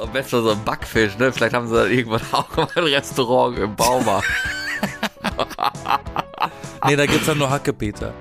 Am 0.00 0.10
besten 0.12 0.42
so 0.42 0.50
ein 0.50 0.64
Backfisch, 0.64 1.18
ne? 1.18 1.32
Vielleicht 1.32 1.54
haben 1.54 1.68
sie 1.68 1.74
dann 1.74 1.90
irgendwann 1.90 2.22
auch 2.32 2.56
mal 2.56 2.68
ein 2.74 2.84
Restaurant 2.84 3.58
im 3.58 3.74
Baumarkt. 3.76 4.28
nee, 6.86 6.96
da 6.96 7.06
gibt's 7.06 7.26
dann 7.26 7.38
nur 7.38 7.50
Hackepeter. 7.50 8.14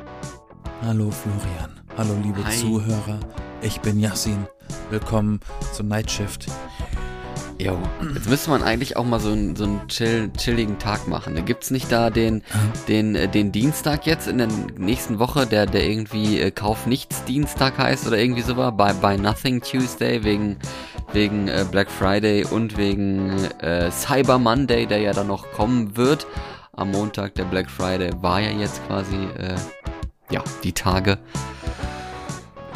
Hallo 0.82 1.12
Florian. 1.12 1.80
Hallo 1.98 2.16
liebe 2.24 2.44
Hi. 2.44 2.58
Zuhörer. 2.58 3.20
Ich 3.62 3.80
bin 3.82 4.00
Yassin. 4.00 4.48
Willkommen 4.90 5.40
zum 5.74 5.88
Nightshift. 5.88 6.48
Jo, 7.62 7.78
jetzt 8.16 8.28
müsste 8.28 8.50
man 8.50 8.64
eigentlich 8.64 8.98
auch 8.98 9.06
mal 9.06 9.20
so 9.20 9.32
einen, 9.32 9.56
so 9.56 9.66
einen 9.66 9.88
chill, 9.88 10.32
chilligen 10.36 10.80
Tag 10.80 11.08
machen. 11.08 11.36
Da 11.36 11.42
gibt's 11.42 11.70
nicht 11.70 11.92
da 11.92 12.10
den, 12.10 12.42
den, 12.88 13.16
äh, 13.16 13.28
den 13.28 13.52
Dienstag 13.52 14.08
jetzt 14.08 14.28
in 14.28 14.40
der 14.40 14.48
nächsten 14.80 15.20
Woche, 15.20 15.46
der, 15.46 15.68
der 15.68 15.88
irgendwie 15.88 16.40
äh, 16.40 16.50
Kauf 16.50 16.88
nichts 16.88 17.24
Dienstag 17.26 17.78
heißt 17.78 18.08
oder 18.08 18.18
irgendwie 18.18 18.42
so 18.42 18.58
war, 18.58 18.72
bei, 18.72 18.94
bei 18.94 19.16
Nothing 19.16 19.62
Tuesday 19.62 20.24
wegen, 20.24 20.58
wegen 21.14 21.48
äh, 21.48 21.66
Black 21.70 21.90
Friday 21.90 22.46
und 22.46 22.78
wegen 22.78 23.32
äh, 23.60 23.92
Cyber 23.92 24.40
Monday, 24.40 24.86
der 24.86 25.00
ja 25.00 25.14
dann 25.14 25.28
noch 25.28 25.52
kommen 25.52 25.98
wird. 25.98 26.28
Am 26.74 26.92
Montag, 26.92 27.36
der 27.36 27.44
Black 27.46 27.70
Friday, 27.70 28.12
war 28.22 28.40
ja 28.40 28.52
jetzt 28.52 28.86
quasi, 28.88 29.16
äh, 29.38 29.56
ja, 30.30 30.44
die 30.64 30.74
Tage. 30.74 31.18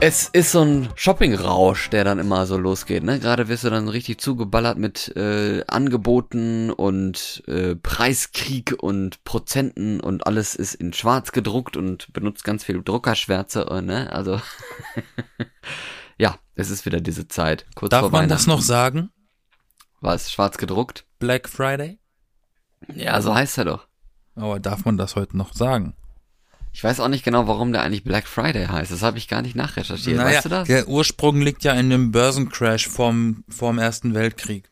Es 0.02 0.28
ist 0.28 0.52
so 0.52 0.62
ein 0.62 0.90
Shopping-Rausch, 0.96 1.90
der 1.90 2.04
dann 2.04 2.20
immer 2.20 2.46
so 2.46 2.58
losgeht, 2.58 3.04
ne? 3.04 3.18
Gerade 3.18 3.48
wirst 3.48 3.64
du 3.64 3.70
dann 3.70 3.88
richtig 3.88 4.20
zugeballert 4.20 4.78
mit 4.78 5.16
äh, 5.16 5.64
Angeboten 5.68 6.70
und 6.70 7.44
äh, 7.48 7.76
Preiskrieg 7.76 8.76
und 8.78 9.24
Prozenten 9.24 10.02
und 10.02 10.28
alles 10.28 10.54
ist 10.54 10.76
in 10.76 10.92
schwarz 10.92 11.32
gedruckt 11.32 11.78
und 11.78 12.12
benutzt 12.12 12.44
ganz 12.44 12.66
viel 12.66 12.84
Druckerschwärze, 12.84 13.68
äh, 13.72 13.82
ne? 13.82 14.12
Also 14.12 14.42
ja, 16.18 16.38
es 16.56 16.70
ist 16.70 16.86
wieder 16.86 17.02
diese 17.02 17.28
Zeit. 17.28 17.66
Kurz 17.76 17.92
Darf 17.92 18.02
vor 18.02 18.12
man 18.12 18.30
das 18.30 18.48
noch 18.48 18.62
sagen? 18.62 19.12
War 20.02 20.16
es 20.16 20.32
schwarz 20.32 20.58
gedruckt? 20.58 21.06
Black 21.20 21.50
Friday? 21.50 22.00
Ja, 22.94 23.22
so 23.22 23.34
heißt 23.34 23.58
er 23.58 23.66
doch. 23.66 23.88
Aber 24.36 24.60
darf 24.60 24.86
man 24.86 24.98
das 24.98 25.16
heute 25.16 25.38
noch 25.38 25.54
sagen? 25.54 25.96
Ich 26.74 26.84
weiß 26.84 27.00
auch 27.00 27.08
nicht 27.08 27.24
genau, 27.24 27.48
warum 27.48 27.72
der 27.72 27.84
eigentlich 27.84 28.04
Black 28.04 28.28
Friday 28.28 28.68
heißt. 28.68 28.92
Das 28.92 29.02
habe 29.02 29.18
ich 29.18 29.30
gar 29.30 29.42
nicht 29.42 29.56
nachrecherchiert. 29.56 30.18
Naja, 30.18 30.38
weißt 30.38 30.46
du 30.46 30.50
das? 30.50 30.68
der 30.68 30.90
Ursprung 30.90 31.40
liegt 31.40 31.64
ja 31.64 31.74
in 31.74 31.90
dem 31.90 32.12
Börsencrash 32.12 32.90
vorm, 32.90 33.46
vorm 33.48 33.80
Ersten 33.80 34.14
Weltkrieg. 34.14 34.70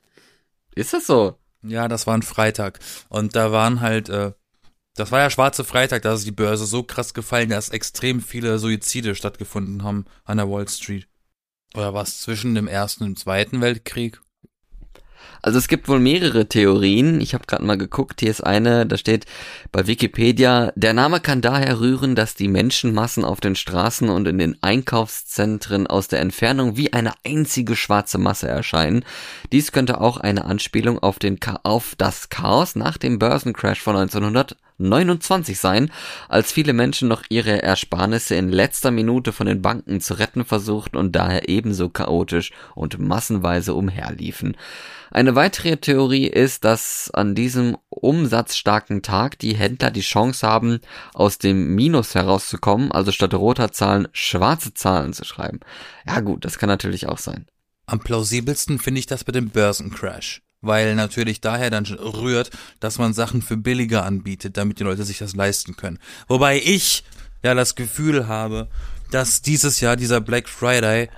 Ist 0.76 0.94
das 0.94 1.08
so? 1.08 1.40
Ja, 1.62 1.88
das 1.88 2.06
war 2.06 2.16
ein 2.16 2.22
Freitag. 2.22 2.80
Und 3.08 3.38
da 3.38 3.54
waren 3.54 3.80
halt, 3.80 4.10
äh, 4.10 4.34
das 4.96 5.14
war 5.14 5.22
ja 5.22 5.30
schwarze 5.30 5.64
Freitag, 5.64 6.02
da 6.02 6.14
ist 6.14 6.28
die 6.28 6.32
Börse 6.32 6.66
so 6.66 6.84
krass 6.84 7.14
gefallen, 7.14 7.50
dass 7.50 7.70
extrem 7.70 8.22
viele 8.22 8.60
Suizide 8.60 9.16
stattgefunden 9.16 9.84
haben 9.84 10.06
an 10.26 10.38
der 10.38 10.50
Wall 10.50 10.68
Street. 10.68 11.08
Oder 11.76 11.94
was 11.94 12.22
zwischen 12.22 12.56
dem 12.56 12.68
Ersten 12.68 13.04
und 13.04 13.20
Zweiten 13.20 13.62
Weltkrieg? 13.62 14.22
Also 15.42 15.58
es 15.58 15.68
gibt 15.68 15.90
wohl 15.90 16.00
mehrere 16.00 16.48
Theorien. 16.48 17.20
Ich 17.20 17.34
habe 17.34 17.46
gerade 17.46 17.66
mal 17.66 17.78
geguckt. 17.78 18.22
Hier 18.22 18.32
ist 18.32 18.42
eine, 18.42 18.86
da 18.86 18.98
steht 18.98 19.26
bei 19.74 19.88
Wikipedia, 19.88 20.72
der 20.76 20.94
Name 20.94 21.20
kann 21.20 21.42
daher 21.42 21.82
rühren, 21.82 22.16
dass 22.16 22.36
die 22.36 22.48
Menschenmassen 22.48 23.26
auf 23.26 23.42
den 23.42 23.56
Straßen 23.56 24.08
und 24.08 24.26
in 24.26 24.38
den 24.38 24.58
Einkaufszentren 24.62 25.86
aus 25.86 26.08
der 26.08 26.22
Entfernung 26.22 26.78
wie 26.78 26.94
eine 26.94 27.14
einzige 27.26 27.76
schwarze 27.76 28.20
Masse 28.20 28.48
erscheinen. 28.48 29.04
Dies 29.52 29.74
könnte 29.74 30.00
auch 30.00 30.16
eine 30.16 30.46
Anspielung 30.46 31.00
auf, 31.00 31.20
den 31.20 31.42
Cha 31.42 31.60
auf 31.64 31.96
das 31.98 32.30
Chaos 32.30 32.76
nach 32.76 32.98
dem 32.98 33.20
Börsencrash 33.20 33.82
von 33.82 33.98
1929 34.80 35.60
sein, 35.60 35.92
als 36.30 36.52
viele 36.52 36.74
Menschen 36.74 37.08
noch 37.08 37.24
ihre 37.30 37.62
Ersparnisse 37.62 38.36
in 38.36 38.50
letzter 38.50 38.92
Minute 38.92 39.32
von 39.32 39.48
den 39.48 39.62
Banken 39.62 40.02
zu 40.02 40.16
retten 40.16 40.46
versuchten 40.46 40.98
und 40.98 41.16
daher 41.16 41.50
ebenso 41.50 41.90
chaotisch 41.90 42.52
und 42.76 43.00
massenweise 43.00 43.74
umherliefen. 43.74 44.58
Eine 45.12 45.36
weitere 45.36 45.78
Theorie 45.78 46.26
ist, 46.28 46.66
dass 46.66 47.12
an 47.14 47.36
diesem 47.36 47.78
umsatzstarken 47.90 49.04
Tag 49.04 49.38
die 49.38 49.56
Händler 49.56 49.92
die 49.92 50.02
Chance 50.02 50.48
haben, 50.48 50.80
aus 51.14 51.38
dem 51.38 51.76
Minus 51.76 52.16
herauszukommen, 52.16 52.92
also 52.92 53.12
statt 53.12 53.34
roter 53.36 53.72
Zahlen 53.72 54.08
schwarze 54.12 54.74
Zahlen 54.74 55.14
zu 55.14 55.24
schreiben. 55.24 55.60
Ja 56.08 56.20
gut, 56.22 56.46
das 56.46 56.58
kann 56.58 56.68
natürlich 56.68 57.08
auch 57.08 57.20
sein. 57.20 57.46
Am 57.86 58.00
plausibelsten 58.00 58.80
finde 58.80 59.00
ich 59.00 59.06
das 59.06 59.28
mit 59.28 59.36
dem 59.36 59.50
Börsencrash. 59.50 60.42
Weil 60.64 60.96
natürlich 60.96 61.42
daher 61.42 61.70
dann 61.70 61.86
schon 61.86 62.00
rührt, 62.00 62.50
dass 62.80 62.98
man 62.98 63.14
Sachen 63.14 63.42
für 63.42 63.58
billiger 63.58 64.06
anbietet, 64.06 64.58
damit 64.58 64.80
die 64.80 64.84
Leute 64.84 65.04
sich 65.04 65.20
das 65.20 65.36
leisten 65.36 65.76
können. 65.76 66.00
Wobei 66.28 66.58
ich 66.58 67.04
ja 67.44 67.54
das 67.54 67.76
Gefühl 67.76 68.28
habe, 68.28 68.70
dass 69.12 69.42
dieses 69.42 69.82
Jahr 69.82 69.96
dieser 69.96 70.22
Black 70.22 70.50
Friday 70.50 71.10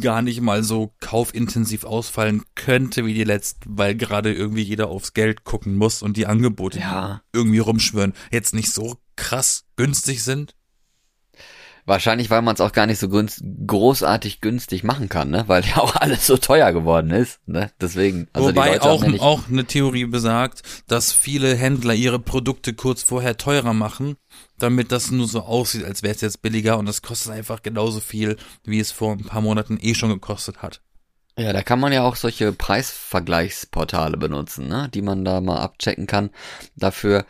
gar 0.00 0.22
nicht 0.22 0.40
mal 0.40 0.62
so 0.62 0.94
kaufintensiv 1.00 1.84
ausfallen 1.84 2.42
könnte 2.54 3.04
wie 3.04 3.14
die 3.14 3.24
letzten, 3.24 3.76
weil 3.76 3.94
gerade 3.94 4.32
irgendwie 4.32 4.62
jeder 4.62 4.88
aufs 4.88 5.12
Geld 5.12 5.44
gucken 5.44 5.76
muss 5.76 6.02
und 6.02 6.16
die 6.16 6.26
Angebote 6.26 6.78
Ja. 6.78 7.22
irgendwie 7.32 7.58
rumschwören 7.58 8.14
jetzt 8.30 8.54
nicht 8.54 8.72
so 8.72 8.98
krass 9.16 9.64
günstig 9.76 10.22
sind. 10.22 10.54
Wahrscheinlich, 11.86 12.30
weil 12.30 12.42
man 12.42 12.54
es 12.54 12.60
auch 12.60 12.72
gar 12.72 12.86
nicht 12.86 12.98
so 12.98 13.08
günst 13.08 13.44
großartig 13.66 14.40
günstig 14.40 14.82
machen 14.82 15.08
kann, 15.08 15.30
ne? 15.30 15.44
Weil 15.46 15.64
ja 15.66 15.78
auch 15.78 15.94
alles 15.94 16.26
so 16.26 16.36
teuer 16.36 16.72
geworden 16.72 17.10
ist, 17.12 17.38
ne? 17.46 17.70
Deswegen. 17.80 18.28
Also 18.32 18.48
Wobei 18.48 18.82
auch, 18.82 19.04
auch 19.20 19.48
eine 19.48 19.64
Theorie 19.64 20.04
besagt, 20.04 20.62
dass 20.88 21.12
viele 21.12 21.54
Händler 21.54 21.94
ihre 21.94 22.18
Produkte 22.18 22.74
kurz 22.74 23.04
vorher 23.04 23.36
teurer 23.36 23.72
machen, 23.72 24.16
damit 24.58 24.90
das 24.90 25.12
nur 25.12 25.28
so 25.28 25.42
aussieht, 25.42 25.84
als 25.84 26.02
wäre 26.02 26.14
es 26.14 26.20
jetzt 26.20 26.42
billiger 26.42 26.76
und 26.76 26.86
das 26.86 27.02
kostet 27.02 27.32
einfach 27.32 27.62
genauso 27.62 28.00
viel, 28.00 28.36
wie 28.64 28.80
es 28.80 28.90
vor 28.90 29.12
ein 29.12 29.24
paar 29.24 29.40
Monaten 29.40 29.78
eh 29.80 29.94
schon 29.94 30.10
gekostet 30.10 30.62
hat. 30.62 30.80
Ja, 31.38 31.52
da 31.52 31.62
kann 31.62 31.78
man 31.78 31.92
ja 31.92 32.02
auch 32.02 32.16
solche 32.16 32.52
Preisvergleichsportale 32.52 34.16
benutzen, 34.16 34.68
ne? 34.68 34.88
die 34.92 35.02
man 35.02 35.22
da 35.22 35.42
mal 35.42 35.58
abchecken 35.58 36.06
kann 36.06 36.30
dafür. 36.76 37.26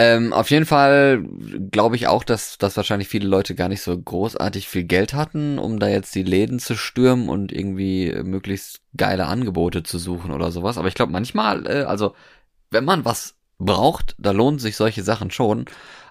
Ähm, 0.00 0.32
auf 0.32 0.48
jeden 0.52 0.64
Fall 0.64 1.24
glaube 1.72 1.96
ich 1.96 2.06
auch, 2.06 2.22
dass, 2.22 2.56
dass 2.56 2.76
wahrscheinlich 2.76 3.08
viele 3.08 3.26
Leute 3.26 3.56
gar 3.56 3.68
nicht 3.68 3.82
so 3.82 4.00
großartig 4.00 4.68
viel 4.68 4.84
Geld 4.84 5.12
hatten, 5.12 5.58
um 5.58 5.80
da 5.80 5.88
jetzt 5.88 6.14
die 6.14 6.22
Läden 6.22 6.60
zu 6.60 6.76
stürmen 6.76 7.28
und 7.28 7.50
irgendwie 7.50 8.14
möglichst 8.22 8.80
geile 8.96 9.26
Angebote 9.26 9.82
zu 9.82 9.98
suchen 9.98 10.30
oder 10.30 10.52
sowas. 10.52 10.78
Aber 10.78 10.86
ich 10.86 10.94
glaube 10.94 11.10
manchmal, 11.10 11.66
äh, 11.66 11.82
also 11.82 12.14
wenn 12.70 12.84
man 12.84 13.04
was 13.04 13.34
braucht, 13.58 14.14
da 14.18 14.30
lohnen 14.30 14.60
sich 14.60 14.76
solche 14.76 15.02
Sachen 15.02 15.32
schon. 15.32 15.64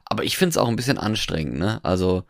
Aber 0.03 0.25
ich 0.25 0.35
finde 0.35 0.49
es 0.49 0.57
auch 0.57 0.67
ein 0.67 0.75
bisschen 0.75 0.97
anstrengend, 0.97 1.57
ne? 1.57 1.79
Also 1.83 2.25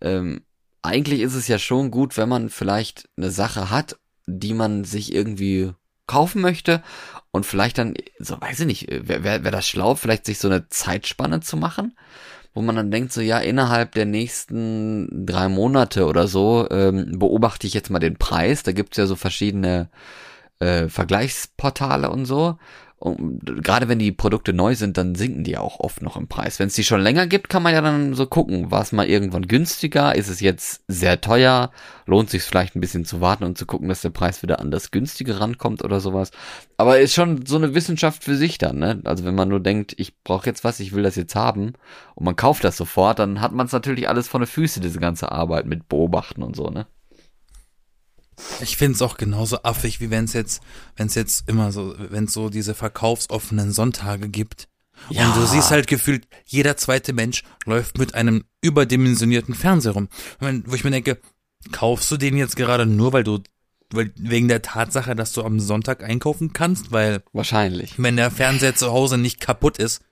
ähm, 0.00 0.44
eigentlich 0.80 1.20
ist 1.20 1.34
es 1.34 1.46
ja 1.46 1.58
schon 1.58 1.90
gut, 1.90 2.16
wenn 2.16 2.30
man 2.30 2.48
vielleicht 2.48 3.10
eine 3.18 3.30
Sache 3.30 3.68
hat, 3.70 3.98
die 4.26 4.54
man 4.54 4.84
sich 4.84 5.12
irgendwie 5.12 5.74
kaufen 6.06 6.40
möchte 6.40 6.82
und 7.36 7.46
vielleicht 7.46 7.78
dann, 7.78 7.94
so 8.18 8.40
weiß 8.40 8.60
ich 8.60 8.66
nicht, 8.66 8.86
wäre 8.90 9.24
wär, 9.24 9.44
wär 9.44 9.50
das 9.50 9.68
schlau, 9.68 9.94
vielleicht 9.94 10.26
sich 10.26 10.38
so 10.38 10.48
eine 10.48 10.68
Zeitspanne 10.68 11.40
zu 11.40 11.56
machen, 11.56 11.96
wo 12.54 12.62
man 12.62 12.76
dann 12.76 12.90
denkt, 12.90 13.12
so 13.12 13.20
ja, 13.20 13.38
innerhalb 13.38 13.92
der 13.92 14.06
nächsten 14.06 15.26
drei 15.26 15.48
Monate 15.48 16.06
oder 16.06 16.26
so 16.26 16.66
ähm, 16.70 17.18
beobachte 17.18 17.66
ich 17.66 17.74
jetzt 17.74 17.90
mal 17.90 17.98
den 17.98 18.16
Preis. 18.16 18.62
Da 18.62 18.72
gibt's 18.72 18.96
ja 18.96 19.06
so 19.06 19.14
verschiedene 19.14 19.90
äh, 20.58 20.88
Vergleichsportale 20.88 22.10
und 22.10 22.24
so. 22.24 22.58
Und 22.98 23.62
gerade 23.62 23.88
wenn 23.88 23.98
die 23.98 24.10
Produkte 24.10 24.54
neu 24.54 24.74
sind, 24.74 24.96
dann 24.96 25.14
sinken 25.14 25.44
die 25.44 25.58
auch 25.58 25.80
oft 25.80 26.00
noch 26.00 26.16
im 26.16 26.28
Preis. 26.28 26.58
Wenn 26.58 26.68
es 26.68 26.74
die 26.74 26.84
schon 26.84 27.02
länger 27.02 27.26
gibt, 27.26 27.50
kann 27.50 27.62
man 27.62 27.74
ja 27.74 27.82
dann 27.82 28.14
so 28.14 28.26
gucken, 28.26 28.70
war 28.70 28.80
es 28.80 28.90
mal 28.92 29.06
irgendwann 29.06 29.46
günstiger, 29.46 30.14
ist 30.14 30.28
es 30.28 30.40
jetzt 30.40 30.82
sehr 30.88 31.20
teuer, 31.20 31.70
lohnt 32.06 32.30
sich 32.30 32.42
vielleicht 32.42 32.74
ein 32.74 32.80
bisschen 32.80 33.04
zu 33.04 33.20
warten 33.20 33.44
und 33.44 33.58
zu 33.58 33.66
gucken, 33.66 33.90
dass 33.90 34.00
der 34.00 34.10
Preis 34.10 34.42
wieder 34.42 34.60
an 34.60 34.70
das 34.70 34.92
günstige 34.92 35.40
rankommt 35.40 35.84
oder 35.84 36.00
sowas. 36.00 36.30
Aber 36.78 36.98
ist 36.98 37.12
schon 37.12 37.44
so 37.44 37.56
eine 37.56 37.74
Wissenschaft 37.74 38.24
für 38.24 38.34
sich 38.34 38.56
dann, 38.56 38.78
ne? 38.78 39.02
Also 39.04 39.26
wenn 39.26 39.34
man 39.34 39.50
nur 39.50 39.60
denkt, 39.60 39.94
ich 39.98 40.18
brauche 40.22 40.46
jetzt 40.46 40.64
was, 40.64 40.80
ich 40.80 40.94
will 40.94 41.02
das 41.02 41.16
jetzt 41.16 41.34
haben 41.34 41.74
und 42.14 42.24
man 42.24 42.36
kauft 42.36 42.64
das 42.64 42.78
sofort, 42.78 43.18
dann 43.18 43.42
hat 43.42 43.52
man 43.52 43.66
es 43.66 43.72
natürlich 43.72 44.08
alles 44.08 44.26
vor 44.26 44.40
den 44.40 44.46
Füße, 44.46 44.80
diese 44.80 45.00
ganze 45.00 45.30
Arbeit 45.32 45.66
mit 45.66 45.86
Beobachten 45.88 46.42
und 46.42 46.56
so, 46.56 46.70
ne? 46.70 46.86
Ich 48.60 48.76
find's 48.76 49.02
auch 49.02 49.16
genauso 49.16 49.62
affig, 49.62 50.00
wie 50.00 50.10
wenn's 50.10 50.32
jetzt, 50.32 50.62
wenn's 50.96 51.14
jetzt 51.14 51.48
immer 51.48 51.72
so, 51.72 51.94
wenn's 51.98 52.32
so 52.32 52.50
diese 52.50 52.74
verkaufsoffenen 52.74 53.72
Sonntage 53.72 54.28
gibt. 54.28 54.68
Ja. 55.10 55.26
Und 55.26 55.36
du 55.36 55.46
siehst 55.46 55.70
halt 55.70 55.86
gefühlt, 55.86 56.26
jeder 56.44 56.76
zweite 56.76 57.12
Mensch 57.12 57.42
läuft 57.64 57.98
mit 57.98 58.14
einem 58.14 58.44
überdimensionierten 58.60 59.54
Fernseher 59.54 59.92
rum. 59.92 60.08
Wo 60.40 60.74
ich 60.74 60.84
mir 60.84 60.90
denke, 60.90 61.18
kaufst 61.72 62.10
du 62.10 62.16
den 62.16 62.36
jetzt 62.36 62.56
gerade 62.56 62.86
nur, 62.86 63.12
weil 63.12 63.24
du, 63.24 63.40
weil, 63.90 64.12
wegen 64.16 64.48
der 64.48 64.62
Tatsache, 64.62 65.14
dass 65.14 65.32
du 65.32 65.42
am 65.44 65.60
Sonntag 65.60 66.02
einkaufen 66.02 66.52
kannst? 66.52 66.92
Weil, 66.92 67.22
Wahrscheinlich. 67.32 67.94
wenn 67.98 68.16
der 68.16 68.30
Fernseher 68.30 68.74
zu 68.74 68.90
Hause 68.90 69.18
nicht 69.18 69.40
kaputt 69.40 69.78
ist, 69.78 70.02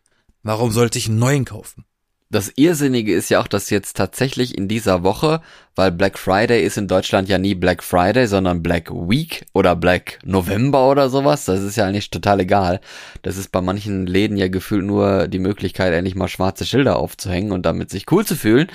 warum 0.43 0.71
sollte 0.71 0.99
ich 0.99 1.09
einen 1.09 1.19
neuen 1.19 1.45
kaufen? 1.45 1.85
Das 2.35 2.53
Irrsinnige 2.57 3.15
ist 3.15 3.29
ja 3.29 3.41
auch, 3.41 3.47
dass 3.47 3.71
jetzt 3.71 3.97
tatsächlich 3.97 4.59
in 4.59 4.67
dieser 4.67 5.05
Woche, 5.05 5.41
weil 5.77 5.93
Black 5.93 6.19
Friday 6.19 6.65
ist 6.65 6.77
in 6.77 6.89
Deutschland 6.89 7.29
ja 7.29 7.39
nie 7.39 7.55
Black 7.55 7.85
Friday, 7.85 8.27
sondern 8.27 8.61
Black 8.61 8.91
Week 8.91 9.47
oder 9.53 9.77
Black 9.77 10.19
November 10.25 10.91
oder 10.91 11.11
sowas. 11.11 11.45
Das 11.45 11.63
ist 11.63 11.77
ja 11.77 11.87
eigentlich 11.87 12.11
total 12.11 12.41
egal. 12.41 12.81
Das 13.23 13.37
ist 13.37 13.53
bei 13.53 13.61
manchen 13.61 14.09
Läden 14.09 14.37
ja 14.37 14.49
gefühlt 14.49 14.85
nur 14.85 15.29
die 15.29 15.39
Möglichkeit, 15.39 15.93
endlich 15.93 16.17
mal 16.17 16.27
schwarze 16.27 16.67
Schilder 16.67 16.97
aufzuhängen 16.97 17.53
und 17.53 17.65
damit 17.67 17.91
sich 17.91 18.11
cool 18.11 18.27
zu 18.27 18.35
fühlen. 18.35 18.67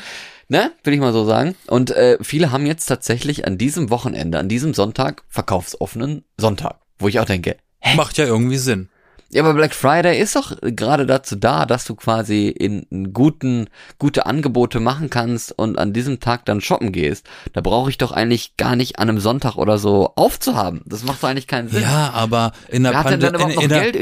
Ne, 0.47 0.71
will 0.85 0.94
ich 0.94 1.01
mal 1.01 1.11
so 1.11 1.25
sagen. 1.25 1.56
Und 1.67 1.91
äh, 1.91 2.17
viele 2.21 2.53
haben 2.53 2.65
jetzt 2.65 2.85
tatsächlich 2.85 3.45
an 3.45 3.57
diesem 3.57 3.89
Wochenende, 3.89 4.39
an 4.39 4.47
diesem 4.47 4.73
Sonntag, 4.73 5.23
verkaufsoffenen 5.27 6.23
Sonntag. 6.38 6.79
Wo 6.97 7.09
ich 7.09 7.19
auch 7.19 7.25
denke, 7.25 7.57
hä? 7.81 7.97
Macht 7.97 8.17
ja 8.17 8.23
irgendwie 8.23 8.57
Sinn. 8.57 8.88
Ja, 9.31 9.44
aber 9.44 9.54
Black 9.54 9.76
Friday 9.76 10.20
ist 10.20 10.36
doch 10.36 10.58
gerade 10.62 11.06
dazu 11.06 11.36
da, 11.36 11.68
dass 11.68 11.86
du 11.86 11.94
quasi 11.96 12.48
in 12.48 13.14
guten, 13.14 13.70
gute 14.00 14.26
Angebote 14.26 14.80
machen 14.80 15.12
kannst 15.12 15.52
und 15.52 15.78
an 15.78 15.94
diesem 15.94 16.20
Tag 16.20 16.46
dann 16.46 16.62
shoppen 16.62 16.92
gehst. 16.92 17.28
Da 17.54 17.62
brauche 17.62 17.92
ich 17.92 18.00
doch 18.00 18.12
eigentlich 18.12 18.58
gar 18.58 18.76
nicht 18.76 18.98
an 18.98 19.08
einem 19.08 19.20
Sonntag 19.20 19.56
oder 19.56 19.78
so 19.78 20.14
aufzuhaben. 20.16 20.81
Das 20.86 21.04
macht 21.04 21.22
doch 21.22 21.30
eigentlich 21.30 21.48
keinen 21.48 21.70
Sinn. 21.70 21.84
Ja, 21.84 22.12
aber 22.14 22.54
in 22.70 22.84
der 22.84 22.92
Pandemie. 22.92 23.54
in, 23.54 23.62
in 23.62 23.70
der? 23.70 23.96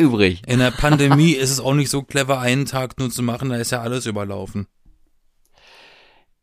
In 0.47 0.59
der 0.59 0.71
Pandemie 0.71 1.31
ist 1.33 1.51
es 1.51 1.59
auch 1.59 1.73
nicht 1.73 1.89
so 1.89 2.03
clever, 2.03 2.39
einen 2.39 2.65
Tag 2.65 2.97
nur 2.97 3.09
zu 3.09 3.21
machen, 3.21 3.49
da 3.49 3.57
ist 3.57 3.71
ja 3.71 3.81
alles 3.81 4.05
überlaufen. 4.05 4.67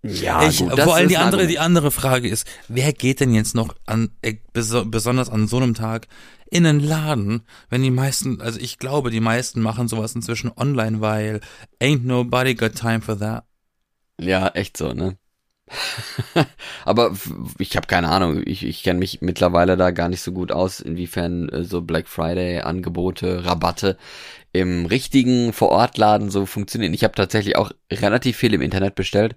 Ja, 0.07 0.47
ich, 0.47 0.59
gut, 0.59 0.79
vor 0.79 0.97
allem 0.97 1.09
die 1.09 1.17
andere, 1.17 1.47
die 1.47 1.59
andere 1.59 1.91
Frage 1.91 2.29
ist, 2.29 2.47
wer 2.69 2.93
geht 2.93 3.21
denn 3.21 3.33
jetzt 3.33 3.55
noch 3.55 3.75
an, 3.87 4.11
äh, 4.21 4.35
besonders 4.53 5.31
an 5.31 5.49
so 5.49 5.57
einem 5.57 5.73
Tag 5.73 6.09
in 6.51 6.67
einen 6.67 6.81
Laden, 6.81 7.43
wenn 7.71 7.83
die 7.83 7.91
meisten, 7.91 8.43
also 8.43 8.61
ich 8.61 8.79
glaube, 8.79 9.11
die 9.11 9.21
meisten 9.21 9.63
machen 9.63 9.89
sowas 9.89 10.15
inzwischen 10.15 10.53
online, 10.55 11.01
weil 11.01 11.41
ain't 11.81 12.05
nobody 12.05 12.55
got 12.55 12.75
time 12.75 13.01
for 13.01 13.19
that. 13.19 13.45
Ja, 14.21 14.49
echt 14.49 14.77
so, 14.77 14.93
ne? 14.93 15.17
Aber 16.85 17.17
ich 17.59 17.75
habe 17.75 17.87
keine 17.87 18.11
Ahnung, 18.11 18.43
ich, 18.45 18.63
ich 18.63 18.83
kenne 18.83 18.99
mich 18.99 19.23
mittlerweile 19.23 19.79
da 19.79 19.91
gar 19.91 20.11
nicht 20.11 20.21
so 20.21 20.33
gut 20.33 20.53
aus, 20.53 20.81
inwiefern 20.81 21.49
äh, 21.49 21.65
so 21.65 21.81
Black 21.81 22.09
Friday 22.09 22.61
Angebote, 22.61 23.47
Rabatte 23.47 23.97
im 24.53 24.85
richtigen 24.85 25.55
Vorortladen 25.55 26.31
so 26.31 26.45
funktionieren. 26.45 26.93
Ich 26.93 27.05
habe 27.05 27.15
tatsächlich 27.15 27.57
auch 27.57 27.73
relativ 27.91 28.37
viel 28.37 28.53
im 28.53 28.61
Internet 28.61 28.95
bestellt 28.95 29.35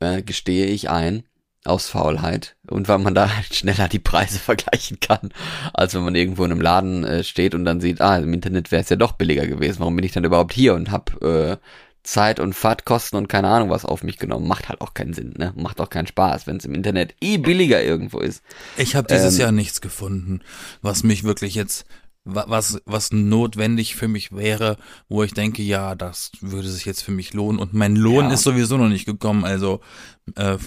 äh, 0.00 0.22
gestehe 0.22 0.66
ich 0.66 0.90
ein, 0.90 1.24
aus 1.64 1.90
Faulheit 1.90 2.56
und 2.68 2.88
weil 2.88 2.98
man 2.98 3.14
da 3.14 3.34
halt 3.36 3.54
schneller 3.54 3.88
die 3.88 3.98
Preise 3.98 4.38
vergleichen 4.40 4.98
kann, 5.00 5.30
als 5.74 5.94
wenn 5.94 6.02
man 6.02 6.14
irgendwo 6.14 6.44
in 6.44 6.52
einem 6.52 6.60
Laden 6.60 7.04
äh, 7.04 7.24
steht 7.24 7.54
und 7.54 7.64
dann 7.64 7.80
sieht, 7.80 8.00
ah, 8.00 8.16
im 8.16 8.32
Internet 8.32 8.72
wäre 8.72 8.82
es 8.82 8.88
ja 8.88 8.96
doch 8.96 9.12
billiger 9.12 9.46
gewesen. 9.46 9.80
Warum 9.80 9.96
bin 9.96 10.04
ich 10.04 10.12
dann 10.12 10.24
überhaupt 10.24 10.52
hier 10.52 10.74
und 10.74 10.90
hab 10.90 11.22
äh, 11.22 11.58
Zeit 12.02 12.40
und 12.40 12.54
Fahrtkosten 12.54 13.18
und 13.18 13.28
keine 13.28 13.48
Ahnung 13.48 13.68
was 13.68 13.84
auf 13.84 14.02
mich 14.02 14.18
genommen? 14.18 14.48
Macht 14.48 14.70
halt 14.70 14.80
auch 14.80 14.94
keinen 14.94 15.12
Sinn, 15.12 15.34
ne? 15.36 15.52
Macht 15.54 15.82
auch 15.82 15.90
keinen 15.90 16.06
Spaß, 16.06 16.46
wenn 16.46 16.56
es 16.56 16.64
im 16.64 16.74
Internet 16.74 17.14
eh 17.20 17.36
billiger 17.36 17.82
irgendwo 17.82 18.20
ist. 18.20 18.42
Ich 18.78 18.96
habe 18.96 19.06
dieses 19.08 19.34
ähm, 19.34 19.40
Jahr 19.40 19.52
nichts 19.52 19.82
gefunden, 19.82 20.40
was 20.80 21.02
mich 21.02 21.24
wirklich 21.24 21.54
jetzt 21.54 21.84
was, 22.24 22.80
was 22.84 23.12
notwendig 23.12 23.94
für 23.94 24.08
mich 24.08 24.32
wäre, 24.32 24.76
wo 25.08 25.22
ich 25.22 25.32
denke, 25.32 25.62
ja, 25.62 25.94
das 25.94 26.32
würde 26.40 26.68
sich 26.68 26.84
jetzt 26.84 27.02
für 27.02 27.12
mich 27.12 27.32
lohnen. 27.32 27.58
Und 27.58 27.72
mein 27.72 27.96
Lohn 27.96 28.26
ja. 28.26 28.32
ist 28.32 28.42
sowieso 28.42 28.76
noch 28.76 28.88
nicht 28.88 29.06
gekommen. 29.06 29.44
Also, 29.44 29.80
äh, 30.36 30.58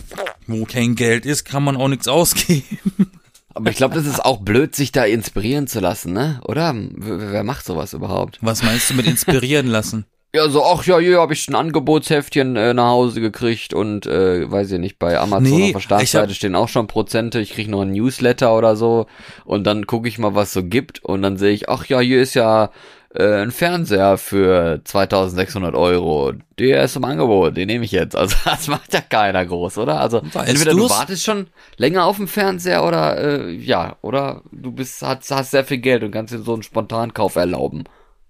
wo 0.47 0.65
kein 0.65 0.95
Geld 0.95 1.25
ist, 1.25 1.45
kann 1.45 1.63
man 1.63 1.77
auch 1.77 1.87
nichts 1.87 2.07
ausgeben. 2.07 2.65
Aber 3.55 3.69
ich 3.69 3.77
glaube, 3.77 3.93
das 3.93 4.07
ist 4.07 4.23
auch 4.23 4.41
blöd, 4.41 4.75
sich 4.75 4.91
da 4.91 5.05
inspirieren 5.05 5.67
zu 5.67 5.79
lassen, 5.79 6.11
ne? 6.11 6.41
Oder? 6.45 6.73
Wer 6.75 7.43
macht 7.43 7.65
sowas 7.65 7.93
überhaupt? 7.93 8.39
Was 8.41 8.63
meinst 8.63 8.89
du 8.89 8.95
mit 8.95 9.05
inspirieren 9.05 9.67
lassen? 9.67 10.05
Ja, 10.35 10.49
so, 10.49 10.65
ach 10.65 10.83
ja, 10.85 10.97
hier 10.97 11.21
habe 11.21 11.33
ich 11.33 11.47
ein 11.47 11.53
Angebotsheftchen 11.53 12.55
äh, 12.55 12.73
nach 12.73 12.89
Hause 12.89 13.21
gekriegt 13.21 13.71
und 13.75 14.07
äh, 14.07 14.49
weiß 14.49 14.71
ich 14.71 14.79
nicht, 14.79 14.97
bei 14.97 15.19
Amazon 15.19 15.43
nee, 15.43 15.65
auf 15.67 15.73
der 15.73 15.79
Startseite 15.81 16.29
hab... 16.29 16.35
stehen 16.35 16.55
auch 16.55 16.69
schon 16.69 16.87
Prozente, 16.87 17.39
ich 17.39 17.51
krieg 17.51 17.67
noch 17.67 17.81
ein 17.81 17.91
Newsletter 17.91 18.57
oder 18.57 18.75
so 18.75 19.05
und 19.45 19.67
dann 19.67 19.85
gucke 19.85 20.07
ich 20.07 20.17
mal, 20.17 20.33
was 20.33 20.51
so 20.51 20.63
gibt 20.63 21.05
und 21.05 21.21
dann 21.21 21.37
sehe 21.37 21.51
ich, 21.51 21.69
ach 21.69 21.85
ja, 21.85 21.99
hier 21.99 22.19
ist 22.19 22.33
ja 22.33 22.71
äh, 23.13 23.43
ein 23.43 23.51
Fernseher 23.51 24.17
für 24.17 24.81
2600 24.83 25.75
Euro, 25.75 26.33
der 26.57 26.83
ist 26.83 26.95
im 26.95 27.05
Angebot, 27.05 27.55
den 27.55 27.67
nehme 27.67 27.85
ich 27.85 27.91
jetzt. 27.91 28.15
Also 28.15 28.35
das 28.45 28.67
macht 28.67 28.91
ja 28.91 29.01
keiner 29.01 29.45
groß, 29.45 29.77
oder? 29.77 29.99
Also 29.99 30.23
weißt 30.23 30.49
entweder 30.49 30.71
du's? 30.71 30.87
du 30.87 30.97
wartest 30.97 31.23
schon 31.23 31.45
länger 31.77 32.05
auf 32.05 32.17
dem 32.17 32.27
Fernseher 32.27 32.83
oder 32.83 33.19
äh, 33.19 33.51
ja, 33.51 33.97
oder 34.01 34.41
du 34.51 34.71
bist 34.71 34.99
hast, 35.03 35.29
hast 35.29 35.51
sehr 35.51 35.63
viel 35.63 35.77
Geld 35.77 36.01
und 36.01 36.09
kannst 36.09 36.33
dir 36.33 36.39
so 36.39 36.53
einen 36.53 36.63
Spontankauf 36.63 37.35
erlauben. 37.35 37.83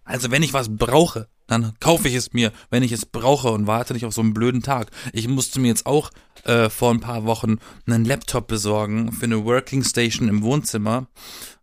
Also 0.04 0.32
wenn 0.32 0.44
ich 0.44 0.54
was 0.54 0.76
brauche, 0.76 1.28
dann 1.62 1.74
kaufe 1.80 2.08
ich 2.08 2.16
es 2.16 2.34
mir, 2.34 2.52
wenn 2.70 2.84
ich 2.84 2.92
es 2.92 3.06
brauche 3.06 3.50
und 3.52 3.68
warte 3.68 3.94
nicht 3.94 4.06
auf 4.06 4.14
so 4.14 4.22
einen 4.22 4.34
blöden 4.34 4.62
Tag. 4.62 4.92
Ich 5.12 5.28
musste 5.28 5.60
mir 5.60 5.68
jetzt 5.68 5.86
auch 5.86 6.12
äh, 6.44 6.70
vor 6.70 6.92
ein 6.92 7.00
paar 7.00 7.26
Wochen 7.26 7.58
einen 7.86 8.06
Laptop 8.06 8.48
besorgen 8.48 9.12
für 9.12 9.26
eine 9.26 9.46
Working 9.46 9.84
Station 9.84 10.28
im 10.28 10.44
Wohnzimmer, 10.44 11.08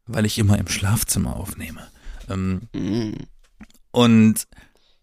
weil 0.06 0.26
ich 0.26 0.38
immer 0.38 0.58
im 0.58 0.68
Schlafzimmer 0.68 1.36
aufnehme. 1.36 1.88
Ähm. 2.28 2.62
Und 3.90 4.46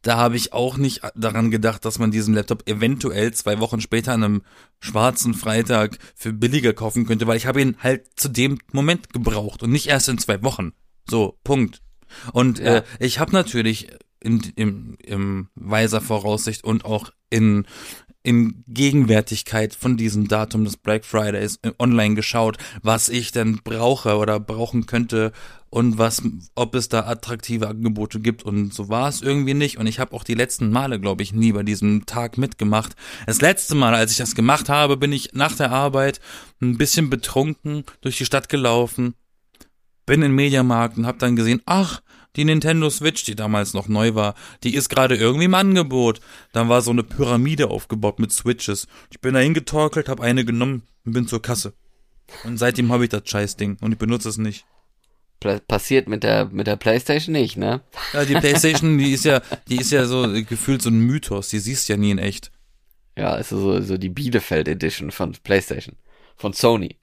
da 0.01 0.17
habe 0.17 0.37
ich 0.37 0.53
auch 0.53 0.77
nicht 0.77 1.01
daran 1.15 1.51
gedacht, 1.51 1.83
dass 1.83 1.99
man 1.99 2.11
diesen 2.11 2.33
Laptop 2.33 2.67
eventuell 2.67 3.33
zwei 3.33 3.59
Wochen 3.59 3.81
später 3.81 4.13
an 4.13 4.23
einem 4.23 4.41
schwarzen 4.79 5.33
Freitag 5.33 5.97
für 6.15 6.31
billiger 6.31 6.73
kaufen 6.73 7.05
könnte, 7.05 7.27
weil 7.27 7.37
ich 7.37 7.45
habe 7.45 7.61
ihn 7.61 7.75
halt 7.79 8.07
zu 8.15 8.29
dem 8.29 8.59
Moment 8.71 9.11
gebraucht 9.11 9.63
und 9.63 9.71
nicht 9.71 9.87
erst 9.87 10.07
in 10.07 10.17
zwei 10.17 10.41
Wochen. 10.43 10.71
So, 11.09 11.37
Punkt. 11.43 11.81
Und 12.31 12.59
ja. 12.59 12.77
äh, 12.77 12.83
ich 12.99 13.19
habe 13.19 13.33
natürlich 13.33 13.89
in, 14.19 14.41
im, 14.55 14.97
im 15.03 15.49
weiser 15.55 16.01
Voraussicht 16.01 16.63
und 16.63 16.85
auch 16.85 17.11
in, 17.29 17.65
in 18.23 18.63
Gegenwärtigkeit 18.67 19.73
von 19.73 19.95
diesem 19.95 20.27
Datum 20.27 20.65
des 20.65 20.77
Black 20.77 21.05
Fridays 21.05 21.59
äh, 21.61 21.71
online 21.79 22.15
geschaut, 22.15 22.57
was 22.81 23.09
ich 23.09 23.31
denn 23.31 23.61
brauche 23.63 24.17
oder 24.17 24.39
brauchen 24.39 24.85
könnte 24.85 25.31
und 25.69 25.97
was, 25.97 26.21
ob 26.55 26.75
es 26.75 26.89
da 26.89 27.05
attraktive 27.05 27.67
Angebote 27.67 28.19
gibt. 28.19 28.43
Und 28.43 28.73
so 28.73 28.89
war 28.89 29.07
es 29.09 29.21
irgendwie 29.21 29.53
nicht. 29.53 29.77
Und 29.77 29.87
ich 29.87 29.99
habe 29.99 30.13
auch 30.13 30.23
die 30.23 30.33
letzten 30.33 30.71
Male, 30.71 30.99
glaube 30.99 31.23
ich, 31.23 31.33
nie 31.33 31.51
bei 31.51 31.63
diesem 31.63 32.05
Tag 32.05 32.37
mitgemacht. 32.37 32.95
Das 33.25 33.41
letzte 33.41 33.75
Mal, 33.75 33.93
als 33.93 34.11
ich 34.11 34.17
das 34.17 34.35
gemacht 34.35 34.69
habe, 34.69 34.97
bin 34.97 35.11
ich 35.11 35.33
nach 35.33 35.55
der 35.55 35.71
Arbeit 35.71 36.19
ein 36.61 36.77
bisschen 36.77 37.09
betrunken 37.09 37.83
durch 38.01 38.17
die 38.17 38.25
Stadt 38.25 38.49
gelaufen, 38.49 39.13
bin 40.05 40.21
in 40.21 40.31
den 40.31 40.35
Mediamarkt 40.35 40.97
und 40.97 41.05
habe 41.05 41.17
dann 41.17 41.35
gesehen, 41.35 41.61
ach, 41.65 42.01
die 42.37 42.45
Nintendo 42.45 42.89
Switch, 42.89 43.25
die 43.25 43.35
damals 43.35 43.73
noch 43.73 43.87
neu 43.87 44.15
war, 44.15 44.35
die 44.63 44.75
ist 44.75 44.89
gerade 44.89 45.15
irgendwie 45.15 45.45
im 45.45 45.55
Angebot. 45.55 46.21
Dann 46.53 46.69
war 46.69 46.81
so 46.81 46.91
eine 46.91 47.03
Pyramide 47.03 47.69
aufgebaut 47.69 48.19
mit 48.19 48.31
Switches. 48.31 48.87
Ich 49.11 49.19
bin 49.19 49.33
da 49.33 49.39
hingetorkelt, 49.39 50.07
hab 50.07 50.21
eine 50.21 50.45
genommen 50.45 50.83
und 51.05 51.13
bin 51.13 51.27
zur 51.27 51.41
Kasse. 51.41 51.73
Und 52.43 52.57
seitdem 52.57 52.91
habe 52.91 53.03
ich 53.03 53.09
das 53.09 53.23
Scheißding 53.25 53.77
und 53.81 53.91
ich 53.91 53.97
benutze 53.97 54.29
es 54.29 54.37
nicht. 54.37 54.65
Passiert 55.67 56.07
mit 56.07 56.23
der 56.23 56.45
mit 56.45 56.65
der 56.65 56.77
PlayStation 56.77 57.31
nicht, 57.31 57.57
ne? 57.57 57.81
Ja, 58.13 58.25
die 58.25 58.33
PlayStation, 58.33 58.97
die 58.97 59.11
ist 59.11 59.23
ja, 59.23 59.41
die 59.67 59.77
ist 59.77 59.91
ja 59.91 60.05
so 60.05 60.27
gefühlt 60.43 60.81
so 60.81 60.89
ein 60.89 60.99
Mythos. 60.99 61.49
Die 61.49 61.59
siehst 61.59 61.89
ja 61.89 61.95
nie 61.95 62.09
in 62.09 62.17
echt. 62.17 62.51
Ja, 63.15 63.35
ist 63.35 63.49
so 63.49 63.79
so 63.81 63.97
die 63.97 64.09
Bielefeld 64.09 64.67
Edition 64.67 65.11
von 65.11 65.33
PlayStation 65.43 65.95
von 66.37 66.53
Sony. 66.53 66.97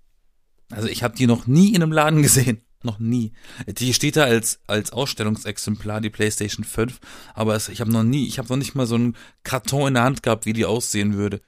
Also 0.71 0.89
ich 0.89 1.05
habe 1.05 1.17
die 1.17 1.29
noch 1.29 1.47
nie 1.47 1.75
in 1.75 1.83
einem 1.83 1.93
Laden 1.93 2.23
gesehen. 2.23 2.64
Noch 2.85 2.99
nie. 2.99 3.33
Die 3.67 3.95
steht 3.95 4.17
da 4.17 4.25
als, 4.25 4.61
als 4.67 4.93
Ausstellungsexemplar, 4.93 6.01
die 6.01 6.11
PlayStation 6.11 6.65
5. 6.65 7.01
Aber 7.35 7.55
es, 7.55 7.69
ich 7.69 7.81
habe 7.81 7.91
noch 7.91 8.03
nie, 8.03 8.27
ich 8.27 8.39
habe 8.39 8.49
noch 8.49 8.57
nicht 8.57 8.75
mal 8.75 8.87
so 8.87 8.95
einen 8.95 9.17
Karton 9.43 9.89
in 9.89 9.95
der 9.95 10.03
Hand 10.03 10.23
gehabt, 10.23 10.45
wie 10.45 10.53
die 10.53 10.67
aussehen 10.67 11.15
würde. 11.15 11.41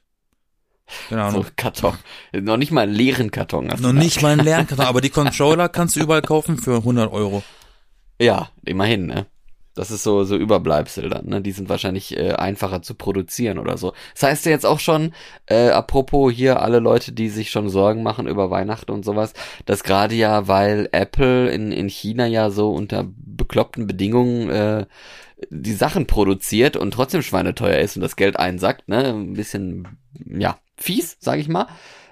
Keine 1.08 1.24
Ahnung. 1.24 1.44
So 1.44 1.50
Karton. 1.56 1.98
Noch 2.32 2.56
nicht 2.56 2.72
mal 2.72 2.82
einen 2.82 2.94
leeren 2.94 3.30
Karton. 3.30 3.66
Noch 3.66 3.92
nicht 3.92 4.22
mal 4.22 4.32
einen 4.32 4.44
leeren 4.44 4.66
Karton. 4.66 4.86
Aber 4.86 5.00
die 5.00 5.10
Controller 5.10 5.68
kannst 5.68 5.96
du 5.96 6.00
überall 6.00 6.22
kaufen 6.22 6.58
für 6.58 6.76
100 6.76 7.12
Euro. 7.12 7.42
Ja, 8.20 8.48
immerhin, 8.64 9.06
ne? 9.06 9.26
Das 9.76 9.90
ist 9.90 10.02
so, 10.02 10.24
so 10.24 10.36
Überbleibsel 10.36 11.10
dann, 11.10 11.26
ne? 11.26 11.42
Die 11.42 11.52
sind 11.52 11.68
wahrscheinlich 11.68 12.16
äh, 12.16 12.32
einfacher 12.32 12.80
zu 12.80 12.94
produzieren 12.94 13.58
oder 13.58 13.76
so. 13.76 13.92
Das 14.14 14.22
heißt 14.22 14.46
ja 14.46 14.52
jetzt 14.52 14.64
auch 14.64 14.80
schon, 14.80 15.12
äh, 15.46 15.68
apropos 15.68 16.32
hier 16.32 16.62
alle 16.62 16.78
Leute, 16.78 17.12
die 17.12 17.28
sich 17.28 17.50
schon 17.50 17.68
Sorgen 17.68 18.02
machen 18.02 18.26
über 18.26 18.50
Weihnachten 18.50 18.90
und 18.90 19.04
sowas, 19.04 19.34
dass 19.66 19.84
gerade 19.84 20.14
ja, 20.14 20.48
weil 20.48 20.88
Apple 20.92 21.50
in, 21.50 21.72
in 21.72 21.88
China 21.88 22.26
ja 22.26 22.48
so 22.48 22.72
unter 22.72 23.04
bekloppten 23.06 23.86
Bedingungen 23.86 24.48
äh, 24.48 24.86
die 25.50 25.74
Sachen 25.74 26.06
produziert 26.06 26.78
und 26.78 26.92
trotzdem 26.92 27.20
schweineteuer 27.20 27.78
ist 27.78 27.96
und 27.96 28.02
das 28.02 28.16
Geld 28.16 28.38
einsackt, 28.38 28.88
ne? 28.88 29.08
Ein 29.08 29.34
bisschen, 29.34 29.98
ja, 30.26 30.58
fies, 30.78 31.18
sag 31.20 31.38
ich 31.38 31.48
mal. 31.48 31.66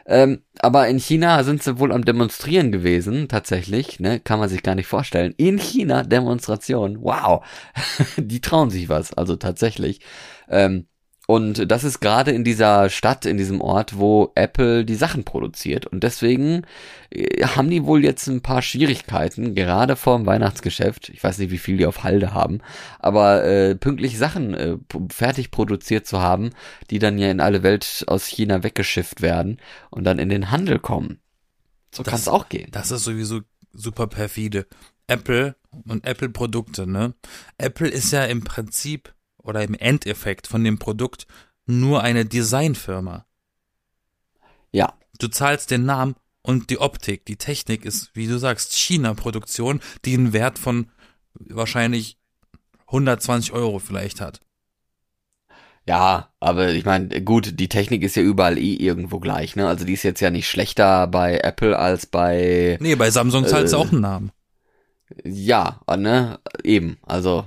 Ähm, 0.07 0.43
aber 0.59 0.89
in 0.89 0.99
China 0.99 1.43
sind 1.45 1.63
sie 1.63 1.79
wohl 1.79 1.93
am 1.93 2.05
Demonstrieren 2.05 2.73
gewesen, 2.73 3.29
tatsächlich, 3.29 4.01
ne? 4.01 4.21
Kann 4.21 4.39
man 4.39 4.49
sich 4.49 4.63
gar 4.63 4.75
nicht 4.75 4.87
vorstellen. 4.87 5.35
In 5.37 5.59
China 5.59 6.03
Demonstration. 6.03 7.03
Wow. 7.03 7.45
Die 8.19 8.41
trauen 8.41 8.71
sich 8.71 8.89
was, 8.89 9.15
also 9.15 9.37
tatsächlich. 9.37 10.01
Ähm, 10.49 10.87
und 11.27 11.71
das 11.71 11.85
ist 11.85 12.01
gerade 12.01 12.33
in 12.33 12.45
dieser 12.45 12.91
Stadt, 12.91 13.25
in 13.25 13.39
diesem 13.39 13.63
Ort, 13.63 13.99
wo 13.99 14.33
Apple 14.35 14.85
die 14.85 14.95
Sachen 14.95 15.25
produziert. 15.25 15.87
Und 15.87 16.03
deswegen 16.05 16.63
äh, 17.11 17.47
haben 17.47 17.71
die 17.71 17.85
wohl 17.85 18.05
jetzt 18.05 18.27
ein 18.27 18.43
paar 18.43 18.61
Schwierigkeiten, 18.61 19.55
gerade 19.55 19.97
vor 19.97 20.19
dem 20.19 20.27
Weihnachtsgeschäft. 20.27 21.09
Ich 21.09 21.25
weiß 21.25 21.39
nicht, 21.39 21.51
wie 21.51 21.59
viel 21.59 21.79
die 21.79 21.87
auf 21.87 22.05
Halde 22.05 22.35
haben, 22.35 22.61
aber 22.99 23.45
äh, 23.45 23.75
pünktlich 23.75 24.19
Sachen 24.19 24.55
äh, 24.55 24.77
fertig 25.11 25.51
produziert 25.51 26.07
zu 26.07 26.21
haben, 26.21 26.51
die 26.91 26.99
dann 26.99 27.19
ja 27.19 27.31
in 27.31 27.41
alle 27.41 27.63
Welt 27.63 28.05
aus 28.07 28.27
China 28.27 28.63
weggeschifft 28.63 29.23
werden 29.23 29.59
und 29.91 30.05
dann 30.05 30.19
in 30.19 30.29
den 30.29 30.51
Handel 30.51 30.79
kommen. 30.79 31.21
So 31.91 32.03
kann 32.03 32.17
es 32.17 32.29
auch 32.29 32.51
gehen. 32.51 32.69
Das 32.73 32.91
ist 32.91 33.05
sowieso 33.05 33.41
super 33.73 34.09
perfide. 34.09 34.67
Apple 35.07 35.55
und 35.87 36.05
Apple-Produkte, 36.05 36.87
ne? 36.87 37.15
Apple 37.57 37.89
ist 37.89 38.11
ja 38.11 38.25
im 38.25 38.43
Prinzip 38.43 39.14
oder 39.45 39.63
im 39.63 39.75
Endeffekt 39.75 40.47
von 40.47 40.65
dem 40.65 40.79
Produkt 40.79 41.27
nur 41.67 42.03
eine 42.03 42.25
Designfirma. 42.25 43.27
Ja. 44.73 44.95
Du 45.19 45.29
zahlst 45.29 45.71
den 45.71 45.85
Namen 45.85 46.17
und 46.43 46.71
die 46.71 46.81
Optik, 46.81 47.25
die 47.27 47.37
Technik 47.37 47.85
ist, 47.85 48.11
wie 48.15 48.27
du 48.27 48.39
sagst, 48.39 48.73
China-Produktion, 48.73 49.81
die 50.05 50.15
einen 50.15 50.33
Wert 50.33 50.59
von 50.59 50.91
wahrscheinlich 51.35 52.19
120 52.87 53.53
Euro 53.53 53.79
vielleicht 53.79 54.21
hat. 54.21 54.41
Ja, 55.87 56.31
aber 56.41 56.71
ich 56.71 56.85
meine, 56.87 57.23
gut, 57.23 57.61
die 57.61 57.69
Technik 57.69 58.03
ist 58.03 58.17
ja 58.17 58.23
überall 58.23 58.57
eh 58.59 58.75
irgendwo 58.75 59.21
gleich, 59.21 59.55
ne? 59.55 59.69
Also 59.69 59.85
die 59.85 59.93
ist 59.93 60.03
jetzt 60.03 60.21
ja 60.21 60.31
nicht 60.31 60.49
schlechter 60.49 61.07
bei 61.07 61.39
Apple 61.39 61.79
als 61.79 62.07
bei. 62.07 62.79
Nee, 62.81 62.95
bei 62.95 63.11
Samsung 63.11 63.47
zahlst 63.47 63.75
du 63.75 63.77
Äh, 63.77 63.81
auch 63.81 63.93
einen 63.93 64.01
Namen. 64.01 64.33
Ja, 65.25 65.81
ne? 65.97 66.41
Eben. 66.63 66.97
Also. 67.03 67.47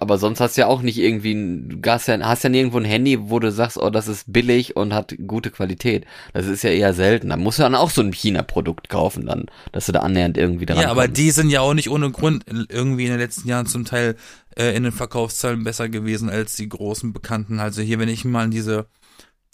Aber 0.00 0.18
sonst 0.18 0.40
hast 0.40 0.56
du 0.56 0.62
ja 0.62 0.66
auch 0.66 0.82
nicht 0.82 0.98
irgendwie, 0.98 1.32
ein- 1.32 1.80
du 1.80 1.90
hast 1.90 2.08
ja, 2.08 2.18
hast 2.20 2.42
ja 2.42 2.50
nirgendwo 2.50 2.78
ein 2.78 2.84
Handy, 2.84 3.30
wo 3.30 3.38
du 3.38 3.52
sagst, 3.52 3.76
oh, 3.78 3.88
das 3.88 4.08
ist 4.08 4.24
billig 4.32 4.74
und 4.76 4.92
hat 4.92 5.14
gute 5.28 5.50
Qualität. 5.52 6.06
Das 6.32 6.46
ist 6.46 6.62
ja 6.64 6.70
eher 6.70 6.92
selten. 6.92 7.28
Da 7.28 7.36
musst 7.36 7.58
du 7.60 7.62
dann 7.62 7.76
auch 7.76 7.90
so 7.90 8.02
ein 8.02 8.12
China-Produkt 8.12 8.88
kaufen, 8.88 9.26
dann, 9.26 9.46
dass 9.70 9.86
du 9.86 9.92
da 9.92 10.00
annähernd 10.00 10.36
irgendwie 10.38 10.66
dran 10.66 10.78
Ja, 10.78 10.90
aber 10.90 11.02
kommst. 11.04 11.18
die 11.18 11.30
sind 11.30 11.50
ja 11.50 11.60
auch 11.60 11.72
nicht 11.74 11.88
ohne 11.88 12.10
Grund 12.10 12.44
irgendwie 12.68 13.04
in 13.04 13.10
den 13.12 13.20
letzten 13.20 13.46
Jahren 13.48 13.66
zum 13.66 13.84
Teil 13.84 14.16
äh, 14.56 14.74
in 14.76 14.82
den 14.82 14.90
Verkaufszahlen 14.92 15.62
besser 15.62 15.88
gewesen 15.88 16.30
als 16.30 16.56
die 16.56 16.68
großen 16.68 17.12
Bekannten. 17.12 17.60
Also 17.60 17.80
hier, 17.80 18.00
wenn 18.00 18.08
ich 18.08 18.24
mal 18.24 18.42
an 18.44 18.50
diese 18.50 18.86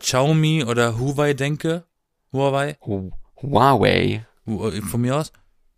Xiaomi 0.00 0.64
oder 0.64 0.98
Huawei 0.98 1.34
denke, 1.34 1.84
Huawei, 2.32 2.76
Hu- 2.86 3.10
Huawei. 3.42 4.26
Hu- 4.46 4.68
äh, 4.68 4.80
von 4.82 5.00
mir 5.02 5.16
aus, 5.16 5.32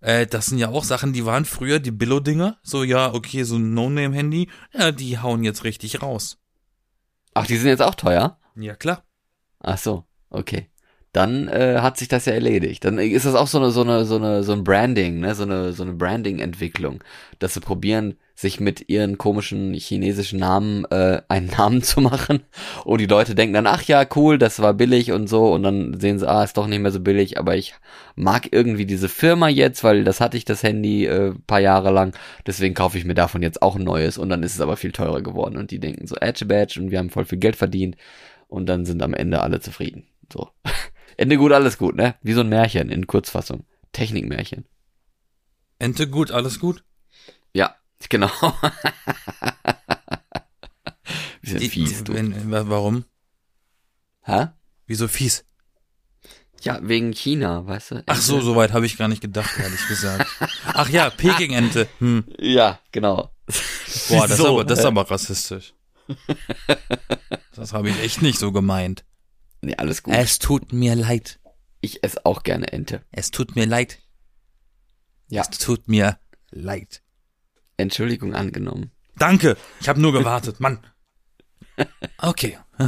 äh, 0.04 0.26
das 0.26 0.46
sind 0.46 0.58
ja 0.58 0.68
auch 0.68 0.84
Sachen, 0.84 1.14
die 1.14 1.24
waren 1.24 1.46
früher 1.46 1.80
die 1.80 1.90
Billo-Dinger. 1.90 2.58
So, 2.62 2.84
ja, 2.84 3.14
okay, 3.14 3.42
so 3.42 3.56
ein 3.56 3.72
No-Name-Handy, 3.72 4.48
ja, 4.72 4.92
die 4.92 5.18
hauen 5.18 5.42
jetzt 5.44 5.64
richtig 5.64 6.02
raus. 6.02 6.38
Ach, 7.32 7.46
die 7.46 7.56
sind 7.56 7.68
jetzt 7.68 7.82
auch 7.82 7.94
teuer? 7.94 8.38
Ja, 8.54 8.76
klar. 8.76 9.04
Ach 9.60 9.78
so, 9.78 10.04
okay. 10.28 10.68
Dann 11.12 11.48
äh, 11.48 11.78
hat 11.80 11.96
sich 11.96 12.08
das 12.08 12.26
ja 12.26 12.34
erledigt. 12.34 12.84
Dann 12.84 12.98
ist 12.98 13.24
das 13.24 13.34
auch 13.34 13.46
so 13.46 13.58
eine 13.58 13.70
so 13.70 13.80
eine 13.80 14.04
so 14.04 14.16
eine 14.16 14.42
so 14.42 14.52
ein 14.52 14.62
Branding, 14.62 15.20
ne, 15.20 15.34
so 15.34 15.44
eine 15.44 15.72
so 15.72 15.84
eine 15.84 15.94
Branding-Entwicklung, 15.94 17.02
dass 17.38 17.54
sie 17.54 17.60
probieren, 17.60 18.18
sich 18.34 18.58
mit 18.58 18.88
ihren 18.88 19.16
komischen 19.16 19.74
chinesischen 19.74 20.40
Namen 20.40 20.84
äh, 20.86 21.22
einen 21.28 21.46
Namen 21.46 21.82
zu 21.82 22.00
machen. 22.00 22.42
Und 22.84 23.00
die 23.00 23.06
Leute 23.06 23.34
denken 23.34 23.54
dann, 23.54 23.66
ach 23.66 23.82
ja, 23.84 24.04
cool, 24.16 24.38
das 24.38 24.60
war 24.60 24.74
billig 24.74 25.12
und 25.12 25.28
so. 25.28 25.52
Und 25.52 25.62
dann 25.62 25.98
sehen 26.00 26.18
sie, 26.18 26.28
ah, 26.28 26.42
ist 26.42 26.56
doch 26.56 26.66
nicht 26.66 26.80
mehr 26.80 26.90
so 26.90 27.00
billig. 27.00 27.38
Aber 27.38 27.56
ich 27.56 27.74
mag 28.16 28.48
irgendwie 28.50 28.86
diese 28.86 29.08
Firma 29.08 29.48
jetzt, 29.48 29.84
weil 29.84 30.02
das 30.02 30.20
hatte 30.20 30.36
ich 30.36 30.44
das 30.44 30.64
Handy 30.64 31.06
äh, 31.06 31.32
paar 31.46 31.60
Jahre 31.60 31.92
lang. 31.92 32.16
Deswegen 32.46 32.74
kaufe 32.74 32.98
ich 32.98 33.04
mir 33.04 33.14
davon 33.14 33.42
jetzt 33.42 33.62
auch 33.62 33.76
ein 33.76 33.84
neues. 33.84 34.18
Und 34.18 34.30
dann 34.30 34.42
ist 34.42 34.54
es 34.54 34.60
aber 34.60 34.76
viel 34.76 34.92
teurer 34.92 35.22
geworden. 35.22 35.56
Und 35.56 35.70
die 35.70 35.78
denken 35.78 36.06
so, 36.08 36.16
Edge 36.16 36.44
Badge 36.44 36.80
und 36.80 36.90
wir 36.90 36.98
haben 36.98 37.10
voll 37.10 37.24
viel 37.24 37.38
Geld 37.38 37.56
verdient. 37.56 37.96
Und 38.48 38.66
dann 38.66 38.84
sind 38.84 39.02
am 39.02 39.14
Ende 39.14 39.42
alle 39.42 39.60
zufrieden. 39.60 40.08
So. 40.32 40.48
Ende 41.16 41.36
gut, 41.36 41.52
alles 41.52 41.78
gut, 41.78 41.94
ne? 41.94 42.16
Wie 42.22 42.32
so 42.32 42.40
ein 42.40 42.48
Märchen 42.48 42.90
in 42.90 43.06
Kurzfassung. 43.06 43.64
Technikmärchen. 43.92 44.64
Ente 45.78 46.08
gut, 46.08 46.32
alles 46.32 46.58
gut. 46.58 46.82
Ja, 47.52 47.76
genau. 48.08 48.30
Bisschen 51.42 51.58
Die- 51.60 51.68
fies, 51.68 52.04
du. 52.04 52.14
wenn, 52.14 52.50
wa- 52.50 52.68
warum? 52.68 53.04
Hä? 54.22 54.48
Wieso 54.86 55.08
fies? 55.08 55.44
Ja, 56.62 56.78
wegen 56.82 57.12
China, 57.12 57.66
weißt 57.66 57.90
du? 57.90 58.02
Ach 58.06 58.16
so, 58.20 58.40
so 58.40 58.56
weit 58.56 58.72
habe 58.72 58.86
ich 58.86 58.96
gar 58.96 59.08
nicht 59.08 59.20
gedacht, 59.20 59.50
ehrlich 59.58 59.86
gesagt. 59.86 60.26
Ach 60.72 60.88
ja, 60.88 61.10
Peking-Ente. 61.16 61.88
Hm. 61.98 62.24
Ja, 62.38 62.80
genau. 62.90 63.16
Boah, 63.18 63.32
das, 63.46 63.58
ist 64.08 64.38
Wieso, 64.38 64.48
aber, 64.48 64.64
das 64.64 64.78
ist 64.78 64.84
aber 64.86 65.10
rassistisch. 65.10 65.74
Das 67.54 67.74
habe 67.74 67.90
ich 67.90 67.98
echt 68.00 68.22
nicht 68.22 68.38
so 68.38 68.50
gemeint. 68.50 69.04
Nee, 69.60 69.74
alles 69.76 70.02
gut. 70.02 70.14
Es 70.14 70.38
tut 70.38 70.72
mir 70.72 70.94
leid. 70.96 71.38
Ich 71.82 72.02
esse 72.02 72.24
auch 72.24 72.42
gerne 72.42 72.72
Ente. 72.72 73.04
Es 73.10 73.30
tut 73.30 73.56
mir 73.56 73.66
leid. 73.66 73.98
Ja. 75.28 75.42
Es 75.42 75.50
tut 75.58 75.86
mir 75.86 76.18
leid. 76.50 77.02
Entschuldigung 77.76 78.34
angenommen. 78.34 78.90
Danke. 79.16 79.56
Ich 79.80 79.88
habe 79.88 80.00
nur 80.00 80.12
gewartet, 80.12 80.60
Mann. 80.60 80.80
Okay. 82.18 82.56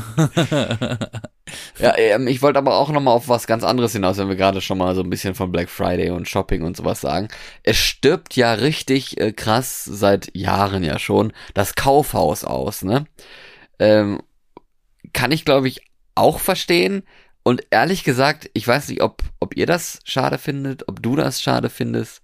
Ja, 1.78 1.96
ähm, 1.96 2.26
ich 2.26 2.42
wollte 2.42 2.58
aber 2.58 2.74
auch 2.76 2.90
nochmal 2.90 3.14
auf 3.14 3.28
was 3.28 3.46
ganz 3.46 3.62
anderes 3.62 3.92
hinaus, 3.92 4.18
wenn 4.18 4.28
wir 4.28 4.36
gerade 4.36 4.60
schon 4.60 4.78
mal 4.78 4.94
so 4.94 5.02
ein 5.02 5.10
bisschen 5.10 5.34
von 5.34 5.52
Black 5.52 5.68
Friday 5.68 6.10
und 6.10 6.28
Shopping 6.28 6.62
und 6.62 6.76
sowas 6.76 7.00
sagen. 7.00 7.28
Es 7.62 7.76
stirbt 7.76 8.34
ja 8.34 8.54
richtig 8.54 9.20
äh, 9.20 9.32
krass 9.32 9.84
seit 9.84 10.34
Jahren 10.34 10.82
ja 10.82 10.98
schon 10.98 11.32
das 11.54 11.74
Kaufhaus 11.74 12.44
aus, 12.44 12.82
ne? 12.82 13.06
Ähm, 13.78 14.20
kann 15.12 15.30
ich, 15.30 15.44
glaube 15.44 15.68
ich, 15.68 15.82
auch 16.14 16.40
verstehen. 16.40 17.04
Und 17.44 17.62
ehrlich 17.70 18.02
gesagt, 18.02 18.50
ich 18.54 18.66
weiß 18.66 18.88
nicht, 18.88 19.02
ob, 19.02 19.22
ob 19.38 19.56
ihr 19.56 19.66
das 19.66 20.00
schade 20.04 20.38
findet, 20.38 20.88
ob 20.88 21.00
du 21.00 21.14
das 21.14 21.40
schade 21.40 21.70
findest. 21.70 22.22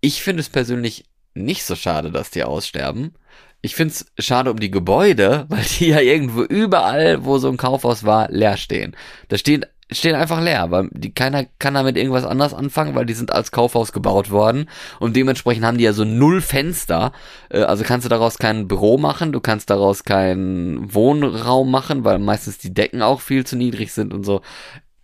Ich 0.00 0.22
finde 0.22 0.40
es 0.40 0.48
persönlich 0.48 1.04
nicht 1.38 1.64
so 1.64 1.74
schade, 1.76 2.10
dass 2.10 2.30
die 2.30 2.44
aussterben. 2.44 3.14
Ich 3.60 3.74
finde 3.74 3.94
es 3.94 4.24
schade 4.24 4.50
um 4.50 4.60
die 4.60 4.70
Gebäude, 4.70 5.46
weil 5.48 5.64
die 5.78 5.88
ja 5.88 6.00
irgendwo 6.00 6.42
überall, 6.42 7.24
wo 7.24 7.38
so 7.38 7.48
ein 7.48 7.56
Kaufhaus 7.56 8.04
war, 8.04 8.30
leer 8.30 8.56
stehen. 8.56 8.94
Da 9.28 9.36
stehen, 9.38 9.66
stehen 9.90 10.14
einfach 10.14 10.40
leer, 10.40 10.70
weil 10.70 10.88
die, 10.92 11.12
keiner 11.12 11.44
kann 11.58 11.74
damit 11.74 11.96
irgendwas 11.96 12.24
anders 12.24 12.54
anfangen, 12.54 12.94
weil 12.94 13.06
die 13.06 13.14
sind 13.14 13.32
als 13.32 13.50
Kaufhaus 13.50 13.92
gebaut 13.92 14.30
worden 14.30 14.68
und 15.00 15.16
dementsprechend 15.16 15.64
haben 15.64 15.78
die 15.78 15.84
ja 15.84 15.92
so 15.92 16.04
null 16.04 16.40
Fenster. 16.40 17.12
Äh, 17.48 17.62
Also 17.62 17.84
kannst 17.84 18.04
du 18.04 18.08
daraus 18.08 18.38
kein 18.38 18.68
Büro 18.68 18.96
machen, 18.98 19.32
du 19.32 19.40
kannst 19.40 19.70
daraus 19.70 20.04
keinen 20.04 20.94
Wohnraum 20.94 21.70
machen, 21.70 22.04
weil 22.04 22.18
meistens 22.18 22.58
die 22.58 22.72
Decken 22.74 23.02
auch 23.02 23.20
viel 23.20 23.44
zu 23.46 23.56
niedrig 23.56 23.92
sind 23.92 24.12
und 24.14 24.24
so. 24.24 24.40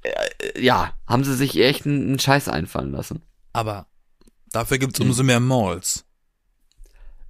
Äh, 0.02 0.60
Ja, 0.62 0.92
haben 1.08 1.24
sie 1.24 1.34
sich 1.34 1.58
echt 1.60 1.86
einen, 1.86 2.06
einen 2.06 2.18
Scheiß 2.20 2.48
einfallen 2.48 2.92
lassen. 2.92 3.22
Aber 3.52 3.86
dafür 4.52 4.78
gibt's 4.78 5.00
umso 5.00 5.22
mehr 5.24 5.40
Malls. 5.40 6.04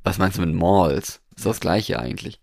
Was 0.04 0.18
meinst 0.18 0.38
du 0.38 0.42
mit 0.42 0.54
Malls? 0.54 1.20
Ist 1.36 1.46
das 1.46 1.60
gleiche 1.60 1.98
eigentlich. 1.98 2.40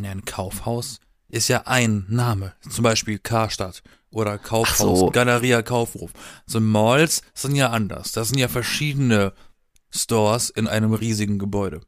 Ja, 0.00 0.10
ein 0.10 0.24
Kaufhaus 0.24 1.00
ist 1.28 1.48
ja 1.48 1.62
ein 1.66 2.04
Name. 2.08 2.52
Zum 2.68 2.82
Beispiel 2.84 3.18
Karstadt 3.18 3.82
oder 4.10 4.38
Kaufhaus, 4.38 4.98
so. 5.00 5.10
Galeria 5.10 5.62
Kaufhof. 5.62 6.10
So 6.46 6.60
Malls 6.60 7.22
sind 7.34 7.54
ja 7.56 7.70
anders. 7.70 8.12
Das 8.12 8.28
sind 8.28 8.38
ja 8.38 8.48
verschiedene 8.48 9.32
Stores 9.90 10.50
in 10.50 10.66
einem 10.68 10.92
riesigen 10.92 11.38
Gebäude. 11.38 11.80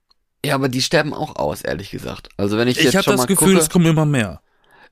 Ja, 0.45 0.55
aber 0.55 0.69
die 0.69 0.83
sterben 0.83 1.13
auch 1.13 1.37
aus, 1.37 1.63
ehrlich 1.63 1.91
gesagt. 1.91 2.29
Also 2.37 2.57
wenn 2.57 2.69
ich, 2.69 2.79
Ich 2.79 2.85
jetzt 2.85 2.95
habe 2.95 3.05
schon 3.05 3.13
das 3.15 3.23
mal 3.23 3.27
Gefühl, 3.27 3.49
gucke, 3.55 3.61
es 3.61 3.71
kommen 3.71 3.87
immer 3.87 4.07
mehr. 4.07 4.41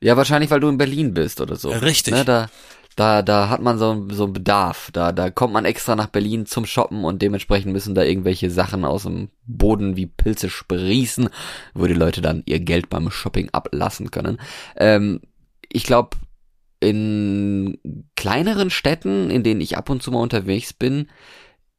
ja 0.01 0.17
wahrscheinlich, 0.17 0.51
weil 0.51 0.59
du 0.59 0.67
in 0.69 0.77
Berlin 0.77 1.13
bist 1.13 1.39
oder 1.41 1.55
so. 1.55 1.69
Richtig. 1.71 2.13
Ne, 2.13 2.25
da, 2.25 2.49
da, 2.97 3.21
da 3.21 3.49
hat 3.49 3.61
man 3.61 3.77
so, 3.77 4.07
so 4.09 4.23
einen 4.23 4.33
Bedarf. 4.33 4.89
Da, 4.91 5.11
da 5.11 5.29
kommt 5.29 5.53
man 5.53 5.65
extra 5.65 5.95
nach 5.95 6.07
Berlin 6.07 6.47
zum 6.47 6.65
Shoppen 6.65 7.05
und 7.05 7.21
dementsprechend 7.21 7.71
müssen 7.71 7.93
da 7.93 8.03
irgendwelche 8.03 8.49
Sachen 8.49 8.83
aus 8.83 9.03
dem 9.03 9.29
Boden 9.45 9.95
wie 9.95 10.07
Pilze 10.07 10.49
sprießen, 10.49 11.29
wo 11.75 11.85
die 11.85 11.93
Leute 11.93 12.21
dann 12.21 12.41
ihr 12.47 12.59
Geld 12.59 12.89
beim 12.89 13.11
Shopping 13.11 13.49
ablassen 13.51 14.09
können. 14.09 14.39
Ähm, 14.75 15.21
ich 15.71 15.83
glaube, 15.83 16.17
in 16.79 17.77
kleineren 18.15 18.71
Städten, 18.71 19.29
in 19.29 19.43
denen 19.43 19.61
ich 19.61 19.77
ab 19.77 19.91
und 19.91 20.01
zu 20.01 20.11
mal 20.11 20.21
unterwegs 20.21 20.73
bin, 20.73 21.07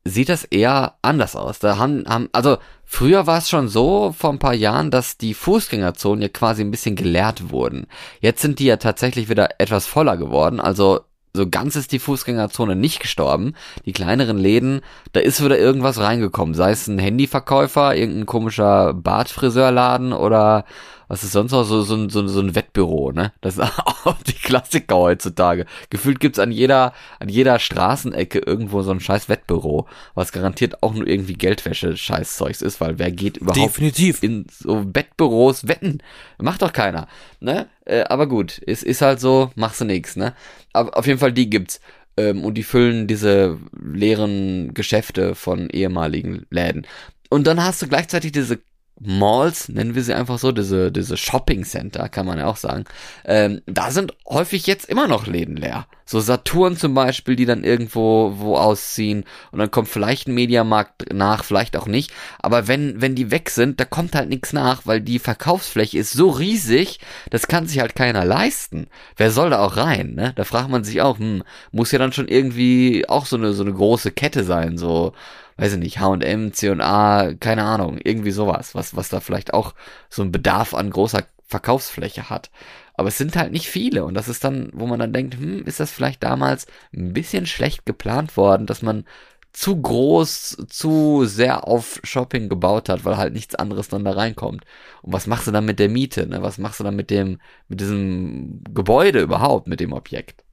sieht 0.04 0.28
das 0.28 0.44
eher 0.44 0.94
anders 1.02 1.34
aus. 1.34 1.58
Da 1.58 1.78
haben, 1.78 2.04
haben, 2.08 2.28
also 2.32 2.58
früher 2.84 3.26
war 3.26 3.38
es 3.38 3.48
schon 3.48 3.68
so 3.68 4.14
vor 4.16 4.30
ein 4.30 4.38
paar 4.38 4.54
Jahren, 4.54 4.92
dass 4.92 5.18
die 5.18 5.34
Fußgängerzonen 5.34 6.22
ja 6.22 6.28
quasi 6.28 6.62
ein 6.62 6.70
bisschen 6.70 6.96
geleert 6.96 7.50
wurden. 7.50 7.86
Jetzt 8.20 8.40
sind 8.40 8.60
die 8.60 8.66
ja 8.66 8.76
tatsächlich 8.76 9.28
wieder 9.28 9.60
etwas 9.60 9.86
voller 9.86 10.16
geworden. 10.16 10.60
Also 10.60 11.00
so 11.38 11.48
ganz 11.48 11.74
ist 11.76 11.92
die 11.92 11.98
Fußgängerzone 11.98 12.76
nicht 12.76 13.00
gestorben. 13.00 13.54
Die 13.86 13.92
kleineren 13.92 14.36
Läden, 14.38 14.82
da 15.12 15.20
ist 15.20 15.42
wieder 15.42 15.58
irgendwas 15.58 15.98
reingekommen. 15.98 16.54
Sei 16.54 16.70
es 16.72 16.86
ein 16.86 16.98
Handyverkäufer, 16.98 17.96
irgendein 17.96 18.26
komischer 18.26 18.92
Bartfriseurladen 18.94 20.12
oder 20.12 20.64
was 21.10 21.24
ist 21.24 21.32
sonst 21.32 21.52
noch 21.52 21.64
so, 21.64 21.80
so, 21.80 21.94
ein- 21.94 22.10
so, 22.10 22.26
so 22.28 22.40
ein 22.40 22.54
Wettbüro, 22.54 23.12
ne? 23.12 23.32
Das 23.40 23.56
ist 23.56 23.62
auch 24.04 24.16
die 24.26 24.34
Klassiker 24.34 24.96
heutzutage. 24.96 25.64
Gefühlt 25.88 26.20
gibt's 26.20 26.38
an 26.38 26.52
jeder, 26.52 26.92
an 27.18 27.30
jeder 27.30 27.58
Straßenecke 27.58 28.40
irgendwo 28.40 28.82
so 28.82 28.90
ein 28.90 29.00
scheiß 29.00 29.30
Wettbüro, 29.30 29.86
was 30.14 30.32
garantiert 30.32 30.82
auch 30.82 30.92
nur 30.92 31.06
irgendwie 31.06 31.32
Geldwäsche-Scheißzeugs 31.32 32.60
ist, 32.60 32.80
weil 32.82 32.98
wer 32.98 33.10
geht 33.10 33.38
überhaupt 33.38 33.56
Definitiv. 33.58 34.22
in 34.22 34.46
so 34.50 34.84
Wettbüros 34.92 35.66
wetten? 35.66 35.98
Macht 36.38 36.60
doch 36.60 36.74
keiner, 36.74 37.08
ne? 37.40 37.68
Äh, 37.86 38.04
aber 38.04 38.26
gut, 38.26 38.60
es 38.66 38.82
ist 38.82 39.00
halt 39.00 39.18
so, 39.18 39.50
machst 39.54 39.80
du 39.80 39.86
nix, 39.86 40.14
ne? 40.16 40.34
Auf 40.82 41.06
jeden 41.06 41.18
Fall 41.18 41.32
die 41.32 41.50
gibt's. 41.50 41.80
Ähm, 42.16 42.44
und 42.44 42.54
die 42.54 42.62
füllen 42.62 43.06
diese 43.06 43.58
leeren 43.80 44.74
Geschäfte 44.74 45.34
von 45.34 45.70
ehemaligen 45.70 46.46
Läden. 46.50 46.86
Und 47.30 47.46
dann 47.46 47.62
hast 47.62 47.82
du 47.82 47.88
gleichzeitig 47.88 48.32
diese 48.32 48.60
Malls, 49.00 49.68
nennen 49.68 49.94
wir 49.94 50.02
sie 50.02 50.14
einfach 50.14 50.38
so, 50.38 50.50
diese, 50.50 50.90
diese 50.90 51.16
Shopping 51.16 51.64
Center, 51.64 52.08
kann 52.08 52.26
man 52.26 52.38
ja 52.38 52.46
auch 52.46 52.56
sagen, 52.56 52.84
ähm, 53.24 53.60
da 53.66 53.90
sind 53.90 54.12
häufig 54.26 54.66
jetzt 54.66 54.88
immer 54.88 55.06
noch 55.06 55.26
Läden 55.26 55.56
leer. 55.56 55.86
So 56.04 56.20
Saturn 56.20 56.76
zum 56.76 56.94
Beispiel, 56.94 57.36
die 57.36 57.44
dann 57.44 57.64
irgendwo 57.64 58.34
wo 58.38 58.56
ausziehen 58.56 59.24
und 59.52 59.58
dann 59.58 59.70
kommt 59.70 59.88
vielleicht 59.88 60.26
ein 60.26 60.34
Mediamarkt 60.34 61.12
nach, 61.12 61.44
vielleicht 61.44 61.76
auch 61.76 61.86
nicht. 61.86 62.12
Aber 62.38 62.66
wenn, 62.66 63.00
wenn 63.00 63.14
die 63.14 63.30
weg 63.30 63.50
sind, 63.50 63.78
da 63.78 63.84
kommt 63.84 64.14
halt 64.14 64.30
nichts 64.30 64.52
nach, 64.52 64.86
weil 64.86 65.00
die 65.00 65.18
Verkaufsfläche 65.18 65.98
ist 65.98 66.12
so 66.12 66.30
riesig, 66.30 66.98
das 67.30 67.46
kann 67.46 67.66
sich 67.66 67.80
halt 67.80 67.94
keiner 67.94 68.24
leisten. 68.24 68.88
Wer 69.16 69.30
soll 69.30 69.50
da 69.50 69.60
auch 69.60 69.76
rein, 69.76 70.14
ne? 70.14 70.32
Da 70.34 70.44
fragt 70.44 70.70
man 70.70 70.82
sich 70.82 71.02
auch, 71.02 71.18
hm, 71.18 71.44
muss 71.72 71.92
ja 71.92 71.98
dann 71.98 72.12
schon 72.12 72.26
irgendwie 72.26 73.08
auch 73.08 73.26
so 73.26 73.36
eine, 73.36 73.52
so 73.52 73.62
eine 73.62 73.74
große 73.74 74.10
Kette 74.10 74.44
sein, 74.44 74.78
so, 74.78 75.12
weiß 75.58 75.74
ich 75.74 75.78
nicht, 75.78 76.00
H&M, 76.00 76.52
C&A, 76.52 77.34
keine 77.34 77.64
Ahnung, 77.64 77.98
irgendwie 78.02 78.30
sowas, 78.30 78.74
was, 78.74 78.96
was 78.96 79.08
da 79.10 79.20
vielleicht 79.20 79.52
auch 79.52 79.74
so 80.08 80.22
einen 80.22 80.32
Bedarf 80.32 80.72
an 80.72 80.90
großer 80.90 81.24
Verkaufsfläche 81.46 82.30
hat. 82.30 82.50
Aber 82.94 83.08
es 83.08 83.18
sind 83.18 83.36
halt 83.36 83.52
nicht 83.52 83.68
viele 83.68 84.04
und 84.04 84.14
das 84.14 84.28
ist 84.28 84.44
dann, 84.44 84.70
wo 84.72 84.86
man 84.86 84.98
dann 85.00 85.12
denkt, 85.12 85.34
hm, 85.34 85.64
ist 85.64 85.80
das 85.80 85.90
vielleicht 85.90 86.22
damals 86.22 86.66
ein 86.94 87.12
bisschen 87.12 87.46
schlecht 87.46 87.86
geplant 87.86 88.36
worden, 88.36 88.66
dass 88.66 88.82
man 88.82 89.04
zu 89.52 89.80
groß, 89.80 90.66
zu 90.68 91.24
sehr 91.24 91.66
auf 91.66 92.00
Shopping 92.04 92.48
gebaut 92.48 92.88
hat, 92.88 93.04
weil 93.04 93.16
halt 93.16 93.32
nichts 93.32 93.54
anderes 93.54 93.88
dann 93.88 94.04
da 94.04 94.12
reinkommt. 94.12 94.64
Und 95.02 95.12
was 95.12 95.26
machst 95.26 95.46
du 95.46 95.52
dann 95.52 95.64
mit 95.64 95.78
der 95.80 95.88
Miete? 95.88 96.26
Ne? 96.26 96.42
Was 96.42 96.58
machst 96.58 96.80
du 96.80 96.84
dann 96.84 96.96
mit 96.96 97.10
dem, 97.10 97.40
mit 97.68 97.80
diesem 97.80 98.62
Gebäude 98.72 99.20
überhaupt, 99.20 99.66
mit 99.66 99.80
dem 99.80 99.92
Objekt? 99.92 100.44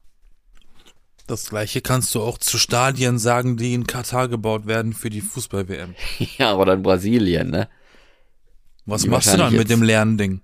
Das 1.27 1.49
gleiche 1.49 1.81
kannst 1.81 2.13
du 2.13 2.21
auch 2.21 2.37
zu 2.37 2.59
Stadien 2.59 3.17
sagen, 3.17 3.57
die 3.57 3.73
in 3.73 3.87
Katar 3.87 4.27
gebaut 4.27 4.67
werden 4.67 4.93
für 4.93 5.09
die 5.09 5.21
Fußball-WM. 5.21 5.95
ja, 6.37 6.55
oder 6.55 6.73
in 6.73 6.83
Brasilien, 6.83 7.49
ne? 7.49 7.67
Was 8.85 9.01
die 9.01 9.09
machst 9.09 9.33
du 9.33 9.37
dann 9.37 9.55
mit 9.55 9.69
dem 9.69 9.81
leeren 9.81 10.17
Ding? 10.17 10.41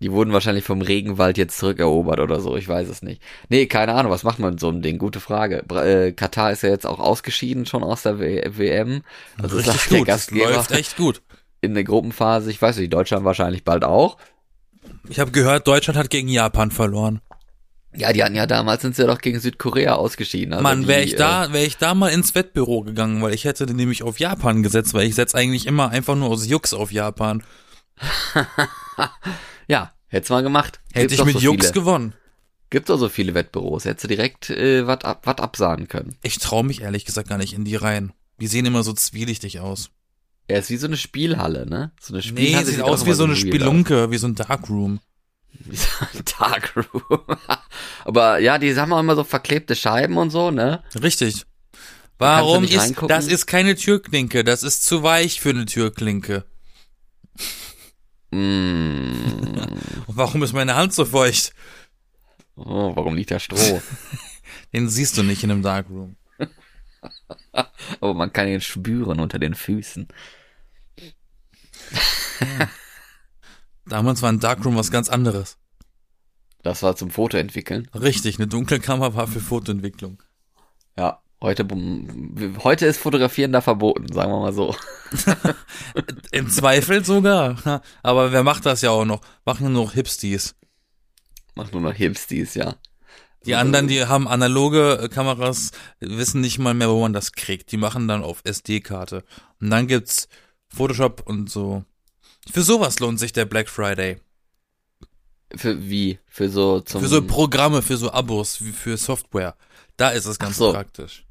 Die 0.00 0.12
wurden 0.12 0.32
wahrscheinlich 0.32 0.64
vom 0.64 0.80
Regenwald 0.80 1.38
jetzt 1.38 1.58
zurückerobert 1.58 2.20
oder 2.20 2.40
so, 2.40 2.56
ich 2.56 2.68
weiß 2.68 2.88
es 2.88 3.02
nicht. 3.02 3.20
Nee, 3.48 3.66
keine 3.66 3.94
Ahnung, 3.94 4.12
was 4.12 4.22
macht 4.22 4.38
man 4.38 4.50
mit 4.50 4.60
so 4.60 4.68
einem 4.68 4.80
Ding? 4.80 4.98
Gute 4.98 5.18
Frage. 5.18 5.64
Äh, 5.74 6.12
Katar 6.12 6.52
ist 6.52 6.62
ja 6.62 6.68
jetzt 6.68 6.86
auch 6.86 7.00
ausgeschieden 7.00 7.66
schon 7.66 7.82
aus 7.82 8.02
der 8.02 8.20
WM. 8.20 9.02
Also 9.42 9.56
Richtig 9.56 9.88
gut, 9.88 9.92
der 9.92 10.04
Gastgeber 10.04 10.52
läuft 10.52 10.70
echt 10.70 10.96
gut. 10.96 11.22
In 11.60 11.74
der 11.74 11.82
Gruppenphase, 11.82 12.50
ich 12.50 12.62
weiß 12.62 12.76
nicht, 12.76 12.92
Deutschland 12.92 13.24
wahrscheinlich 13.24 13.64
bald 13.64 13.82
auch. 13.82 14.18
Ich 15.08 15.18
habe 15.18 15.32
gehört, 15.32 15.66
Deutschland 15.66 15.98
hat 15.98 16.10
gegen 16.10 16.28
Japan 16.28 16.70
verloren. 16.70 17.20
Ja, 17.94 18.12
die 18.12 18.22
hatten 18.22 18.34
ja 18.34 18.46
damals 18.46 18.82
sind 18.82 18.96
sie 18.96 19.02
ja 19.02 19.08
doch 19.08 19.20
gegen 19.20 19.40
Südkorea 19.40 19.94
ausgeschieden. 19.94 20.52
Also 20.52 20.62
Mann, 20.62 20.86
wäre 20.86 21.02
ich 21.02 21.16
da, 21.16 21.46
äh, 21.46 21.52
wäre 21.52 21.64
ich 21.64 21.78
da 21.78 21.94
mal 21.94 22.10
ins 22.10 22.34
Wettbüro 22.34 22.82
gegangen, 22.82 23.22
weil 23.22 23.32
ich 23.32 23.44
hätte 23.44 23.66
nämlich 23.66 24.02
auf 24.02 24.20
Japan 24.20 24.62
gesetzt, 24.62 24.94
weil 24.94 25.06
ich 25.06 25.14
setze 25.14 25.36
eigentlich 25.36 25.66
immer 25.66 25.90
einfach 25.90 26.14
nur 26.14 26.28
aus 26.28 26.46
Jux 26.46 26.74
auf 26.74 26.92
Japan. 26.92 27.42
ja, 29.68 29.92
hätt's 30.06 30.28
mal 30.28 30.42
gemacht. 30.42 30.80
Hätte 30.92 31.14
ich 31.14 31.24
mit 31.24 31.34
so 31.34 31.40
Jux 31.40 31.66
viele. 31.66 31.72
gewonnen. 31.72 32.14
Gibt 32.70 32.90
doch 32.90 32.98
so 32.98 33.08
viele 33.08 33.34
Wettbüros. 33.34 33.86
Hättest 33.86 34.04
du 34.04 34.08
direkt 34.08 34.50
äh, 34.50 34.86
was 34.86 35.02
ab, 35.04 35.22
wat 35.24 35.40
absahen 35.40 35.88
können. 35.88 36.16
Ich 36.22 36.38
traue 36.38 36.64
mich 36.64 36.82
ehrlich 36.82 37.06
gesagt 37.06 37.28
gar 37.28 37.38
nicht 37.38 37.54
in 37.54 37.64
die 37.64 37.76
Reihen. 37.76 38.12
Die 38.40 38.46
sehen 38.46 38.66
immer 38.66 38.82
so 38.82 38.92
zwielichtig 38.92 39.60
aus. 39.60 39.90
Er 40.46 40.60
ist 40.60 40.70
wie 40.70 40.76
so 40.76 40.86
eine 40.86 40.96
Spielhalle, 40.96 41.66
ne? 41.66 41.92
So 42.00 42.14
eine 42.14 42.22
Spielhalle. 42.22 42.58
Nee, 42.58 42.64
sieht, 42.64 42.74
sieht 42.76 42.84
aus 42.84 43.06
wie 43.06 43.12
so 43.12 43.24
eine 43.24 43.36
Spelunke, 43.36 44.04
aus. 44.04 44.10
wie 44.10 44.18
so 44.18 44.26
ein 44.26 44.34
Darkroom. 44.34 45.00
Ein 46.00 46.24
Darkroom. 46.38 47.22
Aber 48.04 48.38
ja, 48.38 48.58
die 48.58 48.74
haben 48.76 48.92
auch 48.92 49.00
immer 49.00 49.16
so 49.16 49.24
verklebte 49.24 49.76
Scheiben 49.76 50.16
und 50.16 50.30
so, 50.30 50.50
ne? 50.50 50.82
Richtig. 51.00 51.44
Warum 52.18 52.64
ist, 52.64 52.94
das 53.06 53.28
ist 53.28 53.46
keine 53.46 53.76
Türklinke, 53.76 54.42
das 54.42 54.64
ist 54.64 54.84
zu 54.84 55.04
weich 55.04 55.40
für 55.40 55.50
eine 55.50 55.66
Türklinke. 55.66 56.44
Mm. 58.30 59.12
Und 60.06 60.16
warum 60.16 60.42
ist 60.42 60.52
meine 60.52 60.74
Hand 60.74 60.92
so 60.92 61.04
feucht? 61.04 61.52
Oh, 62.56 62.94
warum 62.96 63.14
liegt 63.14 63.30
da 63.30 63.38
Stroh? 63.38 63.80
den 64.72 64.88
siehst 64.88 65.16
du 65.16 65.22
nicht 65.22 65.44
in 65.44 65.52
einem 65.52 65.62
Darkroom. 65.62 66.16
Aber 68.00 68.14
man 68.14 68.32
kann 68.32 68.48
ihn 68.48 68.60
spüren 68.60 69.20
unter 69.20 69.38
den 69.38 69.54
Füßen. 69.54 70.08
Damals 73.88 74.22
war 74.22 74.30
ein 74.30 74.40
Darkroom 74.40 74.76
was 74.76 74.90
ganz 74.90 75.08
anderes. 75.08 75.56
Das 76.62 76.82
war 76.82 76.96
zum 76.96 77.10
Fotoentwickeln. 77.10 77.88
Richtig, 77.94 78.38
eine 78.38 78.46
dunkle 78.46 78.80
Kammer 78.80 79.14
war 79.14 79.26
für 79.26 79.40
Fotoentwicklung. 79.40 80.22
Ja, 80.96 81.22
heute, 81.40 81.66
heute 82.62 82.86
ist 82.86 82.98
Fotografieren 82.98 83.52
da 83.52 83.60
verboten, 83.60 84.12
sagen 84.12 84.32
wir 84.32 84.40
mal 84.40 84.52
so. 84.52 84.74
Im 86.32 86.50
Zweifel 86.50 87.04
sogar. 87.04 87.82
Aber 88.02 88.32
wer 88.32 88.42
macht 88.42 88.66
das 88.66 88.82
ja 88.82 88.90
auch 88.90 89.04
noch? 89.04 89.20
Machen 89.44 89.72
nur 89.72 89.84
noch 89.84 89.94
Hipsties. 89.94 90.54
Machen 91.54 91.70
nur 91.72 91.82
noch 91.90 91.94
Hipsties, 91.94 92.54
ja. 92.54 92.74
Die 93.46 93.54
anderen, 93.54 93.86
die 93.86 94.04
haben 94.04 94.26
analoge 94.26 95.08
Kameras, 95.10 95.70
wissen 96.00 96.40
nicht 96.40 96.58
mal 96.58 96.74
mehr, 96.74 96.90
wo 96.90 97.00
man 97.00 97.12
das 97.12 97.32
kriegt. 97.32 97.70
Die 97.72 97.76
machen 97.76 98.08
dann 98.08 98.24
auf 98.24 98.40
SD-Karte. 98.44 99.24
Und 99.60 99.70
dann 99.70 99.86
gibt's 99.86 100.28
Photoshop 100.68 101.22
und 101.24 101.48
so. 101.48 101.84
Für 102.50 102.62
sowas 102.62 102.98
lohnt 103.00 103.18
sich 103.18 103.32
der 103.32 103.44
Black 103.44 103.68
Friday. 103.68 104.18
Für 105.54 105.88
wie? 105.88 106.18
Für 106.26 106.48
so 106.48 106.80
zum 106.80 107.00
Für 107.00 107.08
so 107.08 107.22
Programme, 107.22 107.82
für 107.82 107.96
so 107.96 108.10
Abos, 108.10 108.56
für 108.56 108.96
Software. 108.96 109.56
Da 109.96 110.10
ist 110.10 110.26
es 110.26 110.38
ganz 110.38 110.56
so. 110.56 110.72
praktisch. 110.72 111.24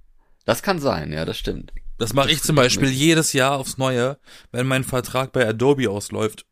Das 0.46 0.62
kann 0.62 0.80
sein, 0.80 1.12
ja, 1.12 1.26
das 1.26 1.38
stimmt. 1.38 1.72
Das 1.98 2.14
mache 2.14 2.32
ich 2.32 2.42
zum 2.44 2.56
Beispiel 2.56 2.90
jedes 2.90 3.34
Jahr 3.34 3.58
aufs 3.58 3.78
Neue, 3.78 4.18
wenn 4.52 4.68
mein 4.68 4.84
Vertrag 4.84 5.32
bei 5.32 5.48
Adobe 5.48 5.90
ausläuft. 5.90 6.46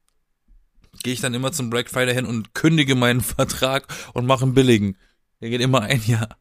Gehe 1.03 1.13
ich 1.13 1.21
dann 1.21 1.33
immer 1.33 1.51
zum 1.51 1.69
Black 1.69 1.89
Friday 1.89 2.15
hin 2.15 2.25
und 2.25 2.53
kündige 2.53 2.95
meinen 2.95 3.21
Vertrag 3.21 3.87
und 4.13 4.25
mache 4.25 4.43
einen 4.43 4.53
billigen. 4.53 4.97
Der 5.41 5.49
geht 5.49 5.61
immer 5.61 5.81
ein 5.81 6.01
Jahr. 6.05 6.37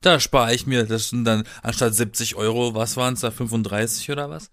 Da 0.00 0.20
spare 0.20 0.54
ich 0.54 0.66
mir, 0.66 0.84
das 0.84 1.08
sind 1.08 1.24
dann 1.24 1.44
anstatt 1.62 1.94
70 1.94 2.36
Euro, 2.36 2.74
was 2.74 2.96
waren 2.96 3.14
es 3.14 3.20
da, 3.20 3.30
35 3.30 4.10
oder 4.10 4.28
was? 4.28 4.50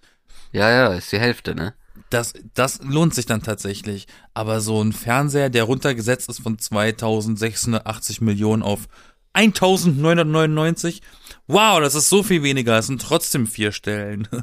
Ja, 0.53 0.69
ja, 0.69 0.93
ist 0.93 1.11
die 1.11 1.19
Hälfte, 1.19 1.53
ne? 1.53 1.73
Das, 2.09 2.33
das 2.53 2.81
lohnt 2.83 3.13
sich 3.13 3.25
dann 3.25 3.41
tatsächlich. 3.41 4.07
Aber 4.33 4.61
so 4.61 4.81
ein 4.81 4.93
Fernseher, 4.93 5.49
der 5.49 5.63
runtergesetzt 5.63 6.29
ist 6.29 6.41
von 6.41 6.57
2680 6.57 8.21
Millionen 8.21 8.63
auf 8.63 8.87
1999, 9.33 11.01
wow, 11.47 11.79
das 11.79 11.95
ist 11.95 12.09
so 12.09 12.23
viel 12.23 12.43
weniger. 12.43 12.77
Es 12.77 12.87
sind 12.87 13.01
trotzdem 13.01 13.47
vier 13.47 13.71
Stellen. 13.71 14.27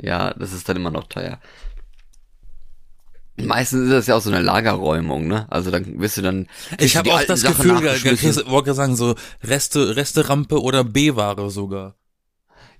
Ja, 0.00 0.32
das 0.34 0.52
ist 0.52 0.68
dann 0.68 0.76
immer 0.76 0.92
noch 0.92 1.08
teuer. 1.08 1.40
Meistens 3.36 3.86
ist 3.86 3.90
das 3.90 4.06
ja 4.06 4.16
auch 4.16 4.20
so 4.20 4.30
eine 4.30 4.40
Lagerräumung, 4.40 5.26
ne? 5.26 5.46
Also 5.50 5.70
dann 5.70 5.98
wirst 6.00 6.16
du 6.16 6.22
dann. 6.22 6.46
Ich 6.78 6.96
habe 6.96 7.12
auch 7.12 7.24
das 7.24 7.40
Sachen 7.40 7.56
Gefühl, 7.56 8.14
ich 8.14 8.46
wollte 8.46 8.74
sagen, 8.74 8.96
so 8.96 9.14
Reste, 9.42 9.96
Resterampe 9.96 10.62
oder 10.62 10.84
B-Ware 10.84 11.50
sogar. 11.50 11.96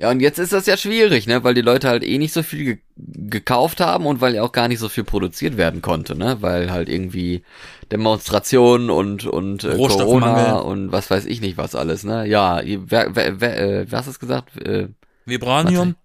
Ja, 0.00 0.10
und 0.10 0.20
jetzt 0.20 0.38
ist 0.38 0.54
das 0.54 0.64
ja 0.64 0.78
schwierig, 0.78 1.26
ne, 1.26 1.44
weil 1.44 1.52
die 1.52 1.60
Leute 1.60 1.88
halt 1.88 2.02
eh 2.02 2.16
nicht 2.16 2.32
so 2.32 2.42
viel 2.42 2.64
ge 2.64 2.78
gekauft 2.96 3.80
haben 3.80 4.06
und 4.06 4.22
weil 4.22 4.34
ja 4.34 4.42
auch 4.42 4.52
gar 4.52 4.66
nicht 4.66 4.78
so 4.78 4.88
viel 4.88 5.04
produziert 5.04 5.58
werden 5.58 5.82
konnte, 5.82 6.16
ne, 6.16 6.38
weil 6.40 6.70
halt 6.72 6.88
irgendwie 6.88 7.44
Demonstrationen 7.92 8.88
und 8.88 9.26
und 9.26 9.64
äh, 9.64 9.76
Corona 9.76 10.56
und 10.56 10.90
was 10.90 11.10
weiß 11.10 11.26
ich 11.26 11.42
nicht 11.42 11.58
was 11.58 11.74
alles, 11.74 12.02
ne? 12.04 12.26
Ja, 12.26 12.62
wer, 12.64 13.14
wer, 13.14 13.40
wer, 13.40 13.60
äh, 13.60 13.90
wer 13.90 13.98
hast 13.98 14.06
du 14.06 14.10
es 14.12 14.18
gesagt? 14.18 14.56
Äh, 14.56 14.88
Vibranium? 15.26 15.96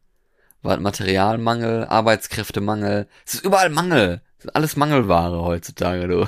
Mater 0.62 0.82
Materialmangel, 0.82 1.86
Arbeitskräftemangel. 1.86 3.08
Es 3.26 3.36
ist 3.36 3.46
überall 3.46 3.70
Mangel. 3.70 4.22
Es 4.40 4.46
ist 4.46 4.56
alles 4.56 4.76
Mangelware 4.76 5.42
heutzutage, 5.42 6.08
du. 6.08 6.28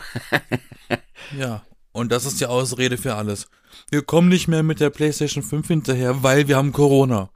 ja, 1.37 1.63
und 1.91 2.13
das 2.13 2.25
ist 2.25 2.39
die 2.39 2.45
Ausrede 2.45 2.97
für 2.97 3.15
alles. 3.15 3.49
Wir 3.89 4.03
kommen 4.03 4.29
nicht 4.29 4.47
mehr 4.47 4.63
mit 4.63 4.79
der 4.79 4.89
PlayStation 4.89 5.43
5 5.43 5.67
hinterher, 5.67 6.23
weil 6.23 6.47
wir 6.47 6.55
haben 6.55 6.71
Corona. 6.71 7.29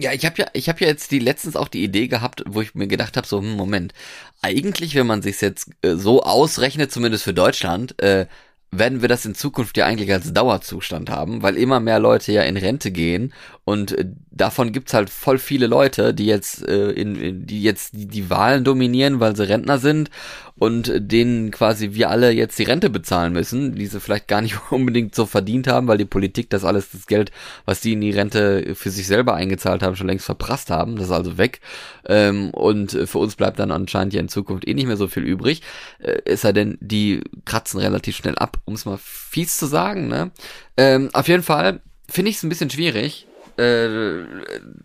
Ja, 0.00 0.12
ich 0.12 0.24
habe 0.24 0.36
ja, 0.38 0.46
ich 0.54 0.70
habe 0.70 0.80
ja 0.80 0.86
jetzt 0.86 1.10
die 1.10 1.18
letztens 1.18 1.56
auch 1.56 1.68
die 1.68 1.84
Idee 1.84 2.08
gehabt, 2.08 2.42
wo 2.46 2.62
ich 2.62 2.74
mir 2.74 2.86
gedacht 2.86 3.18
habe, 3.18 3.26
so 3.26 3.40
hm, 3.40 3.50
Moment, 3.52 3.92
eigentlich, 4.40 4.94
wenn 4.94 5.06
man 5.06 5.20
sich 5.20 5.40
jetzt 5.42 5.70
äh, 5.82 5.94
so 5.96 6.22
ausrechnet, 6.22 6.90
zumindest 6.90 7.22
für 7.24 7.34
Deutschland, 7.34 8.00
äh, 8.02 8.26
werden 8.72 9.02
wir 9.02 9.08
das 9.08 9.26
in 9.26 9.34
Zukunft 9.34 9.76
ja 9.76 9.84
eigentlich 9.84 10.10
als 10.12 10.32
Dauerzustand 10.32 11.10
haben, 11.10 11.42
weil 11.42 11.56
immer 11.56 11.80
mehr 11.80 11.98
Leute 11.98 12.32
ja 12.32 12.42
in 12.44 12.56
Rente 12.56 12.90
gehen 12.92 13.34
und 13.70 13.92
äh, 13.92 14.06
davon 14.32 14.72
gibt's 14.72 14.94
halt 14.94 15.10
voll 15.10 15.38
viele 15.38 15.68
Leute, 15.68 16.12
die 16.12 16.26
jetzt 16.26 16.66
äh, 16.66 16.90
in, 16.90 17.14
in 17.14 17.46
die 17.46 17.62
jetzt 17.62 17.94
die, 17.94 18.08
die 18.08 18.28
Wahlen 18.28 18.64
dominieren, 18.64 19.20
weil 19.20 19.36
sie 19.36 19.48
Rentner 19.48 19.78
sind 19.78 20.10
und 20.56 20.92
denen 20.96 21.52
quasi 21.52 21.94
wir 21.94 22.10
alle 22.10 22.32
jetzt 22.32 22.58
die 22.58 22.64
Rente 22.64 22.90
bezahlen 22.90 23.32
müssen, 23.32 23.76
die 23.76 23.86
sie 23.86 24.00
vielleicht 24.00 24.26
gar 24.26 24.40
nicht 24.40 24.58
unbedingt 24.72 25.14
so 25.14 25.24
verdient 25.24 25.68
haben, 25.68 25.86
weil 25.86 25.98
die 25.98 26.04
Politik 26.04 26.50
das 26.50 26.64
alles, 26.64 26.90
das 26.90 27.06
Geld, 27.06 27.30
was 27.64 27.80
die 27.80 27.92
in 27.92 28.00
die 28.00 28.10
Rente 28.10 28.74
für 28.74 28.90
sich 28.90 29.06
selber 29.06 29.34
eingezahlt 29.34 29.84
haben, 29.84 29.94
schon 29.94 30.08
längst 30.08 30.26
verprasst 30.26 30.70
haben. 30.70 30.96
Das 30.96 31.06
ist 31.06 31.12
also 31.12 31.38
weg. 31.38 31.60
Ähm, 32.08 32.50
und 32.50 32.98
für 33.04 33.18
uns 33.18 33.36
bleibt 33.36 33.60
dann 33.60 33.70
anscheinend 33.70 34.14
ja 34.14 34.20
in 34.20 34.28
Zukunft 34.28 34.66
eh 34.66 34.74
nicht 34.74 34.88
mehr 34.88 34.96
so 34.96 35.06
viel 35.06 35.22
übrig. 35.22 35.62
Äh, 36.00 36.22
es 36.24 36.40
sei 36.40 36.50
denn, 36.50 36.76
die 36.80 37.22
kratzen 37.44 37.78
relativ 37.78 38.16
schnell 38.16 38.34
ab, 38.34 38.58
um 38.64 38.74
es 38.74 38.84
mal 38.84 38.98
fies 39.00 39.58
zu 39.58 39.66
sagen. 39.66 40.08
Ne? 40.08 40.32
Ähm, 40.76 41.10
auf 41.12 41.28
jeden 41.28 41.44
Fall 41.44 41.82
finde 42.08 42.30
ich 42.30 42.36
es 42.38 42.42
ein 42.42 42.48
bisschen 42.48 42.70
schwierig, 42.70 43.28
äh, 43.60 44.24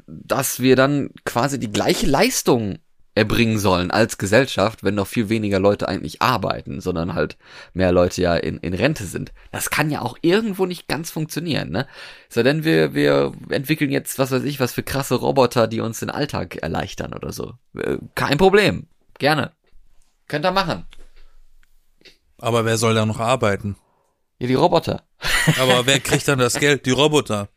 dass 0.08 0.60
wir 0.60 0.76
dann 0.76 1.12
quasi 1.24 1.60
die 1.60 1.72
gleiche 1.72 2.08
Leistung 2.08 2.80
erbringen 3.16 3.58
sollen 3.58 3.92
als 3.92 4.18
Gesellschaft, 4.18 4.84
wenn 4.84 4.96
noch 4.96 5.08
viel 5.08 5.30
weniger 5.30 5.58
Leute 5.58 5.88
eigentlich 5.88 6.22
arbeiten, 6.22 6.82
sondern 6.82 7.14
halt 7.14 7.38
mehr 7.74 7.94
Leute 7.94 8.22
ja 8.22 8.36
in, 8.36 8.58
in 8.58 8.74
Rente 8.74 9.06
sind. 9.06 9.32
Das 9.54 9.70
kann 9.70 9.90
ja 9.90 10.02
auch 10.02 10.18
irgendwo 10.22 10.66
nicht 10.66 10.90
ganz 10.90 11.12
funktionieren, 11.12 11.70
ne? 11.70 11.88
So 12.28 12.44
denn 12.44 12.66
wir, 12.66 12.94
wir 12.94 13.32
entwickeln 13.50 13.90
jetzt, 13.90 14.20
was 14.20 14.32
weiß 14.32 14.44
ich, 14.44 14.60
was 14.60 14.74
für 14.74 14.84
krasse 14.84 15.16
Roboter, 15.16 15.68
die 15.68 15.80
uns 15.80 16.02
den 16.02 16.10
Alltag 16.10 16.58
erleichtern 16.58 17.14
oder 17.14 17.32
so. 17.32 17.54
Äh, 17.78 17.98
Kein 18.16 18.38
Problem. 18.38 18.88
Gerne. 19.18 19.54
Könnt 20.28 20.46
ihr 20.46 20.52
machen. 20.52 20.86
Aber 22.38 22.66
wer 22.66 22.78
soll 22.78 22.96
da 22.96 23.06
noch 23.06 23.22
arbeiten? 23.22 23.78
Ja, 24.40 24.48
die 24.48 24.56
Roboter. 24.56 25.04
Aber 25.58 25.86
wer 25.86 26.02
kriegt 26.02 26.28
dann 26.28 26.40
das 26.40 26.60
Geld? 26.60 26.86
Die 26.86 26.92
Roboter. 26.92 27.48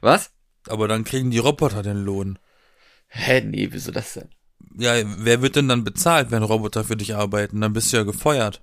Was? 0.00 0.30
Aber 0.68 0.88
dann 0.88 1.04
kriegen 1.04 1.30
die 1.30 1.38
Roboter 1.38 1.82
den 1.82 2.04
Lohn. 2.04 2.38
Hä, 3.08 3.40
nee, 3.40 3.68
wieso 3.70 3.92
das 3.92 4.14
denn? 4.14 4.28
Ja, 4.78 4.94
wer 5.18 5.42
wird 5.42 5.56
denn 5.56 5.68
dann 5.68 5.84
bezahlt, 5.84 6.30
wenn 6.30 6.42
Roboter 6.42 6.84
für 6.84 6.96
dich 6.96 7.14
arbeiten? 7.14 7.60
Dann 7.60 7.72
bist 7.72 7.92
du 7.92 7.96
ja 7.98 8.02
gefeuert. 8.02 8.62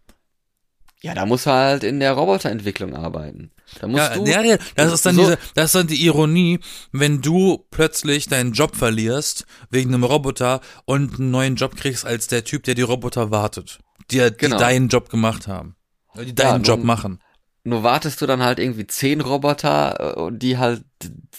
Ja, 1.01 1.13
da 1.13 1.25
musst 1.25 1.45
du 1.45 1.51
halt 1.51 1.83
in 1.83 1.99
der 1.99 2.13
Roboterentwicklung 2.13 2.95
arbeiten. 2.95 3.51
Da 3.79 3.87
musst 3.87 3.97
Ja, 3.97 4.15
du. 4.15 4.25
ja, 4.25 4.41
ja, 4.41 4.57
das 4.75 4.93
ist 4.93 5.05
dann 5.05 5.15
so- 5.15 5.23
diese, 5.23 5.37
das 5.53 5.65
ist 5.65 5.75
dann 5.75 5.87
die 5.87 6.05
Ironie, 6.05 6.59
wenn 6.93 7.21
du 7.21 7.65
plötzlich 7.71 8.27
deinen 8.27 8.53
Job 8.53 8.75
verlierst 8.75 9.45
wegen 9.69 9.93
einem 9.93 10.05
Roboter 10.05 10.61
und 10.85 11.19
einen 11.19 11.31
neuen 11.31 11.55
Job 11.55 11.75
kriegst 11.75 12.05
als 12.05 12.27
der 12.27 12.45
Typ, 12.45 12.63
der 12.63 12.75
die 12.75 12.83
Roboter 12.83 13.31
wartet, 13.31 13.79
die, 14.11 14.19
die 14.19 14.37
Genau. 14.37 14.57
deinen 14.57 14.87
Job 14.87 15.09
gemacht 15.09 15.47
haben, 15.47 15.75
die 16.15 16.27
Ja, 16.27 16.31
deinen 16.33 16.63
Job 16.63 16.79
nun- 16.79 16.87
machen. 16.87 17.19
Nur 17.65 17.83
wartest 17.83 18.21
du 18.21 18.25
dann 18.25 18.43
halt 18.43 18.59
irgendwie 18.59 18.87
zehn 18.87 19.21
Roboter, 19.21 20.27
äh, 20.29 20.31
die 20.33 20.57
halt 20.57 20.83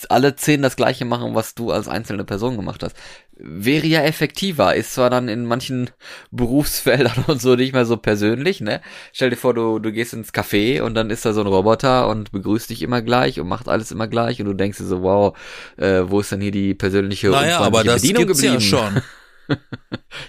alle 0.09 0.37
zehn 0.37 0.63
das 0.63 0.77
gleiche 0.77 1.05
machen, 1.05 1.35
was 1.35 1.55
du 1.55 1.71
als 1.71 1.87
einzelne 1.89 2.25
Person 2.25 2.57
gemacht 2.57 2.83
hast. 2.83 2.97
Wäre 3.37 3.87
ja 3.87 4.01
effektiver, 4.03 4.75
ist 4.75 4.95
zwar 4.95 5.11
dann 5.11 5.29
in 5.29 5.45
manchen 5.45 5.91
Berufsfeldern 6.31 7.25
und 7.27 7.43
so 7.43 7.57
nicht 7.57 7.73
mehr 7.75 7.85
so 7.85 7.97
persönlich, 7.97 8.61
ne? 8.61 8.81
Stell 9.13 9.31
dir 9.31 9.37
vor, 9.37 9.53
du, 9.55 9.79
du 9.81 9.93
gehst 9.93 10.15
ins 10.15 10.33
Café 10.33 10.81
und 10.83 10.95
dann 10.95 11.11
ist 11.11 11.25
da 11.25 11.33
so 11.33 11.41
ein 11.43 11.47
Roboter 11.47 12.09
und 12.09 12.33
begrüßt 12.33 12.71
dich 12.71 12.83
immer 12.83 13.03
gleich 13.03 13.41
und 13.41 13.49
macht 13.49 13.69
alles 13.69 13.91
immer 13.91 14.09
gleich 14.09 14.41
und 14.41 14.47
du 14.47 14.55
denkst 14.55 14.79
dir 14.79 14.85
so, 14.85 15.03
wow, 15.03 15.37
äh, 15.77 16.03
wo 16.07 16.21
ist 16.21 16.33
denn 16.33 16.41
hier 16.41 16.53
die 16.53 16.75
persönliche 16.75 17.29
Naja, 17.29 17.59
aber 17.61 17.85
das 17.85 18.03
Bedienung 18.03 18.27
gibt's 18.27 18.41
geblieben? 18.41 18.55
ja 18.55 18.61
schon. 18.61 19.03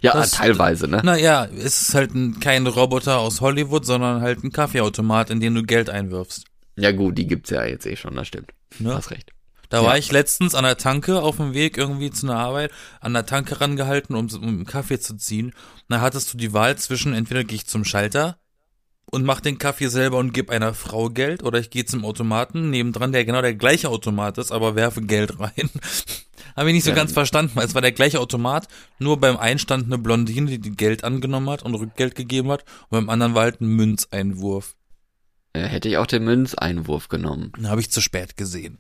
Ja, 0.02 0.14
Das- 0.14 0.32
teilweise, 0.32 0.88
ne? 0.88 1.02
Naja, 1.04 1.46
es 1.46 1.82
ist 1.84 1.94
halt 1.96 2.14
ein, 2.16 2.40
kein 2.40 2.66
Roboter 2.68 3.20
aus 3.20 3.40
Hollywood, 3.42 3.86
sondern 3.86 4.22
halt 4.22 4.44
ein 4.44 4.52
Kaffeeautomat, 4.52 5.30
in 5.30 5.40
den 5.40 5.54
du 5.56 5.64
Geld 5.64 5.90
einwirfst. 5.90 6.46
Ja 6.76 6.92
gut, 6.92 7.18
die 7.18 7.28
gibt's 7.28 7.50
ja 7.52 7.64
jetzt 7.64 7.86
eh 7.86 7.96
schon, 7.96 8.16
das 8.16 8.28
stimmt. 8.28 8.52
Ne? 8.80 8.94
Hast 8.94 9.12
recht. 9.12 9.32
Da 9.70 9.82
Ja. 9.82 9.88
war 9.88 9.98
ich 9.98 10.12
letztens 10.12 10.54
an 10.56 10.64
der 10.64 10.78
Tanke 10.78 11.22
auf 11.22 11.38
dem 11.38 11.54
Weg 11.54 11.78
irgendwie 11.78 12.12
zu 12.12 12.28
einer 12.28 12.38
Arbeit, 12.38 12.72
an 13.00 13.14
der 13.14 13.26
Tanke 13.26 13.62
rangehalten, 13.62 14.16
um, 14.16 14.28
um 14.28 14.44
einen 14.44 14.66
Kaffee 14.66 15.00
zu 15.00 15.16
ziehen. 15.18 15.48
Und 15.48 15.54
da 15.90 16.02
hattest 16.02 16.34
du 16.34 16.38
die 16.38 16.54
Wahl 16.54 16.78
zwischen, 16.78 17.14
entweder 17.14 17.44
gehe 17.44 17.56
ich 17.56 17.66
zum 17.68 17.86
Schalter 17.86 18.38
und 19.12 19.24
mach 19.24 19.40
den 19.40 19.58
Kaffee 19.58 19.88
selber 19.88 20.18
und 20.18 20.34
gib 20.34 20.50
einer 20.50 20.74
Frau 20.74 21.10
Geld, 21.10 21.44
oder 21.44 21.60
ich 21.60 21.70
gehe 21.70 21.86
zum 21.86 22.06
Automaten 22.06 22.70
nebendran, 22.72 23.12
der 23.12 23.24
genau 23.26 23.42
der 23.42 23.56
gleiche 23.56 23.90
Automat 23.90 24.38
ist, 24.38 24.52
aber 24.52 24.76
werfe 24.76 25.02
Geld 25.02 25.40
rein. 25.40 25.70
Habe 26.56 26.70
ich 26.70 26.74
nicht 26.76 26.84
so 26.84 26.92
Ja. 26.92 26.96
ganz 26.96 27.12
verstanden, 27.12 27.52
weil 27.56 27.66
es 27.66 27.74
war 27.76 27.82
der 27.82 27.92
gleiche 27.92 28.20
Automat, 28.20 28.68
nur 29.00 29.20
beim 29.20 29.38
einen 29.38 29.60
stand 29.60 29.86
eine 29.86 29.98
Blondine, 29.98 30.50
die 30.50 30.60
die 30.60 30.72
Geld 30.76 31.04
angenommen 31.04 31.50
hat 31.50 31.64
und 31.64 31.76
Rückgeld 31.76 32.16
gegeben 32.16 32.50
hat, 32.52 32.62
und 32.84 32.92
beim 32.92 33.10
anderen 33.10 33.36
war 33.36 33.44
halt 33.44 33.62
ein 33.62 33.68
Münzeinwurf. 33.68 34.76
Hätte 35.54 35.88
ich 35.90 35.98
auch 35.98 36.08
den 36.08 36.24
Münzeinwurf 36.26 37.08
genommen. 37.08 37.52
Den 37.58 37.70
habe 37.70 37.82
ich 37.82 37.90
zu 37.92 38.02
spät 38.02 38.36
gesehen. 38.38 38.80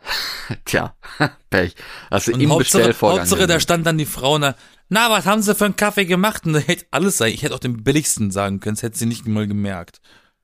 Tja, 0.64 0.94
Pech. 1.50 1.74
Hast 2.10 2.28
du 2.28 2.32
Und 2.32 2.40
im 2.40 2.50
Hauptsache, 2.50 2.78
Bestellvorgang. 2.78 3.20
Hauptsache, 3.20 3.46
da 3.46 3.60
stand 3.60 3.86
dann 3.86 3.98
die 3.98 4.06
Frau 4.06 4.38
da, 4.38 4.54
na, 4.90 5.10
was 5.10 5.24
haben 5.24 5.40
sie 5.42 5.54
für 5.54 5.64
einen 5.64 5.76
Kaffee 5.76 6.04
gemacht? 6.04 6.44
Und 6.46 6.52
da 6.52 6.58
hätte 6.58 6.84
alles 6.90 7.16
sein. 7.16 7.32
Ich 7.32 7.42
hätte 7.42 7.54
auch 7.54 7.58
den 7.58 7.82
billigsten 7.82 8.30
sagen 8.30 8.60
können, 8.60 8.76
das 8.76 8.82
hätte 8.82 8.98
sie 8.98 9.06
nicht 9.06 9.26
mal 9.26 9.46
gemerkt. 9.46 10.00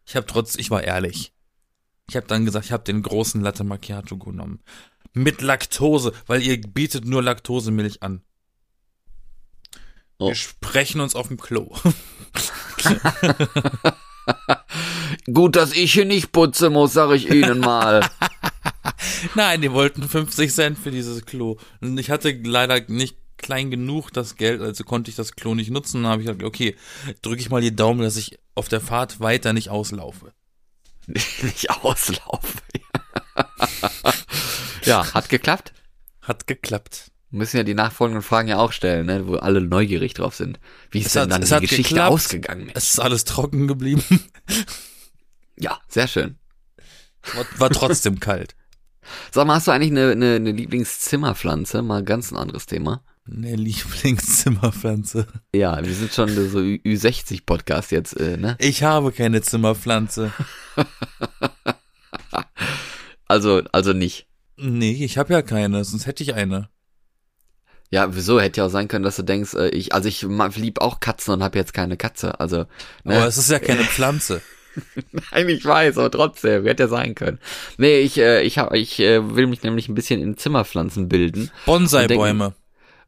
Ich 0.07 0.17
habe 0.17 0.27
trotz, 0.27 0.57
ich 0.57 0.71
war 0.71 0.83
ehrlich. 0.83 1.33
Ich 2.09 2.17
habe 2.17 2.27
dann 2.27 2.45
gesagt, 2.45 2.65
ich 2.65 2.73
habe 2.73 2.83
den 2.83 3.03
großen 3.03 3.41
Latte 3.43 3.65
Macchiato 3.65 4.17
genommen. 4.17 4.61
Mit 5.13 5.43
Laktose, 5.43 6.13
weil 6.27 6.43
ihr 6.43 6.61
bietet 6.61 7.05
nur 7.05 7.23
Laktosemilch 7.23 8.03
an. 8.03 8.23
Oh. 10.19 10.29
Wir 10.29 10.35
sprechen 10.35 11.01
uns 11.01 11.15
auf 11.15 11.29
dem 11.29 11.39
Klo. 11.39 11.75
Gut, 15.33 15.57
dass 15.57 15.73
ich 15.73 15.93
hier 15.93 16.05
nicht 16.05 16.31
putzen 16.33 16.73
muss, 16.73 16.93
sag 16.93 17.11
ich 17.13 17.31
Ihnen 17.31 17.59
mal. 17.61 18.09
Nein, 19.35 19.63
die 19.63 19.73
wollten 19.73 20.09
50 20.09 20.53
Cent 20.53 20.79
für 20.79 20.91
dieses 20.91 21.25
Klo. 21.25 21.57
Und 21.81 21.99
ich 21.99 22.11
hatte 22.11 22.31
leider 22.33 22.81
nicht 22.89 23.17
klein 23.39 23.71
genug 23.71 24.13
das 24.13 24.37
Geld, 24.37 24.61
also 24.61 24.85
konnte 24.85 25.11
ich 25.11 25.17
das 25.17 25.35
Klo 25.35 25.55
nicht 25.55 25.71
nutzen. 25.71 26.03
Dann 26.03 26.13
habe 26.13 26.23
ich 26.23 26.27
gesagt, 26.27 26.45
okay, 26.45 26.77
drücke 27.23 27.41
ich 27.41 27.51
mal 27.51 27.63
die 27.63 27.75
Daumen, 27.75 28.03
dass 28.03 28.17
ich 28.17 28.39
auf 28.55 28.69
der 28.69 28.81
Fahrt 28.81 29.21
weiter 29.21 29.53
nicht 29.53 29.71
auslaufe. 29.71 30.33
nicht 31.07 31.71
auslaufen. 31.71 32.61
Ja, 34.85 35.05
hat 35.15 35.29
geklappt. 35.29 35.73
Hat 36.23 36.47
geklappt. 36.47 37.11
Wir 37.31 37.39
müssen 37.39 37.57
ja 37.59 37.63
die 37.63 37.75
nachfolgenden 37.75 38.23
Fragen 38.23 38.49
ja 38.49 38.59
auch 38.59 38.73
stellen, 38.73 39.07
ne, 39.07 39.27
wo 39.29 39.37
alle 39.37 39.61
neugierig 39.61 40.15
drauf 40.15 40.35
sind. 40.35 40.59
Wie 40.91 40.99
ist 40.99 41.07
Es 41.07 41.13
denn 41.13 41.33
hat- 41.33 41.51
dann 41.51 41.61
die 41.61 41.67
Geschichte 41.67 41.95
geklappt. 41.95 42.13
ausgegangen? 42.13 42.71
Es 42.75 42.91
ist 42.91 42.99
alles 43.01 43.25
trocken 43.25 43.67
geblieben. 43.69 44.03
Ja, 45.63 45.79
sehr 45.89 46.09
schön. 46.09 46.39
War, 47.35 47.45
war 47.59 47.69
trotzdem 47.71 48.19
kalt. 48.21 48.55
Sag 49.31 49.47
mal, 49.47 49.57
hast 49.57 49.67
du 49.67 49.73
eigentlich 49.73 49.91
eine, 49.91 50.13
eine, 50.13 50.37
eine 50.37 50.53
Lieblingszimmerpflanze? 50.53 51.83
Mal 51.83 52.03
ganz 52.03 52.31
ein 52.31 52.39
anderes 52.39 52.65
Thema. 52.65 53.05
Eine 53.31 53.57
Lieblingszimmerpflanze. 53.57 55.27
Ja, 55.55 55.85
wir 55.85 55.93
sind 55.95 56.15
schon 56.15 56.31
so 56.31 56.61
Ü- 56.61 56.81
Ü60-Podcast 56.83 57.93
jetzt, 57.93 58.19
äh, 58.19 58.39
ne? 58.39 58.57
Ich 58.59 58.83
habe 58.85 59.13
keine 59.13 59.43
Zimmerpflanze. 59.43 60.33
Also, 63.29 63.63
also 63.73 63.93
nicht. 63.93 64.27
Nee, 64.63 65.05
ich 65.05 65.17
habe 65.17 65.33
ja 65.33 65.43
keine, 65.43 65.85
sonst 65.85 66.07
hätte 66.07 66.23
ich 66.23 66.35
eine. 66.35 66.69
Ja, 67.91 68.15
wieso? 68.15 68.41
Hätte 68.41 68.61
ja 68.61 68.67
auch 68.67 68.71
sein 68.71 68.89
können, 68.89 69.05
dass 69.05 69.17
du 69.17 69.23
denkst, 69.23 69.55
äh, 69.55 69.69
ich, 69.71 69.95
also 69.95 70.09
ich 70.09 70.23
lieb 70.57 70.81
auch 70.81 71.01
Katzen 71.01 71.35
und 71.35 71.43
habe 71.43 71.59
jetzt 71.59 71.75
keine 71.75 71.97
Katze. 71.97 72.39
Also, 72.39 72.67
ne? 73.03 73.17
Aber 73.17 73.27
es 73.27 73.37
ist 73.37 73.51
ja 73.51 73.59
keine 73.59 73.83
Pflanze. 73.83 74.43
Nein, 75.33 75.49
ich 75.49 75.65
weiß, 75.65 75.99
aber 75.99 76.11
trotzdem, 76.11 76.65
hätte 76.65 76.85
ja 76.85 76.89
sein 76.89 77.17
können. 77.17 77.41
Nee, 77.79 77.99
ich, 78.01 78.19
äh, 78.19 78.43
ich, 78.43 78.59
hab, 78.59 78.73
ich 78.75 79.01
äh, 79.01 79.35
will 79.35 79.49
mich 79.49 79.63
nämlich 79.65 79.89
ein 79.89 79.97
bisschen 79.97 80.23
in 80.23 80.37
Zimmerpflanzen 80.37 81.09
bilden 81.09 81.51
Bonsai-Bäume. 81.67 82.55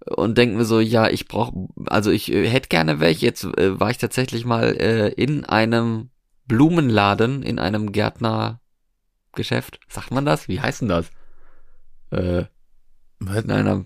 und 0.06 0.36
denke 0.36 0.56
mir 0.56 0.64
so, 0.64 0.80
ja, 0.80 1.08
ich 1.08 1.28
brauche, 1.28 1.68
also 1.86 2.10
ich 2.10 2.32
äh, 2.32 2.48
hätte 2.48 2.68
gerne 2.68 2.98
welche. 2.98 3.26
Jetzt 3.26 3.44
äh, 3.44 3.78
war 3.78 3.90
ich 3.90 3.98
tatsächlich 3.98 4.44
mal 4.44 4.74
äh, 4.76 5.08
in 5.10 5.44
einem 5.44 6.10
Blumenladen, 6.46 7.44
in 7.44 7.60
einem 7.60 7.92
Gärtnergeschäft. 7.92 9.78
Sagt 9.88 10.10
man 10.10 10.24
das? 10.24 10.48
Wie 10.48 10.60
heißt 10.60 10.80
denn 10.80 10.88
das? 10.88 11.12
Äh, 12.12 12.44
Was? 13.20 13.44
in 13.44 13.50
einer 13.50 13.84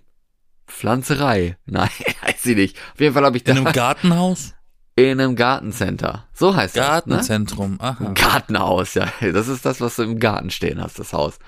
Pflanzerei. 0.67 1.57
Nein, 1.67 1.91
heißt 2.23 2.43
sie 2.43 2.55
nicht. 2.55 2.77
Auf 2.95 3.01
jeden 3.01 3.15
Fall 3.15 3.25
habe 3.25 3.37
ich 3.37 3.45
da 3.45 3.53
In 3.53 3.59
einem 3.59 3.73
Gartenhaus? 3.73 4.53
in 4.99 5.21
einem 5.21 5.37
Gartencenter. 5.37 6.27
So 6.33 6.57
heißt 6.57 6.75
das. 6.75 6.83
Ne? 6.83 6.91
Gartenzentrum, 6.91 7.77
aha. 7.81 8.07
Ein 8.07 8.15
Gartenhaus, 8.15 8.95
ja. 8.95 9.13
Das 9.33 9.47
ist 9.47 9.67
das, 9.67 9.81
was 9.83 9.97
du 9.97 10.03
im 10.03 10.19
Garten 10.19 10.51
stehen 10.51 10.83
hast, 10.83 10.99
das 10.99 11.13
Haus. 11.13 11.39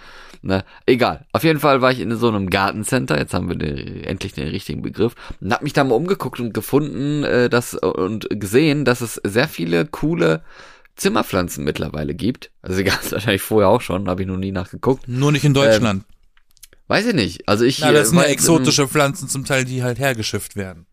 Ne? 0.43 0.65
Egal. 0.85 1.25
Auf 1.33 1.45
jeden 1.45 1.59
Fall 1.59 1.81
war 1.81 1.91
ich 1.91 2.01
in 2.01 2.15
so 2.15 2.29
einem 2.29 2.51
Gartencenter, 2.51 3.19
jetzt 3.19 3.33
haben 3.33 3.49
wir 3.49 3.57
den, 3.57 4.05
endlich 4.05 4.35
den 4.35 4.49
richtigen 4.49 4.83
Begriff, 4.83 5.15
und 5.41 5.51
hab 5.51 5.63
mich 5.63 5.73
da 5.73 5.83
mal 5.83 5.95
umgeguckt 5.95 6.39
und 6.41 6.53
gefunden, 6.53 7.25
äh, 7.25 7.49
dass, 7.49 7.75
und 7.75 8.29
gesehen, 8.31 8.85
dass 8.85 9.01
es 9.01 9.15
sehr 9.25 9.49
viele 9.49 9.87
coole 9.87 10.43
Zimmerpflanzen 10.97 11.65
mittlerweile 11.65 12.15
gibt. 12.15 12.51
Also 12.61 12.77
sie 12.77 12.85
gab 12.85 13.03
es 13.03 13.13
wahrscheinlich 13.13 13.43
vorher 13.43 13.71
auch 13.71 13.81
schon, 13.81 14.11
habe 14.11 14.23
ich 14.23 14.29
noch 14.29 14.37
nie 14.37 14.53
nachgeguckt. 14.53 15.09
Nur 15.09 15.33
nicht 15.33 15.45
in 15.45 15.55
Deutschland. 15.55 16.05
Weiß 16.89 17.07
ich 17.07 17.15
nicht. 17.15 17.49
Also 17.49 17.65
ich 17.65 17.81
Na, 17.81 17.93
das 17.93 18.11
sind 18.11 18.19
ja 18.19 18.25
exotische 18.25 18.89
Pflanzen 18.89 19.29
zum 19.29 19.45
Teil, 19.45 19.65
die 19.65 19.83
halt 19.83 19.99
hergeschifft 19.99 20.57
werden. 20.57 20.87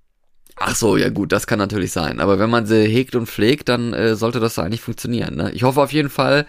Ach 0.58 0.76
so, 0.76 0.96
ja 0.96 1.10
gut, 1.10 1.34
das 1.34 1.48
kann 1.48 1.60
natürlich 1.60 1.92
sein. 1.92 2.22
Aber 2.22 2.40
wenn 2.40 2.50
man 2.50 2.66
sie 2.66 2.86
hegt 2.86 3.16
und 3.16 3.28
pflegt, 3.28 3.68
dann 3.68 3.94
äh, 3.94 4.16
sollte 4.16 4.40
das 4.40 4.58
eigentlich 4.58 4.82
funktionieren. 4.82 5.36
Ne? 5.36 5.52
Ich 5.52 5.64
hoffe 5.64 5.82
auf 5.82 5.92
jeden 5.92 6.10
Fall. 6.10 6.46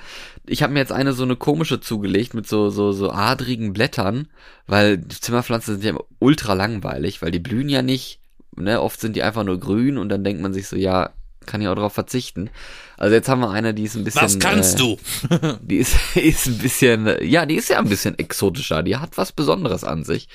Ich 0.46 0.62
habe 0.62 0.72
mir 0.72 0.78
jetzt 0.78 0.92
eine 0.92 1.12
so 1.12 1.24
eine 1.24 1.34
komische 1.34 1.80
zugelegt 1.80 2.32
mit 2.32 2.46
so 2.46 2.70
so 2.70 2.92
so 2.92 3.10
adrigen 3.10 3.72
Blättern, 3.72 4.28
weil 4.68 5.06
Zimmerpflanzen 5.08 5.80
sind 5.80 5.84
ja 5.84 6.00
ultra 6.20 6.52
langweilig, 6.52 7.20
weil 7.20 7.32
die 7.32 7.40
blühen 7.40 7.68
ja 7.68 7.82
nicht. 7.82 8.20
Ne? 8.54 8.80
Oft 8.80 9.00
sind 9.00 9.16
die 9.16 9.24
einfach 9.24 9.42
nur 9.42 9.58
grün 9.58 9.98
und 9.98 10.08
dann 10.08 10.22
denkt 10.22 10.40
man 10.40 10.52
sich 10.52 10.68
so, 10.68 10.76
ja, 10.76 11.10
kann 11.46 11.60
ich 11.60 11.68
auch 11.68 11.74
darauf 11.74 11.92
verzichten. 11.92 12.50
Also 12.96 13.14
jetzt 13.14 13.28
haben 13.28 13.40
wir 13.40 13.50
eine, 13.50 13.74
die 13.74 13.84
ist 13.84 13.96
ein 13.96 14.04
bisschen. 14.04 14.22
Was 14.22 14.38
kannst 14.38 14.74
äh, 14.74 14.78
du? 14.78 14.98
Die 15.62 15.76
ist, 15.76 15.94
ist 16.16 16.46
ein 16.46 16.58
bisschen, 16.58 17.06
äh, 17.06 17.24
ja, 17.24 17.46
die 17.46 17.56
ist 17.56 17.68
ja 17.68 17.78
ein 17.78 17.88
bisschen 17.88 18.18
exotischer. 18.18 18.82
Die 18.82 18.96
hat 18.96 19.16
was 19.16 19.32
Besonderes 19.32 19.84
an 19.84 20.04
sich. 20.04 20.28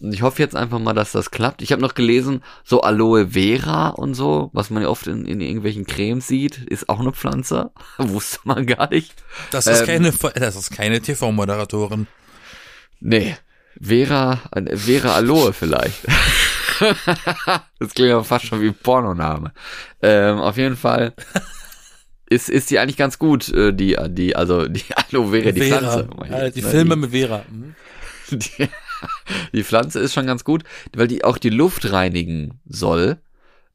Und 0.00 0.12
ich 0.12 0.22
hoffe 0.22 0.40
jetzt 0.40 0.54
einfach 0.54 0.78
mal, 0.78 0.94
dass 0.94 1.10
das 1.12 1.30
klappt. 1.32 1.60
Ich 1.60 1.72
habe 1.72 1.82
noch 1.82 1.94
gelesen, 1.94 2.44
so 2.64 2.82
Aloe 2.82 3.30
Vera 3.30 3.88
und 3.88 4.14
so, 4.14 4.50
was 4.52 4.70
man 4.70 4.82
ja 4.84 4.88
oft 4.88 5.08
in, 5.08 5.26
in 5.26 5.40
irgendwelchen 5.40 5.86
Cremes 5.86 6.28
sieht, 6.28 6.58
ist 6.58 6.88
auch 6.88 7.00
eine 7.00 7.12
Pflanze. 7.12 7.72
Wusste 7.98 8.40
man 8.44 8.64
gar 8.66 8.90
nicht. 8.90 9.14
Das 9.50 9.66
ist 9.66 9.80
Ähm, 9.80 9.86
keine, 9.86 10.12
das 10.34 10.56
ist 10.56 10.70
keine 10.70 11.00
TV-Moderatorin. 11.00 12.06
Nee, 13.00 13.36
Vera, 13.80 14.40
äh, 14.52 14.76
Vera 14.76 15.14
Aloe 15.14 15.52
vielleicht. 15.52 16.06
Das 17.78 17.94
klingt 17.94 18.12
aber 18.12 18.24
fast 18.24 18.46
schon 18.46 18.60
wie 18.60 18.68
ein 18.68 18.74
Pornoname. 18.74 19.52
Ähm, 20.02 20.38
auf 20.38 20.56
jeden 20.56 20.76
Fall 20.76 21.12
ist, 22.28 22.48
ist 22.48 22.70
die 22.70 22.78
eigentlich 22.78 22.96
ganz 22.96 23.18
gut, 23.18 23.48
äh, 23.48 23.72
die, 23.72 23.96
die, 24.08 24.36
also 24.36 24.66
die 24.66 24.84
Aloe 25.10 25.30
Vera, 25.30 25.52
die 25.52 25.60
Vera. 25.60 25.78
Pflanze. 25.78 26.08
Ja, 26.30 26.50
die 26.50 26.62
Filme 26.62 26.96
mit 26.96 27.10
Vera. 27.10 27.44
Mhm. 27.50 27.74
Die, 28.30 28.68
die 29.52 29.64
Pflanze 29.64 30.00
ist 30.00 30.14
schon 30.14 30.26
ganz 30.26 30.44
gut, 30.44 30.64
weil 30.94 31.08
die 31.08 31.24
auch 31.24 31.38
die 31.38 31.50
Luft 31.50 31.92
reinigen 31.92 32.60
soll, 32.66 33.18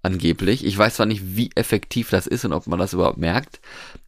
angeblich. 0.02 0.66
Ich 0.66 0.78
weiß 0.78 0.96
zwar 0.96 1.06
nicht, 1.06 1.36
wie 1.36 1.50
effektiv 1.56 2.10
das 2.10 2.28
ist 2.28 2.46
und 2.46 2.54
ob 2.54 2.68
man 2.68 2.78
das 2.78 2.94
überhaupt 2.94 3.18
merkt, 3.18 3.60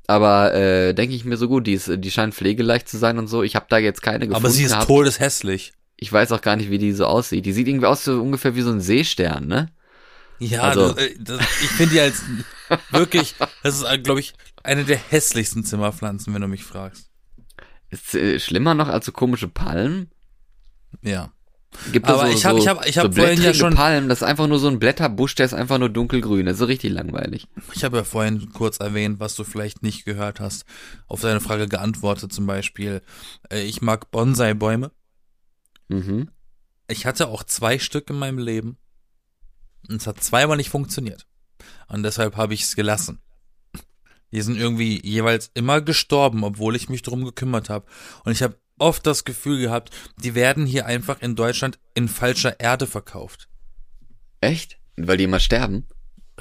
aber 0.08 0.54
äh, 0.54 0.94
denke 0.94 1.16
ich 1.16 1.26
mir 1.26 1.38
so 1.38 1.48
gut, 1.48 1.66
die, 1.66 1.74
ist, 1.74 1.92
die 1.98 2.12
scheint 2.12 2.36
pflegeleicht 2.36 2.88
zu 2.88 2.98
sein 2.98 3.18
und 3.18 3.28
so. 3.28 3.42
Ich 3.42 3.56
habe 3.56 3.66
da 3.70 3.78
jetzt 3.78 4.04
keine 4.04 4.28
gefunden. 4.28 4.46
Aber 4.46 4.52
sie 4.52 4.64
ist 4.64 4.72
gehabt. 4.72 4.88
todeshässlich. 4.88 5.74
Ich 5.98 6.12
weiß 6.12 6.32
auch 6.34 6.42
gar 6.42 6.56
nicht, 6.56 6.70
wie 6.70 6.78
die 6.78 6.92
so 6.92 7.06
aussieht. 7.06 7.46
Die 7.46 7.54
sieht 7.54 7.68
irgendwie 7.68 7.86
aus 7.88 8.04
so 8.04 8.22
ungefähr 8.22 8.56
wie 8.56 8.62
so 8.62 8.72
ein 8.72 8.82
Seestern, 8.82 9.48
ne? 9.48 9.70
Ja, 10.40 10.62
Also- 10.64 10.94
das, 10.94 11.04
äh, 11.06 11.16
das, 11.20 11.40
ich 11.62 11.70
finde 11.70 11.94
die 11.94 12.02
als 12.02 12.22
wirklich, 12.92 13.36
das 13.64 13.82
ist, 13.82 14.04
glaube 14.04 14.20
ich, 14.20 14.34
eine 14.64 14.84
der 14.84 14.98
hässlichsten 14.98 15.64
Zimmerpflanzen, 15.64 16.34
wenn 16.34 16.42
du 16.42 16.48
mich 16.48 16.64
fragst. 16.64 17.10
Ist 17.90 18.14
äh, 18.16 18.40
schlimmer 18.40 18.74
noch 18.74 18.90
als 18.90 19.06
so 19.06 19.12
komische 19.12 19.48
Palmen. 19.48 20.10
Ja. 21.02 21.32
Gibt 21.92 22.08
Aber 22.08 22.28
so, 22.28 22.34
ich 22.34 22.46
hab- 22.46 22.54
so, 22.54 22.58
ich 22.60 22.68
hab- 22.68 22.86
ich 22.88 22.98
hab 22.98 23.14
so 23.14 23.22
vorhin 23.22 23.42
ja 23.42 23.54
schon- 23.54 23.76
Palmen, 23.76 24.08
das 24.10 24.20
ist 24.20 24.24
einfach 24.28 24.48
nur 24.48 24.60
so 24.60 24.68
ein 24.70 24.80
Blätterbusch, 24.80 25.36
der 25.36 25.46
ist 25.46 25.54
einfach 25.54 25.78
nur 25.78 25.90
dunkelgrün. 25.90 26.46
Das 26.46 26.54
ist 26.54 26.60
so 26.60 26.66
richtig 26.66 26.92
langweilig. 26.92 27.48
Ich 27.74 27.84
habe 27.84 27.98
ja 27.98 28.04
vorhin 28.04 28.50
kurz 28.54 28.80
erwähnt, 28.80 29.20
was 29.20 29.36
du 29.36 29.44
vielleicht 29.44 29.84
nicht 29.84 30.04
gehört 30.06 30.40
hast. 30.40 30.66
Auf 31.08 31.22
deine 31.22 31.42
Frage 31.42 31.68
geantwortet 31.68 32.32
zum 32.34 32.46
Beispiel. 32.48 33.02
Äh, 33.50 33.62
ich 33.64 33.82
mag 33.82 34.10
Bonsai-Bäume. 34.12 34.92
Mhm. 35.88 36.30
Ich 36.88 37.06
hatte 37.06 37.28
auch 37.28 37.44
zwei 37.44 37.80
Stück 37.80 38.10
in 38.10 38.18
meinem 38.18 38.38
Leben. 38.38 38.78
Und 39.88 40.02
es 40.02 40.08
hat 40.08 40.24
zweimal 40.24 40.58
nicht 40.58 40.70
funktioniert. 40.70 41.28
Und 41.88 42.04
deshalb 42.04 42.38
habe 42.38 42.54
ich 42.54 42.64
es 42.64 42.76
gelassen. 42.76 43.22
Die 44.32 44.42
sind 44.42 44.58
irgendwie 44.58 45.00
jeweils 45.06 45.52
immer 45.54 45.82
gestorben, 45.82 46.44
obwohl 46.44 46.76
ich 46.76 46.90
mich 46.90 47.02
drum 47.02 47.24
gekümmert 47.24 47.70
habe. 47.70 47.86
Und 48.24 48.32
ich 48.32 48.44
habe 48.44 48.60
oft 48.78 49.06
das 49.06 49.24
Gefühl 49.24 49.60
gehabt, 49.60 49.92
die 50.18 50.36
werden 50.36 50.66
hier 50.66 50.86
einfach 50.86 51.22
in 51.22 51.36
Deutschland 51.36 51.80
in 51.94 52.08
falscher 52.08 52.60
Erde 52.60 52.88
verkauft. 52.88 53.48
Echt? 54.42 54.80
Weil 54.98 55.18
die 55.18 55.24
immer 55.26 55.40
sterben? 55.40 55.88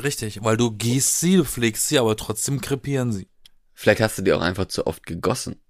Richtig, 0.03 0.43
weil 0.43 0.57
du 0.57 0.73
gießt 0.73 1.21
sie, 1.21 1.37
du 1.37 1.45
pflegst 1.45 1.89
sie, 1.89 1.99
aber 1.99 2.17
trotzdem 2.17 2.61
krepieren 2.61 3.13
sie. 3.13 3.29
Vielleicht 3.75 4.01
hast 4.01 4.19
du 4.19 4.23
die 4.23 4.33
auch 4.33 4.41
einfach 4.41 4.67
zu 4.67 4.87
oft 4.87 5.07
gegossen. 5.07 5.61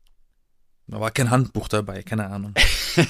Da 0.86 1.00
war 1.00 1.10
kein 1.10 1.30
Handbuch 1.30 1.68
dabei, 1.68 2.02
keine 2.02 2.28
Ahnung. 2.28 2.54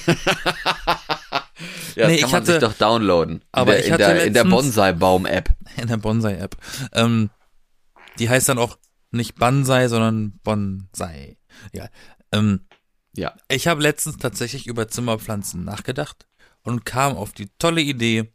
Ja, 1.95 2.07
Nee, 2.07 2.19
kann 2.19 2.31
man 2.31 2.45
sich 2.45 2.55
hatte- 2.55 2.59
doch 2.67 2.73
downloaden. 2.73 3.41
aber 3.53 3.77
in 3.81 3.97
der, 3.97 4.25
in 4.25 4.33
der, 4.33 4.43
Bonsai-Baum-App. 4.43 5.49
In 5.77 5.87
der 5.87 5.97
Bonsai-App. 5.97 6.57
Ähm, 6.91 7.29
die 8.19 8.29
heißt 8.29 8.49
dann 8.49 8.57
auch 8.57 8.77
nicht 9.11 9.35
Bansai, 9.35 9.87
sondern 9.87 10.37
Bonsai. 10.43 11.37
Ja. 11.71 11.87
Ähm, 12.33 12.65
Ja. 13.15 13.33
ich 13.47 13.67
habe 13.67 13.81
letztens 13.81 14.17
tatsächlich 14.17 14.67
über 14.67 14.89
Zimmerpflanzen 14.89 15.63
nachgedacht 15.63 16.27
und 16.63 16.85
kam 16.85 17.15
auf 17.15 17.31
die 17.31 17.47
tolle 17.59 17.81
Idee, 17.81 18.31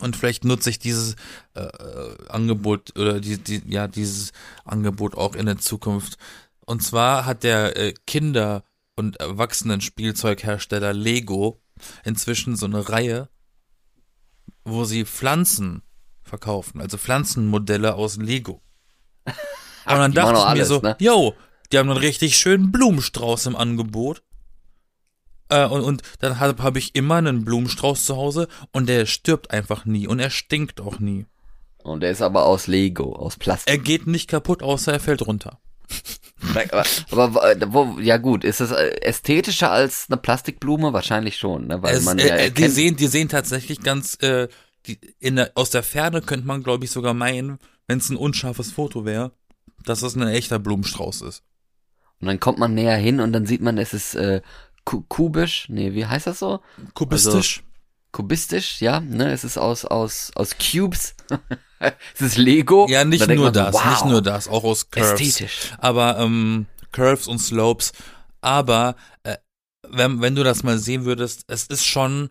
und 0.00 0.14
vielleicht 0.16 0.44
nutze 0.44 0.70
ich 0.70 0.78
dieses 0.78 1.16
äh, 1.54 1.62
äh, 1.62 2.16
Angebot 2.28 2.96
oder 2.96 3.18
die, 3.18 3.36
die, 3.38 3.62
ja, 3.66 3.88
dieses 3.88 4.30
Angebot 4.64 5.16
auch 5.16 5.34
in 5.34 5.46
der 5.46 5.58
Zukunft. 5.58 6.18
Und 6.66 6.84
zwar 6.84 7.26
hat 7.26 7.42
der 7.42 7.76
äh, 7.76 7.94
Kinder- 8.06 8.62
und 8.98 9.20
Erwachsenen-Spielzeughersteller 9.20 10.92
Lego 10.92 11.62
inzwischen 12.04 12.56
so 12.56 12.66
eine 12.66 12.88
Reihe, 12.88 13.28
wo 14.64 14.84
sie 14.84 15.04
Pflanzen 15.04 15.82
verkaufen, 16.22 16.80
also 16.80 16.98
Pflanzenmodelle 16.98 17.94
aus 17.94 18.16
Lego. 18.16 18.60
Und 19.86 19.94
dann 19.94 20.12
dachte 20.12 20.32
ich 20.32 20.38
auch 20.38 20.44
mir 20.44 20.50
alles, 20.50 20.68
so, 20.68 20.80
ne? 20.80 20.96
yo, 20.98 21.34
die 21.72 21.78
haben 21.78 21.88
einen 21.88 21.98
richtig 21.98 22.36
schönen 22.36 22.70
Blumenstrauß 22.70 23.46
im 23.46 23.56
Angebot. 23.56 24.22
Äh, 25.48 25.64
und, 25.64 25.80
und 25.80 26.02
dann 26.18 26.38
habe 26.40 26.62
hab 26.62 26.76
ich 26.76 26.94
immer 26.94 27.14
einen 27.14 27.46
Blumenstrauß 27.46 28.04
zu 28.04 28.16
Hause 28.16 28.48
und 28.70 28.86
der 28.86 29.06
stirbt 29.06 29.50
einfach 29.50 29.86
nie 29.86 30.06
und 30.06 30.18
er 30.18 30.28
stinkt 30.28 30.82
auch 30.82 30.98
nie. 30.98 31.24
Und 31.78 32.00
der 32.00 32.10
ist 32.10 32.20
aber 32.20 32.44
aus 32.44 32.66
Lego, 32.66 33.16
aus 33.16 33.38
Plastik. 33.38 33.72
Er 33.72 33.78
geht 33.78 34.06
nicht 34.06 34.28
kaputt, 34.28 34.62
außer 34.62 34.92
er 34.92 35.00
fällt 35.00 35.26
runter. 35.26 35.58
Aber, 36.70 36.84
aber 37.10 37.72
wo, 37.72 37.98
ja 38.00 38.16
gut, 38.18 38.44
ist 38.44 38.60
das 38.60 38.70
äh, 38.70 39.00
ästhetischer 39.02 39.70
als 39.70 40.06
eine 40.08 40.16
Plastikblume? 40.18 40.92
Wahrscheinlich 40.92 41.36
schon, 41.36 41.66
ne? 41.66 41.82
Weil 41.82 41.96
Es, 41.96 42.04
man 42.04 42.18
äh, 42.18 42.28
ja 42.28 42.36
äh, 42.36 42.50
die 42.50 42.68
sehen, 42.68 42.96
die 42.96 43.06
sehen 43.06 43.28
tatsächlich 43.28 43.80
ganz, 43.80 44.14
äh, 44.22 44.48
die, 44.86 44.98
in 45.18 45.36
der, 45.36 45.52
aus 45.54 45.70
der 45.70 45.82
Ferne 45.82 46.22
könnte 46.22 46.46
man, 46.46 46.62
glaube 46.62 46.84
ich, 46.84 46.90
sogar 46.90 47.14
meinen, 47.14 47.58
wenn 47.86 47.98
es 47.98 48.08
ein 48.10 48.16
unscharfes 48.16 48.72
Foto 48.72 49.04
wäre, 49.04 49.32
dass 49.84 50.02
es 50.02 50.14
ein 50.16 50.28
echter 50.28 50.58
Blumenstrauß 50.58 51.22
ist. 51.22 51.42
und 52.20 52.26
dann 52.28 52.40
kommt 52.40 52.58
man 52.58 52.74
näher 52.74 52.96
hin 52.96 53.20
und 53.20 53.32
dann 53.32 53.46
sieht 53.46 53.60
man, 53.62 53.78
es 53.78 53.94
ist 53.94 54.14
äh, 54.14 54.40
ku 54.84 55.02
kubisch, 55.08 55.66
nee, 55.68 55.92
wie 55.94 56.06
heißt 56.06 56.26
das 56.26 56.38
so? 56.38 56.60
Kubistisch. 56.94 57.62
Kubistisch, 58.12 58.80
ja, 58.80 59.00
ne? 59.00 59.32
Es 59.32 59.44
ist 59.44 59.58
aus 59.58 59.84
aus 59.84 60.30
aus 60.34 60.56
Cubes. 60.58 61.14
es 62.14 62.20
ist 62.20 62.36
Lego. 62.36 62.86
ja, 62.88 63.04
nicht 63.04 63.26
nur 63.28 63.46
so, 63.46 63.50
das, 63.50 63.74
wow, 63.74 63.90
nicht 63.90 64.04
nur 64.06 64.22
das, 64.22 64.48
auch 64.48 64.64
aus 64.64 64.90
Curves. 64.90 65.20
Ästhetisch. 65.20 65.72
aber 65.78 66.18
ähm, 66.18 66.66
Curves 66.92 67.26
und 67.28 67.38
Slopes. 67.38 67.92
Aber 68.40 68.96
äh, 69.24 69.36
wenn, 69.88 70.20
wenn 70.20 70.34
du 70.34 70.44
das 70.44 70.62
mal 70.62 70.78
sehen 70.78 71.04
würdest, 71.04 71.44
es 71.48 71.66
ist 71.66 71.86
schon 71.86 72.30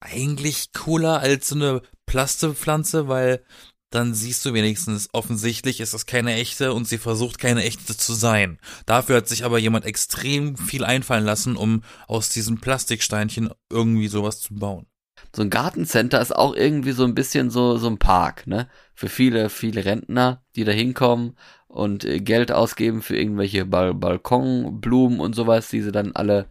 eigentlich 0.00 0.72
cooler 0.72 1.20
als 1.20 1.48
so 1.48 1.54
eine 1.54 1.82
Plastepflanze, 2.06 3.08
weil 3.08 3.44
dann 3.90 4.14
siehst 4.14 4.44
du 4.44 4.54
wenigstens, 4.54 5.08
offensichtlich 5.12 5.80
ist 5.80 5.94
es 5.94 6.06
keine 6.06 6.34
echte 6.34 6.72
und 6.72 6.86
sie 6.86 6.98
versucht 6.98 7.38
keine 7.38 7.64
echte 7.64 7.96
zu 7.96 8.14
sein. 8.14 8.58
Dafür 8.86 9.16
hat 9.16 9.28
sich 9.28 9.44
aber 9.44 9.58
jemand 9.58 9.84
extrem 9.84 10.56
viel 10.56 10.84
einfallen 10.84 11.24
lassen, 11.24 11.56
um 11.56 11.82
aus 12.06 12.28
diesen 12.28 12.60
Plastiksteinchen 12.60 13.50
irgendwie 13.68 14.08
sowas 14.08 14.40
zu 14.40 14.54
bauen. 14.54 14.86
So 15.34 15.42
ein 15.42 15.50
Gartencenter 15.50 16.20
ist 16.20 16.34
auch 16.34 16.54
irgendwie 16.54 16.92
so 16.92 17.04
ein 17.04 17.14
bisschen 17.14 17.50
so 17.50 17.76
so 17.76 17.88
ein 17.88 17.98
Park, 17.98 18.46
ne? 18.46 18.68
Für 18.94 19.08
viele 19.08 19.48
viele 19.48 19.84
Rentner, 19.84 20.42
die 20.56 20.64
da 20.64 20.72
hinkommen 20.72 21.36
und 21.68 22.04
äh, 22.04 22.20
Geld 22.20 22.52
ausgeben 22.52 23.02
für 23.02 23.16
irgendwelche 23.16 23.64
Bal 23.66 23.94
Balkonblumen 23.94 25.20
und 25.20 25.34
sowas, 25.34 25.68
die 25.70 25.82
sie 25.82 25.92
dann 25.92 26.12
alle 26.14 26.46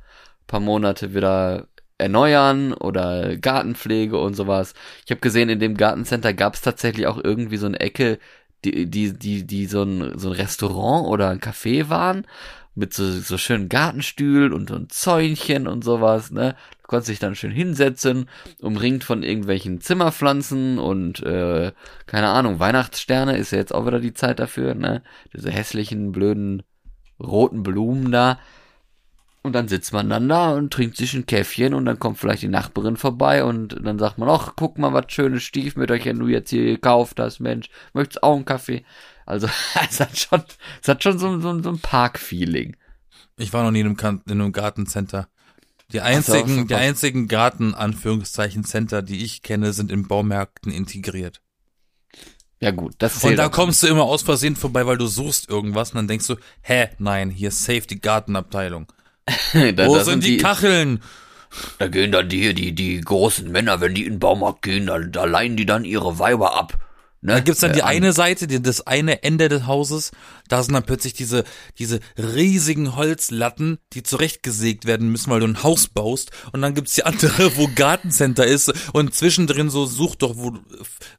paar 0.48 0.60
Monate 0.62 1.14
wieder 1.14 1.68
erneuern 1.98 2.74
oder 2.74 3.38
Gartenpflege 3.38 4.18
und 4.18 4.34
sowas. 4.36 4.74
Ich 5.06 5.12
habe 5.12 5.22
gesehen, 5.22 5.50
in 5.50 5.60
dem 5.60 5.76
Gartencenter 5.78 6.34
gab 6.34 6.56
es 6.56 6.62
tatsächlich 6.62 7.08
auch 7.08 7.20
irgendwie 7.24 7.58
so 7.58 7.68
eine 7.68 7.80
Ecke, 7.80 8.20
die 8.66 8.90
die 8.90 9.14
die 9.18 9.46
die 9.46 9.66
so 9.68 9.84
ein 9.84 10.18
so 10.18 10.30
ein 10.30 10.36
Restaurant 10.36 11.08
oder 11.08 11.30
ein 11.30 11.40
Café 11.42 11.90
waren 11.90 12.26
mit 12.76 12.94
so 12.94 13.12
so 13.12 13.38
schönen 13.38 13.70
Gartenstühlen 13.70 14.54
und 14.54 14.70
so 14.70 14.76
ein 14.76 14.90
Zäunchen 14.90 15.68
und 15.68 15.84
sowas, 15.84 16.32
ne? 16.32 16.56
Du 16.90 16.96
konntest 16.96 17.12
dich 17.12 17.20
dann 17.20 17.36
schön 17.36 17.52
hinsetzen, 17.52 18.28
umringt 18.62 19.04
von 19.04 19.22
irgendwelchen 19.22 19.80
Zimmerpflanzen 19.80 20.80
und 20.80 21.22
äh, 21.22 21.72
keine 22.08 22.30
Ahnung, 22.30 22.60
Weihnachtssterne 22.60 23.38
ist 23.38 23.52
ja 23.52 23.60
jetzt 23.60 23.76
auch 23.76 23.86
wieder 23.86 24.00
die 24.00 24.16
Zeit 24.16 24.40
dafür, 24.40 24.74
ne? 24.74 25.04
Diese 25.32 25.52
hässlichen 25.52 26.12
blöden 26.12 26.64
roten 27.22 27.62
Blumen 27.62 28.12
da. 28.12 28.40
Und 29.44 29.54
dann 29.54 29.68
sitzt 29.68 29.94
man 29.94 30.10
dann 30.10 30.28
da 30.28 30.54
und 30.54 30.74
trinkt 30.74 30.98
sich 30.98 31.14
ein 31.14 31.28
Käffchen 31.28 31.76
und 31.76 31.86
dann 31.86 32.00
kommt 32.00 32.18
vielleicht 32.18 32.42
die 32.42 32.48
Nachbarin 32.48 32.98
vorbei 32.98 33.44
und 33.44 33.78
dann 33.86 34.00
sagt 34.00 34.18
man, 34.18 34.28
ach, 34.28 34.54
guck 34.56 34.80
mal, 34.80 34.92
was 34.92 35.14
schönes 35.14 35.44
Stiefmütterchen 35.44 36.18
du 36.18 36.26
jetzt 36.26 36.50
hier 36.50 36.66
gekauft 36.66 37.20
hast, 37.20 37.40
Mensch, 37.40 37.70
möchtest 37.94 38.24
auch 38.24 38.36
einen 38.36 38.46
Kaffee? 38.46 38.84
Also, 39.28 39.48
es 39.88 40.00
hat 40.00 40.18
schon, 40.18 40.42
es 40.82 40.88
hat 40.88 41.04
schon 41.04 41.20
so, 41.20 41.40
so, 41.40 41.62
so 41.62 41.70
ein 41.70 41.80
Park-Feeling. 41.80 42.78
Ich 43.38 43.54
war 43.54 43.62
noch 43.64 43.70
nie 43.70 43.82
in 43.82 43.96
einem 44.26 44.52
Gartencenter. 44.52 45.30
Die 45.92 46.02
einzigen, 46.02 46.68
die 46.68 46.76
einzigen 46.76 47.28
Garten, 47.28 47.74
Anführungszeichen, 47.74 48.64
Center, 48.64 49.02
die 49.02 49.24
ich 49.24 49.42
kenne, 49.42 49.74
sind 49.74 49.92
in 49.92 50.08
Baumärkten 50.08 50.72
integriert. 50.72 51.42
Ja 52.62 52.72
gut, 52.72 52.96
das 52.98 53.16
ist 53.16 53.24
Und 53.24 53.38
da 53.38 53.48
kommst 53.48 53.82
du 53.84 53.88
immer 53.88 54.04
aus 54.04 54.22
Versehen 54.22 54.56
vorbei, 54.56 54.86
weil 54.86 54.98
du 54.98 55.08
suchst 55.08 55.50
irgendwas 55.50 55.92
und 55.92 55.96
dann 55.96 56.08
denkst 56.08 56.28
du, 56.28 56.36
hä, 56.62 56.90
nein, 57.00 57.30
hier 57.30 57.50
ist 57.50 57.64
safe 57.64 57.88
die 57.88 58.02
Gartenabteilung. 58.02 58.92
da, 59.54 59.88
Wo 59.88 59.96
da 59.96 60.04
sind 60.04 60.24
die 60.24 60.38
Kacheln? 60.38 61.02
Da 61.80 61.88
gehen 61.88 62.12
dann 62.12 62.30
die, 62.30 62.54
die, 62.54 62.74
die 62.74 63.02
großen 63.02 63.50
Männer, 63.50 63.82
wenn 63.82 63.96
die 63.96 64.06
in 64.06 64.16
den 64.16 64.20
Baumarkt 64.20 64.62
gehen, 64.62 64.88
da, 64.88 65.00
da 65.00 65.26
leihen 65.26 65.58
die 65.58 65.66
dann 65.66 65.86
ihre 65.86 66.20
Weiber 66.20 66.56
ab. 66.56 66.78
Ne? 67.22 67.34
Da 67.34 67.40
gibt's 67.42 67.60
dann 67.60 67.74
die 67.74 67.80
Äh, 67.80 67.84
an- 67.84 67.90
eine 67.90 68.14
Seite, 68.14 68.48
die, 68.48 68.62
das 68.62 68.88
eine 68.88 69.24
Ende 69.24 69.50
des 69.50 69.66
Hauses, 69.68 70.12
da 70.48 70.64
sind 70.64 70.74
dann 70.74 70.84
plötzlich 70.86 71.14
diese, 71.14 71.44
diese 71.78 72.00
riesigen 72.18 72.96
Holzlatten, 72.96 73.78
die 73.92 74.04
zurechtgesägt 74.04 74.86
werden 74.86 75.10
müssen, 75.12 75.30
weil 75.30 75.42
du 75.42 75.48
ein 75.48 75.62
Haus 75.64 75.88
baust. 75.90 76.32
Und 76.54 76.62
dann 76.62 76.76
gibt's 76.76 76.96
die 76.96 77.04
andere, 77.06 77.58
wo 77.58 77.68
Gartencenter 77.76 78.46
ist 78.48 78.72
und 78.94 79.14
zwischendrin 79.14 79.70
so, 79.70 79.86
such 79.86 80.16
doch, 80.16 80.38
wo, 80.38 80.58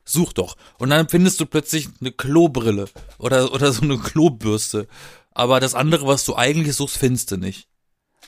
such 0.05 0.33
doch. 0.33 0.57
Und 0.79 0.89
dann 0.89 1.09
findest 1.11 1.39
du 1.41 1.45
plötzlich 1.47 1.89
eine 2.01 2.13
Klobrille 2.13 2.89
oder, 3.19 3.53
oder 3.53 3.71
so 3.73 3.83
eine 3.83 3.99
Klobürste. 3.99 4.89
Aber 5.33 5.61
das 5.61 5.75
andere, 5.75 6.07
was 6.07 6.25
du 6.25 6.35
eigentlich 6.35 6.77
suchst, 6.77 6.97
findest 6.97 7.31
du 7.31 7.37
nicht. 7.37 7.69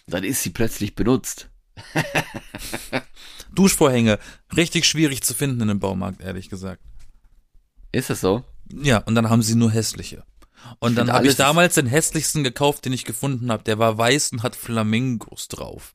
Dann 0.06 0.24
ist 0.24 0.42
sie 0.42 0.50
plötzlich 0.50 0.94
benutzt. 0.94 1.48
Duschvorhänge, 3.54 4.18
richtig 4.56 4.84
schwierig 4.86 5.22
zu 5.22 5.34
finden 5.34 5.62
in 5.62 5.70
einem 5.70 5.80
Baumarkt, 5.80 6.20
ehrlich 6.22 6.48
gesagt. 6.48 6.82
Ist 7.92 8.10
es 8.10 8.20
so? 8.20 8.42
Ja, 8.72 8.98
und 8.98 9.14
dann 9.14 9.28
haben 9.30 9.42
sie 9.42 9.54
nur 9.54 9.70
hässliche. 9.70 10.24
Und 10.78 10.92
Ich 10.92 10.96
dann 10.96 11.12
habe 11.12 11.26
ich 11.26 11.36
damals 11.36 11.74
den 11.74 11.86
hässlichsten 11.86 12.42
gekauft, 12.44 12.84
den 12.84 12.92
ich 12.92 13.04
gefunden 13.04 13.50
habe. 13.52 13.64
Der 13.64 13.78
war 13.78 13.98
weiß 13.98 14.32
und 14.32 14.42
hat 14.42 14.56
Flamingos 14.56 15.48
drauf. 15.48 15.92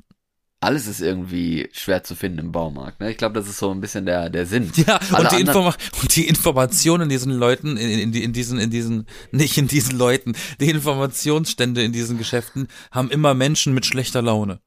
Alles 0.60 0.88
ist 0.88 1.02
irgendwie 1.02 1.70
schwer 1.72 2.04
zu 2.04 2.16
finden 2.16 2.40
im 2.40 2.52
Baumarkt. 2.52 3.00
Ne? 3.00 3.12
Ich 3.12 3.18
glaube, 3.18 3.40
das 3.40 3.48
ist 3.48 3.60
so 3.60 3.70
ein 3.72 3.80
bisschen 3.80 4.06
der, 4.08 4.30
der 4.32 4.46
Sinn. 4.48 4.72
Ja, 4.88 5.00
Alle 5.12 5.26
und 5.30 5.32
die, 5.32 5.42
Informa 5.42 5.76
und 6.02 6.16
die 6.16 6.28
Informationen 6.28 7.04
in 7.04 7.10
diesen 7.10 7.32
Leuten, 7.32 7.78
in, 7.78 7.90
in, 8.00 8.12
die- 8.12 8.24
in 8.24 8.34
diesen, 8.34 8.58
in 8.60 8.72
diesen, 8.72 9.06
nicht 9.32 9.58
in 9.58 9.68
diesen 9.68 9.98
Leuten, 9.98 10.34
die 10.60 10.70
Informationsstände 10.72 11.84
in 11.84 11.94
diesen 11.94 12.18
Geschäften 12.18 12.68
haben 12.92 13.12
immer 13.12 13.34
Menschen 13.36 13.74
mit 13.76 13.86
schlechter 13.86 14.22
Laune. 14.24 14.60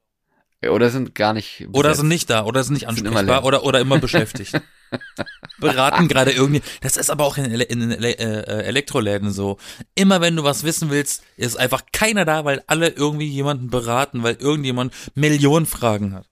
Oder 0.68 0.90
sind 0.90 1.14
gar 1.14 1.33
nicht. 1.33 1.68
Oder 1.73 1.88
besetzt. 1.88 2.01
sind 2.01 2.09
nicht 2.09 2.29
da, 2.29 2.44
oder 2.44 2.62
sind 2.62 2.75
nicht 2.75 2.87
Sind 2.87 2.99
immer 3.07 3.20
ansprechbar, 3.20 3.44
oder, 3.44 3.64
oder 3.64 3.81
immer 3.81 3.99
beschäftigt. 3.99 4.61
Beraten 5.59 6.09
gerade 6.09 6.33
irgendwie. 6.33 6.62
Das 6.83 6.96
ist 6.96 7.11
aber 7.11 7.25
auch 7.25 7.38
in, 7.38 7.51
Ele 7.51 7.64
in 7.64 7.90
Ele 7.90 8.18
äh, 8.18 8.64
Elektroläden 8.64 9.31
so. 9.31 9.57
Immer 9.94 10.20
wenn 10.20 10.37
du 10.37 10.44
was 10.44 10.64
wissen 10.64 10.90
willst, 10.90 11.23
ist 11.37 11.59
einfach 11.59 11.83
keiner 11.92 12.25
da, 12.25 12.44
weil 12.44 12.62
alle 12.66 12.88
irgendwie 12.88 13.29
jemanden 13.29 13.70
beraten, 13.70 14.23
weil 14.23 14.35
irgendjemand 14.35 14.92
Millionen 15.14 15.66
Fragen 15.66 16.14
hat. 16.14 16.27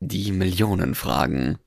Die 0.00 0.32
Millionenfragen. 0.32 1.58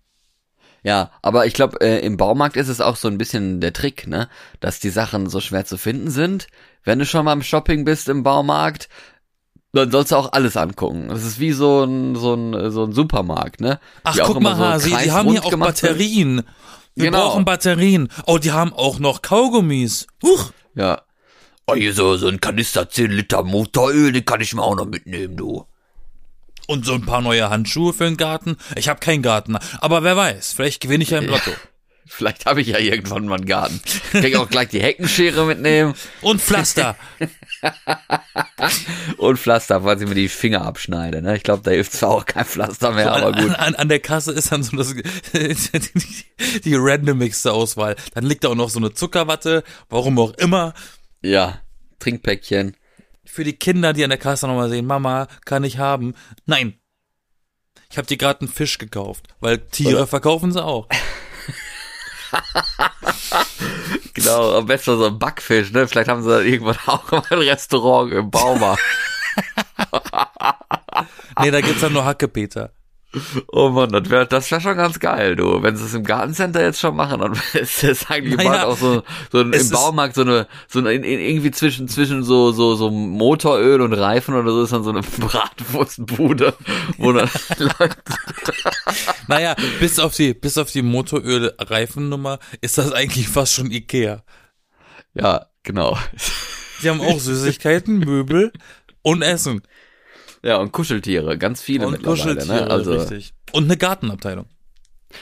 Ja, 0.83 1.12
aber 1.21 1.45
ich 1.45 1.53
glaube, 1.53 1.81
äh, 1.81 1.99
im 2.05 2.17
Baumarkt 2.17 2.55
ist 2.55 2.69
es 2.69 2.79
auch 2.79 2.95
so 2.95 3.07
ein 3.07 3.17
bisschen 3.17 3.59
der 3.59 3.73
Trick, 3.73 4.07
ne? 4.07 4.29
Dass 4.59 4.79
die 4.79 4.91
Sachen 4.91 5.29
so 5.29 5.41
schwer 5.41 5.65
zu 5.65 5.77
finden 5.77 6.09
sind. 6.09 6.47
Wenn 6.83 6.99
du 6.99 7.05
schon 7.05 7.25
mal 7.25 7.33
im 7.33 7.41
Shopping 7.41 7.83
bist 7.83 8.07
im 8.07 8.23
Baumarkt, 8.23 8.88
dann 9.73 9.91
sollst 9.91 10.12
du 10.12 10.15
auch 10.15 10.32
alles 10.34 10.58
angucken. 10.58 11.08
Das 11.10 11.23
ist 11.23 11.39
wie 11.39 11.51
so 11.51 11.84
ein, 11.84 12.15
so 12.15 12.34
ein, 12.34 12.71
so 12.71 12.84
ein 12.86 12.91
Supermarkt, 12.93 13.62
ne? 13.62 13.79
Ach, 14.03 14.17
guck 14.23 14.41
mal, 14.41 14.55
so 14.55 14.63
Hasi, 14.65 14.89
die 15.03 15.12
haben 15.12 15.29
hier 15.29 15.43
auch 15.45 15.49
gemacht 15.51 15.77
sind. 15.77 15.89
Batterien. 15.89 16.41
Wir 16.95 17.05
Genau. 17.05 17.29
brauchen 17.29 17.45
Batterien. 17.45 18.10
Oh, 18.25 18.38
die 18.39 18.51
haben 18.51 18.73
auch 18.73 18.99
noch 18.99 19.21
Kaugummis. 19.21 20.08
Huch. 20.23 20.51
Ja. 20.75 21.01
Oh, 21.67 21.75
hier 21.75 21.93
so, 21.93 22.17
so 22.17 22.27
ein 22.27 22.41
Kanister 22.41 22.89
10 22.89 23.12
Liter 23.12 23.43
Motoröl, 23.43 24.12
den 24.12 24.25
kann 24.25 24.41
ich 24.41 24.53
mir 24.55 24.63
auch 24.63 24.75
noch 24.75 24.88
mitnehmen, 24.88 25.38
du. 25.38 25.65
Und 26.67 26.86
so 26.86 26.93
ein 26.93 27.05
paar 27.05 27.21
neue 27.21 27.49
Handschuhe 27.49 27.93
für 27.93 28.05
den 28.05 28.17
Garten. 28.17 28.58
Ich 28.75 28.89
habe 28.89 28.99
keinen 28.99 29.21
Garten, 29.21 29.58
aber 29.79 30.03
wer 30.03 30.15
weiß, 30.17 30.53
vielleicht 30.53 30.82
gewinne 30.82 31.03
ich 31.03 31.12
ja 31.12 31.19
im 31.19 31.27
Lotto. 31.29 31.51
Vielleicht 32.11 32.47
habe 32.47 32.59
ich 32.61 32.67
ja 32.67 32.79
irgendwann 32.79 33.27
mal 33.27 33.35
einen 33.35 33.45
Garten. 33.45 33.79
Kann 34.11 34.25
ich 34.25 34.35
auch 34.35 34.49
gleich 34.49 34.69
die 34.69 34.81
Heckenschere 34.81 35.45
mitnehmen 35.45 35.93
Und 36.21 36.41
Pflaster. 36.41 36.95
und 39.17 39.37
Pflaster, 39.37 39.83
falls 39.83 40.01
ich 40.01 40.09
mir 40.09 40.15
die 40.15 40.27
Finger 40.27 40.63
abschneide. 40.63 41.21
Ne? 41.21 41.37
Ich 41.37 41.43
glaube, 41.43 41.61
da 41.63 41.71
hilft 41.71 41.93
zwar 41.93 42.09
auch 42.09 42.25
kein 42.25 42.45
Pflaster 42.45 42.91
mehr, 42.91 43.13
aber 43.13 43.37
an, 43.37 43.41
gut. 43.41 43.55
An, 43.59 43.75
an 43.75 43.89
der 43.89 43.99
Kasse 43.99 44.31
ist 44.31 44.51
dann 44.51 44.63
so 44.63 44.75
das, 44.75 44.95
die, 44.95 46.59
die 46.65 46.75
randomigste 46.75 47.53
Auswahl. 47.53 47.95
Dann 48.15 48.25
liegt 48.25 48.43
da 48.43 48.49
auch 48.49 48.55
noch 48.55 48.71
so 48.71 48.79
eine 48.79 48.93
Zuckerwatte, 48.93 49.63
warum 49.87 50.17
auch 50.17 50.33
immer. 50.33 50.73
Ja, 51.21 51.61
Trinkpäckchen. 51.99 52.75
Für 53.23 53.43
die 53.43 53.53
Kinder, 53.53 53.93
die 53.93 54.03
an 54.03 54.09
der 54.09 54.19
Kasse 54.19 54.47
nochmal 54.47 54.69
sehen, 54.69 54.87
Mama, 54.87 55.27
kann 55.45 55.63
ich 55.63 55.77
haben. 55.77 56.15
Nein. 56.47 56.79
Ich 57.91 57.97
habe 57.97 58.07
dir 58.07 58.17
gerade 58.17 58.41
einen 58.41 58.49
Fisch 58.49 58.77
gekauft, 58.77 59.27
weil 59.39 59.59
Tiere 59.59 60.07
verkaufen 60.07 60.51
sie 60.51 60.63
auch. 60.63 60.87
Genau, 64.13 64.57
am 64.57 64.65
besten 64.65 64.97
so 64.97 65.05
ein 65.05 65.17
Backfisch, 65.17 65.71
ne? 65.71 65.87
Vielleicht 65.87 66.09
haben 66.09 66.21
sie 66.23 66.29
dann 66.29 66.45
irgendwann 66.45 66.77
auch 66.87 67.09
mal 67.11 67.23
ein 67.29 67.39
Restaurant 67.39 68.11
im 68.11 68.29
Baumarkt. 68.29 68.83
Nee, 71.41 71.51
da 71.51 71.61
gibt's 71.61 71.79
dann 71.79 71.93
nur 71.93 72.03
Hackepeter. 72.03 72.73
Oh 73.47 73.69
Mann, 73.69 73.91
das 73.91 74.07
wäre 74.09 74.27
das 74.27 74.51
wär 74.51 74.61
schon 74.61 74.77
ganz 74.77 74.99
geil, 74.99 75.35
du. 75.35 75.63
Wenn 75.63 75.75
sie 75.75 75.83
es 75.83 75.95
im 75.95 76.03
Gartencenter 76.03 76.61
jetzt 76.61 76.79
schon 76.79 76.95
machen, 76.95 77.19
dann 77.19 77.33
ist 77.59 77.81
das 77.81 78.09
eigentlich 78.09 78.37
Naja, 78.37 78.49
bald 78.49 78.63
auch 78.65 78.77
so, 78.77 79.03
so 79.31 79.39
ein, 79.39 79.51
im 79.51 79.69
Baumarkt 79.71 80.13
so 80.13 80.21
eine, 80.21 80.47
so 80.67 80.79
eine, 80.79 80.93
in, 80.93 81.03
in, 81.03 81.19
irgendwie 81.19 81.49
zwischen, 81.49 81.87
zwischen 81.87 82.23
so, 82.23 82.51
so, 82.51 82.75
so 82.75 82.91
Motoröl 82.91 83.81
und 83.81 83.93
Reifen 83.93 84.35
oder 84.35 84.51
so 84.51 84.61
ist 84.61 84.73
dann 84.73 84.83
so 84.83 84.91
eine 84.91 85.01
Bratwurstbude, 85.17 86.53
wo 86.97 87.11
dann 87.11 87.29
Leute, 87.57 87.97
Naja, 89.27 89.55
bis 89.79 89.97
auf 89.97 90.15
die, 90.15 90.35
bis 90.35 90.59
auf 90.59 90.71
die 90.71 90.83
Motoröl-Reifennummer 90.83 92.37
ist 92.61 92.77
das 92.77 92.91
eigentlich 92.91 93.27
fast 93.27 93.55
schon 93.55 93.71
Ikea. 93.71 94.23
ja, 95.15 95.47
genau. 95.63 95.97
Die 96.83 96.89
haben 96.89 97.01
auch 97.01 97.19
Süßigkeiten, 97.19 97.99
Möbel 97.99 98.53
und 99.01 99.23
Essen. 99.23 99.63
Ja, 100.43 100.58
und 100.58 100.71
Kuscheltiere, 100.71 101.38
ganz 101.38 101.62
viele 101.62 101.86
Und 101.86 101.93
mittlerweile, 101.93 102.36
Kuscheltiere, 102.36 102.65
ne? 102.65 102.71
Also, 102.71 102.93
richtig. 102.93 103.34
Und 103.52 103.65
eine 103.65 103.78
Gartenabteilung. 103.78 104.45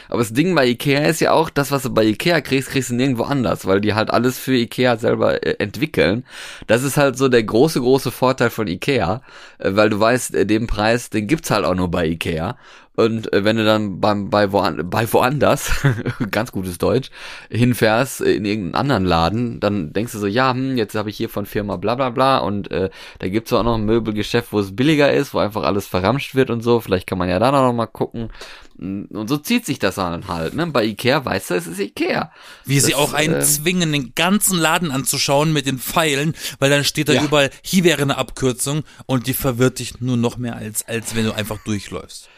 aber 0.09 0.19
das 0.19 0.33
Ding 0.33 0.53
bei 0.53 0.67
Ikea 0.67 1.05
ist 1.05 1.21
ja 1.21 1.31
auch, 1.31 1.49
das, 1.49 1.71
was 1.71 1.83
du 1.83 1.89
bei 1.89 2.03
Ikea 2.03 2.41
kriegst, 2.41 2.69
kriegst 2.69 2.89
du 2.89 2.95
nirgendwo 2.95 3.23
anders, 3.23 3.65
weil 3.65 3.81
die 3.81 3.93
halt 3.93 4.11
alles 4.11 4.37
für 4.37 4.55
Ikea 4.55 4.97
selber 4.97 5.43
äh, 5.45 5.55
entwickeln. 5.59 6.25
Das 6.67 6.83
ist 6.83 6.97
halt 6.97 7.17
so 7.17 7.29
der 7.29 7.43
große, 7.43 7.79
große 7.79 8.11
Vorteil 8.11 8.49
von 8.49 8.67
Ikea, 8.67 9.21
äh, 9.59 9.71
weil 9.75 9.89
du 9.89 9.99
weißt, 9.99 10.35
äh, 10.35 10.45
den 10.45 10.67
Preis, 10.67 11.09
den 11.09 11.27
gibt's 11.27 11.49
halt 11.51 11.65
auch 11.65 11.75
nur 11.75 11.89
bei 11.89 12.05
Ikea. 12.05 12.57
Und 12.97 13.31
äh, 13.31 13.43
wenn 13.45 13.57
du 13.57 13.63
dann 13.63 14.01
beim, 14.01 14.31
bei, 14.31 14.51
woan, 14.51 14.89
bei 14.89 15.11
woanders, 15.13 15.69
ganz 16.31 16.51
gutes 16.51 16.79
Deutsch, 16.79 17.11
hinfährst 17.51 18.21
äh, 18.21 18.33
in 18.33 18.43
irgendeinen 18.43 18.73
anderen 18.73 19.05
Laden, 19.05 19.59
dann 19.59 19.93
denkst 19.93 20.13
du 20.13 20.17
so, 20.19 20.25
ja, 20.25 20.51
hm, 20.51 20.77
jetzt 20.77 20.95
habe 20.95 21.11
ich 21.11 21.15
hier 21.15 21.29
von 21.29 21.45
Firma 21.45 21.75
bla 21.75 21.93
bla 21.93 22.09
bla 22.09 22.39
und 22.39 22.71
äh, 22.71 22.89
da 23.19 23.27
gibt's 23.27 23.53
auch 23.53 23.61
noch 23.61 23.75
ein 23.75 23.85
Möbelgeschäft, 23.85 24.51
wo 24.51 24.59
es 24.59 24.75
billiger 24.75 25.13
ist, 25.13 25.35
wo 25.35 25.37
einfach 25.37 25.61
alles 25.61 25.85
verramscht 25.85 26.33
wird 26.33 26.49
und 26.49 26.61
so. 26.61 26.79
Vielleicht 26.79 27.05
kann 27.05 27.19
man 27.19 27.29
ja 27.29 27.37
da 27.37 27.51
noch 27.51 27.71
mal 27.71 27.85
gucken. 27.85 28.31
Und 28.79 29.27
so 29.27 29.37
zieht 29.37 29.65
sich 29.67 29.77
das 29.77 29.95
dann 29.95 30.27
halt, 30.27 30.55
ne? 30.55 30.65
Bei 30.67 30.83
Ikea 30.83 31.23
weißt 31.23 31.51
du, 31.51 31.53
es 31.55 31.67
ist 31.67 31.79
Ikea. 31.79 32.31
Wie 32.65 32.79
sie 32.79 32.91
Das, 32.91 32.99
auch 32.99 33.13
einen 33.13 33.35
ähm, 33.35 33.41
zwingen, 33.41 33.91
den 33.91 34.13
ganzen 34.15 34.57
Laden 34.57 34.89
anzuschauen 34.91 35.53
mit 35.53 35.67
den 35.67 35.77
Pfeilen, 35.77 36.33
weil 36.57 36.71
dann 36.71 36.83
steht 36.83 37.09
da 37.09 37.13
Ja. 37.13 37.23
überall, 37.23 37.51
hier 37.61 37.83
wäre 37.83 38.01
eine 38.01 38.17
Abkürzung 38.17 38.83
und 39.05 39.27
die 39.27 39.33
verwirrt 39.33 39.77
dich 39.79 40.01
nur 40.01 40.17
noch 40.17 40.37
mehr 40.37 40.55
als, 40.55 40.87
als 40.87 41.15
wenn 41.15 41.25
du 41.25 41.33
einfach 41.33 41.59
durchläufst. 41.63 42.29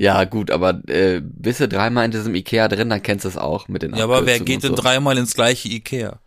Ja, 0.00 0.22
gut, 0.24 0.52
aber 0.52 0.80
äh, 0.88 1.20
bist 1.20 1.58
du 1.58 1.66
dreimal 1.66 2.04
in 2.04 2.12
diesem 2.12 2.32
Ikea 2.36 2.68
drin, 2.68 2.88
dann 2.88 3.02
kennst 3.02 3.24
du 3.24 3.28
es 3.28 3.36
auch 3.36 3.66
mit 3.66 3.82
den 3.82 3.96
Ja, 3.96 4.04
aber 4.04 4.26
wer 4.26 4.38
geht 4.38 4.62
denn 4.62 4.76
so. 4.76 4.80
dreimal 4.80 5.18
ins 5.18 5.34
gleiche 5.34 5.68
Ikea? 5.68 6.20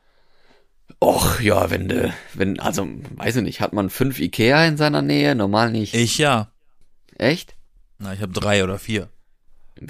Och, 1.00 1.40
ja, 1.40 1.70
wenn 1.72 1.88
du, 1.88 2.14
wenn, 2.34 2.60
also, 2.60 2.86
weiß 3.16 3.38
ich 3.38 3.44
nicht, 3.44 3.62
hat 3.62 3.72
man 3.72 3.90
fünf 3.90 4.20
Ikea 4.20 4.66
in 4.66 4.76
seiner 4.76 5.02
Nähe? 5.02 5.36
Normal 5.36 5.72
nicht. 5.72 5.94
Ich 5.96 6.18
ja. 6.18 6.52
Echt? 7.18 7.56
Na, 7.98 8.14
ich 8.14 8.22
habe 8.22 8.34
drei 8.34 8.62
oder 8.66 8.78
vier. 8.78 9.08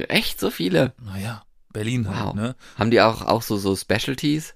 Echt 0.10 0.40
so 0.40 0.52
viele? 0.52 0.94
Naja, 1.04 1.44
Berlin 1.74 2.08
halt, 2.08 2.28
Wow. 2.28 2.36
ne? 2.36 2.56
Haben 2.78 2.92
die 2.92 3.02
auch, 3.02 3.24
auch 3.24 3.42
so, 3.42 3.58
so 3.58 3.76
Specialties? 3.76 4.54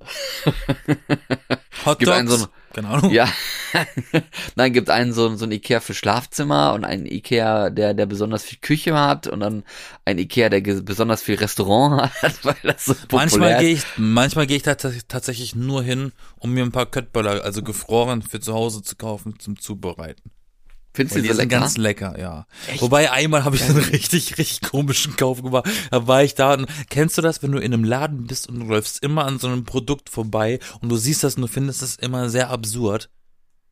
Hot 1.84 1.98
Gibt 1.98 2.10
einen 2.10 2.28
Dogs? 2.28 2.48
Keine 2.74 2.88
Ahnung. 2.88 3.12
Ja. 3.12 3.28
Nein, 4.56 4.72
gibt 4.72 4.90
einen 4.90 5.12
so, 5.12 5.34
so 5.36 5.44
ein 5.44 5.52
Ikea 5.52 5.78
für 5.78 5.94
Schlafzimmer 5.94 6.72
und 6.74 6.84
einen 6.84 7.06
Ikea, 7.06 7.70
der, 7.70 7.94
der 7.94 8.06
besonders 8.06 8.42
viel 8.42 8.58
Küche 8.60 8.98
hat 8.98 9.28
und 9.28 9.40
dann 9.40 9.62
ein 10.04 10.18
Ikea, 10.18 10.48
der 10.48 10.60
besonders 10.60 11.22
viel 11.22 11.36
Restaurant 11.36 12.12
hat, 12.22 12.44
weil 12.44 12.56
das 12.64 12.84
so 12.84 12.94
populär 12.94 13.20
Manchmal 13.20 13.58
gehe 13.60 13.70
ich, 13.74 13.84
manchmal 13.96 14.46
gehe 14.48 14.56
ich 14.56 14.64
tatsächlich 14.64 15.54
nur 15.54 15.84
hin, 15.84 16.12
um 16.40 16.52
mir 16.52 16.64
ein 16.64 16.72
paar 16.72 16.86
Köttböller, 16.86 17.44
also 17.44 17.62
gefroren 17.62 18.22
für 18.22 18.40
zu 18.40 18.54
Hause 18.54 18.82
zu 18.82 18.96
kaufen 18.96 19.38
zum 19.38 19.56
Zubereiten. 19.58 20.33
Findest 20.94 21.16
du 21.16 21.22
die 21.22 21.28
so 21.28 21.34
lecker? 21.34 21.46
ganz 21.60 21.76
lecker, 21.76 22.18
ja. 22.18 22.46
Wobei 22.78 23.10
einmal 23.10 23.44
habe 23.44 23.56
ich 23.56 23.64
einen 23.64 23.76
richtig, 23.92 24.38
richtig 24.38 24.62
komischen 24.70 25.16
Kauf 25.16 25.42
gemacht. 25.42 25.66
Da 25.90 26.06
war 26.06 26.22
ich 26.22 26.34
da 26.34 26.54
und 26.54 26.66
kennst 26.88 27.18
du 27.18 27.22
das, 27.22 27.42
wenn 27.42 27.50
du 27.52 27.58
in 27.58 27.74
einem 27.74 27.82
Laden 27.84 28.26
bist 28.26 28.48
und 28.48 28.60
du 28.60 28.66
läufst 28.66 29.02
immer 29.02 29.24
an 29.24 29.38
so 29.38 29.48
einem 29.48 29.64
Produkt 29.64 30.08
vorbei 30.08 30.60
und 30.80 30.88
du 30.88 30.96
siehst 30.96 31.24
das 31.24 31.34
und 31.34 31.42
du 31.42 31.48
findest 31.48 31.82
es 31.82 31.96
immer 31.96 32.30
sehr 32.30 32.50
absurd. 32.50 33.10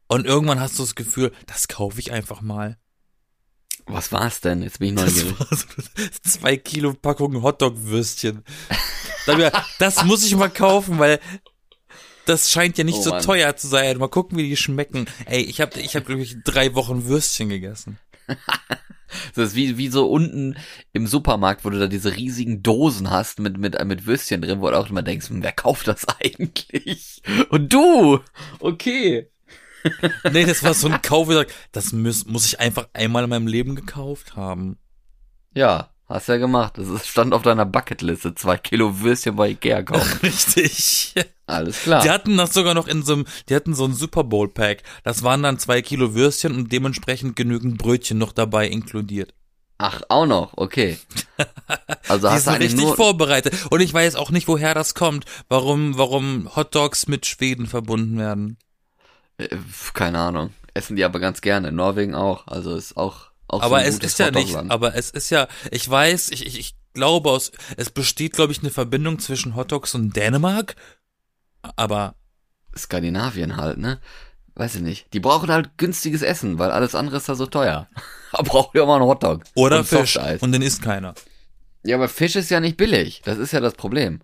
Und 0.09 0.27
irgendwann 0.27 0.61
hast 0.61 0.79
du 0.79 0.83
das 0.83 0.95
Gefühl, 0.97 1.33
das 1.47 1.69
kaufe 1.69 2.01
ich 2.01 2.13
einfach 2.13 2.41
mal. 2.43 2.77
Was 3.87 4.13
war's 4.13 4.41
denn? 4.41 4.63
Jetzt 4.63 4.79
bin 4.81 4.91
ich 4.97 5.03
Das 5.05 5.15
neugierig. 5.15 5.41
war 5.41 5.47
so 5.57 5.67
zwei 6.29 6.57
Kilo 6.57 6.93
Packung 6.93 7.43
Hotdog-Würstchen. 7.43 8.43
Das 9.79 10.05
muss 10.05 10.25
ich 10.25 10.35
mal 10.37 10.51
kaufen, 10.51 10.99
weil 10.99 11.21
das 12.27 12.51
scheint 12.51 12.79
ja 12.79 12.85
nicht 12.85 12.99
Oh 12.99 13.03
so 13.03 13.11
Mann. 13.11 13.23
teuer 13.23 13.57
zu 13.57 13.67
sein. 13.69 13.99
Mal 13.99 14.09
gucken, 14.09 14.39
wie 14.39 14.49
die 14.49 14.57
schmecken. 14.57 15.07
Ey, 15.27 15.43
ich 15.43 15.61
habe 15.61 15.79
ich 15.81 15.97
hab, 15.97 16.07
glaub 16.07 16.19
ich, 16.21 16.37
drei 16.45 16.75
Wochen 16.75 17.07
Würstchen 17.07 17.49
gegessen. 17.49 17.99
Das 19.35 19.49
ist 19.49 19.55
wie, 19.57 19.77
wie 19.77 19.89
so 19.89 20.09
unten 20.11 20.57
im 20.95 21.07
Supermarkt, 21.07 21.67
wo 21.67 21.69
du 21.71 21.79
da 21.79 21.87
diese 21.87 22.17
riesigen 22.17 22.63
Dosen 22.63 23.11
hast 23.11 23.41
mit, 23.41 23.59
mit, 23.59 23.83
mit 23.85 24.07
Würstchen 24.07 24.41
drin, 24.41 24.63
wo 24.63 24.71
du 24.71 24.79
auch 24.79 24.89
immer 24.89 25.03
denkst, 25.03 25.29
hm, 25.29 25.43
wer 25.43 25.53
kauft 25.53 25.87
das 25.87 26.07
eigentlich? 26.25 27.21
Und 27.51 27.71
du! 27.73 28.21
Okay. 28.59 29.29
Nee, 30.33 30.47
das 30.47 30.63
war 30.63 30.75
so 30.75 30.87
ein 30.89 31.03
Kauf, 31.03 31.29
ich 31.29 31.35
sag, 31.35 31.49
das 31.73 31.93
muss, 31.93 32.25
muss 32.25 32.47
ich 32.47 32.61
einfach 32.61 32.89
einmal 32.93 33.25
in 33.25 33.31
meinem 33.31 33.49
Leben 33.49 33.75
gekauft 33.75 34.37
haben. 34.37 34.79
Ja, 35.55 35.91
hast 36.09 36.29
ja 36.29 36.37
gemacht. 36.37 36.79
Das 36.79 36.87
ist, 36.87 37.09
stand 37.09 37.35
auf 37.35 37.43
deiner 37.43 37.67
Bucketliste. 37.67 38.35
Zwei 38.37 38.57
Kilo 38.59 39.01
Würstchen 39.01 39.35
bei 39.35 39.49
Ikea 39.51 39.83
kaufen. 39.83 40.21
Richtig. 40.23 41.15
Alles 41.53 41.83
klar. 41.83 42.03
Die 42.03 42.11
hatten 42.11 42.37
das 42.37 42.55
sogar 42.55 42.75
noch 42.75 42.87
in 42.89 43.03
so 43.03 43.15
einem, 43.15 43.27
die 43.49 43.55
hatten 43.55 43.75
so 43.75 43.85
ein 43.85 43.95
Super 43.95 44.25
Bowl 44.25 44.49
Pack. 44.49 44.83
Das 45.05 45.23
waren 45.23 45.43
dann 45.43 45.59
zwei 45.59 45.83
Kilo 45.83 46.15
Würstchen 46.15 46.55
und 46.55 46.73
dementsprechend 46.73 47.37
genügend 47.37 47.79
Brötchen 47.79 48.19
noch 48.19 48.33
dabei 48.33 48.69
inkludiert. 48.69 49.35
Ach, 49.79 50.01
auch 50.09 50.27
noch, 50.27 50.53
okay. 50.57 50.99
Also 52.09 52.29
Die 52.29 52.35
hast 52.35 52.47
du 52.47 52.53
so 52.53 52.57
richtig 52.59 52.81
nur, 52.81 52.97
vorbereitet. 52.97 53.55
Und 53.71 53.81
ich 53.81 53.93
weiß 53.93 54.17
auch 54.17 54.31
nicht, 54.31 54.47
woher 54.47 54.75
das 54.75 54.95
kommt. 54.95 55.25
Warum, 55.49 55.97
warum 55.99 56.55
Hotdogs 56.55 57.09
mit 57.09 57.27
Schweden 57.27 57.67
verbunden 57.67 58.19
werden. 58.19 58.59
äh, 59.39 59.49
keine 59.95 60.19
Ahnung. 60.19 60.51
Essen 60.75 60.97
die 60.97 61.05
aber 61.05 61.19
ganz 61.21 61.41
gerne. 61.41 61.69
In 61.69 61.77
Norwegen 61.77 62.15
auch. 62.15 62.47
Also 62.47 62.75
ist 62.75 62.97
auch, 62.97 63.31
auch 63.49 63.61
so 63.61 63.67
Aber 63.67 63.79
ein 63.79 63.87
es 63.87 63.99
ist 63.99 64.19
ja 64.19 64.31
nicht, 64.31 64.55
aber 64.55 64.95
es 64.95 65.11
ist 65.11 65.31
ja, 65.31 65.49
ich 65.71 65.89
weiß, 65.89 66.31
ich, 66.31 66.47
ich, 66.47 66.59
ich 66.59 66.75
glaube 66.95 67.31
aus, 67.31 67.53
es 67.77 67.91
besteht, 67.91 68.35
glaube 68.35 68.53
ich, 68.53 68.61
eine 68.61 68.71
Verbindung 68.71 69.19
zwischen 69.19 69.57
Hotdogs 69.57 69.95
und 69.95 70.15
Dänemark. 70.15 70.77
Aber 71.77 72.15
Skandinavien 72.77 73.57
halt, 73.57 73.79
ne? 73.79 74.01
Weiß 74.55 74.75
ich 74.75 74.83
nicht. 74.83 75.13
Die 75.15 75.21
brauchen 75.21 75.51
halt 75.51 75.79
günstiges 75.79 76.23
Essen, 76.23 76.59
weil 76.59 76.71
alles 76.71 76.95
andere 76.95 77.17
ist 77.17 77.29
da 77.29 77.35
so 77.35 77.47
teuer. 77.47 77.89
Da 78.35 78.41
braucht 78.41 78.75
ihr 78.75 78.83
auch 78.83 78.87
mal 78.87 78.97
einen 78.97 79.05
Hotdog. 79.05 79.43
oder 79.55 79.81
und 79.81 79.85
Fisch. 79.85 80.15
Softeis. 80.15 80.41
Und 80.41 80.53
den 80.53 80.63
isst 80.63 80.81
keiner. 80.81 81.13
Ja, 81.85 81.97
aber 81.97 82.09
Fisch 82.09 82.35
ist 82.35 82.49
ja 82.51 82.61
nicht 82.61 82.79
billig. 82.79 83.21
Das 83.27 83.37
ist 83.37 83.53
ja 83.53 83.61
das 83.61 83.75
Problem. 83.75 84.23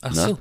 Ach 0.00 0.12
Ne? 0.12 0.20
so. 0.20 0.38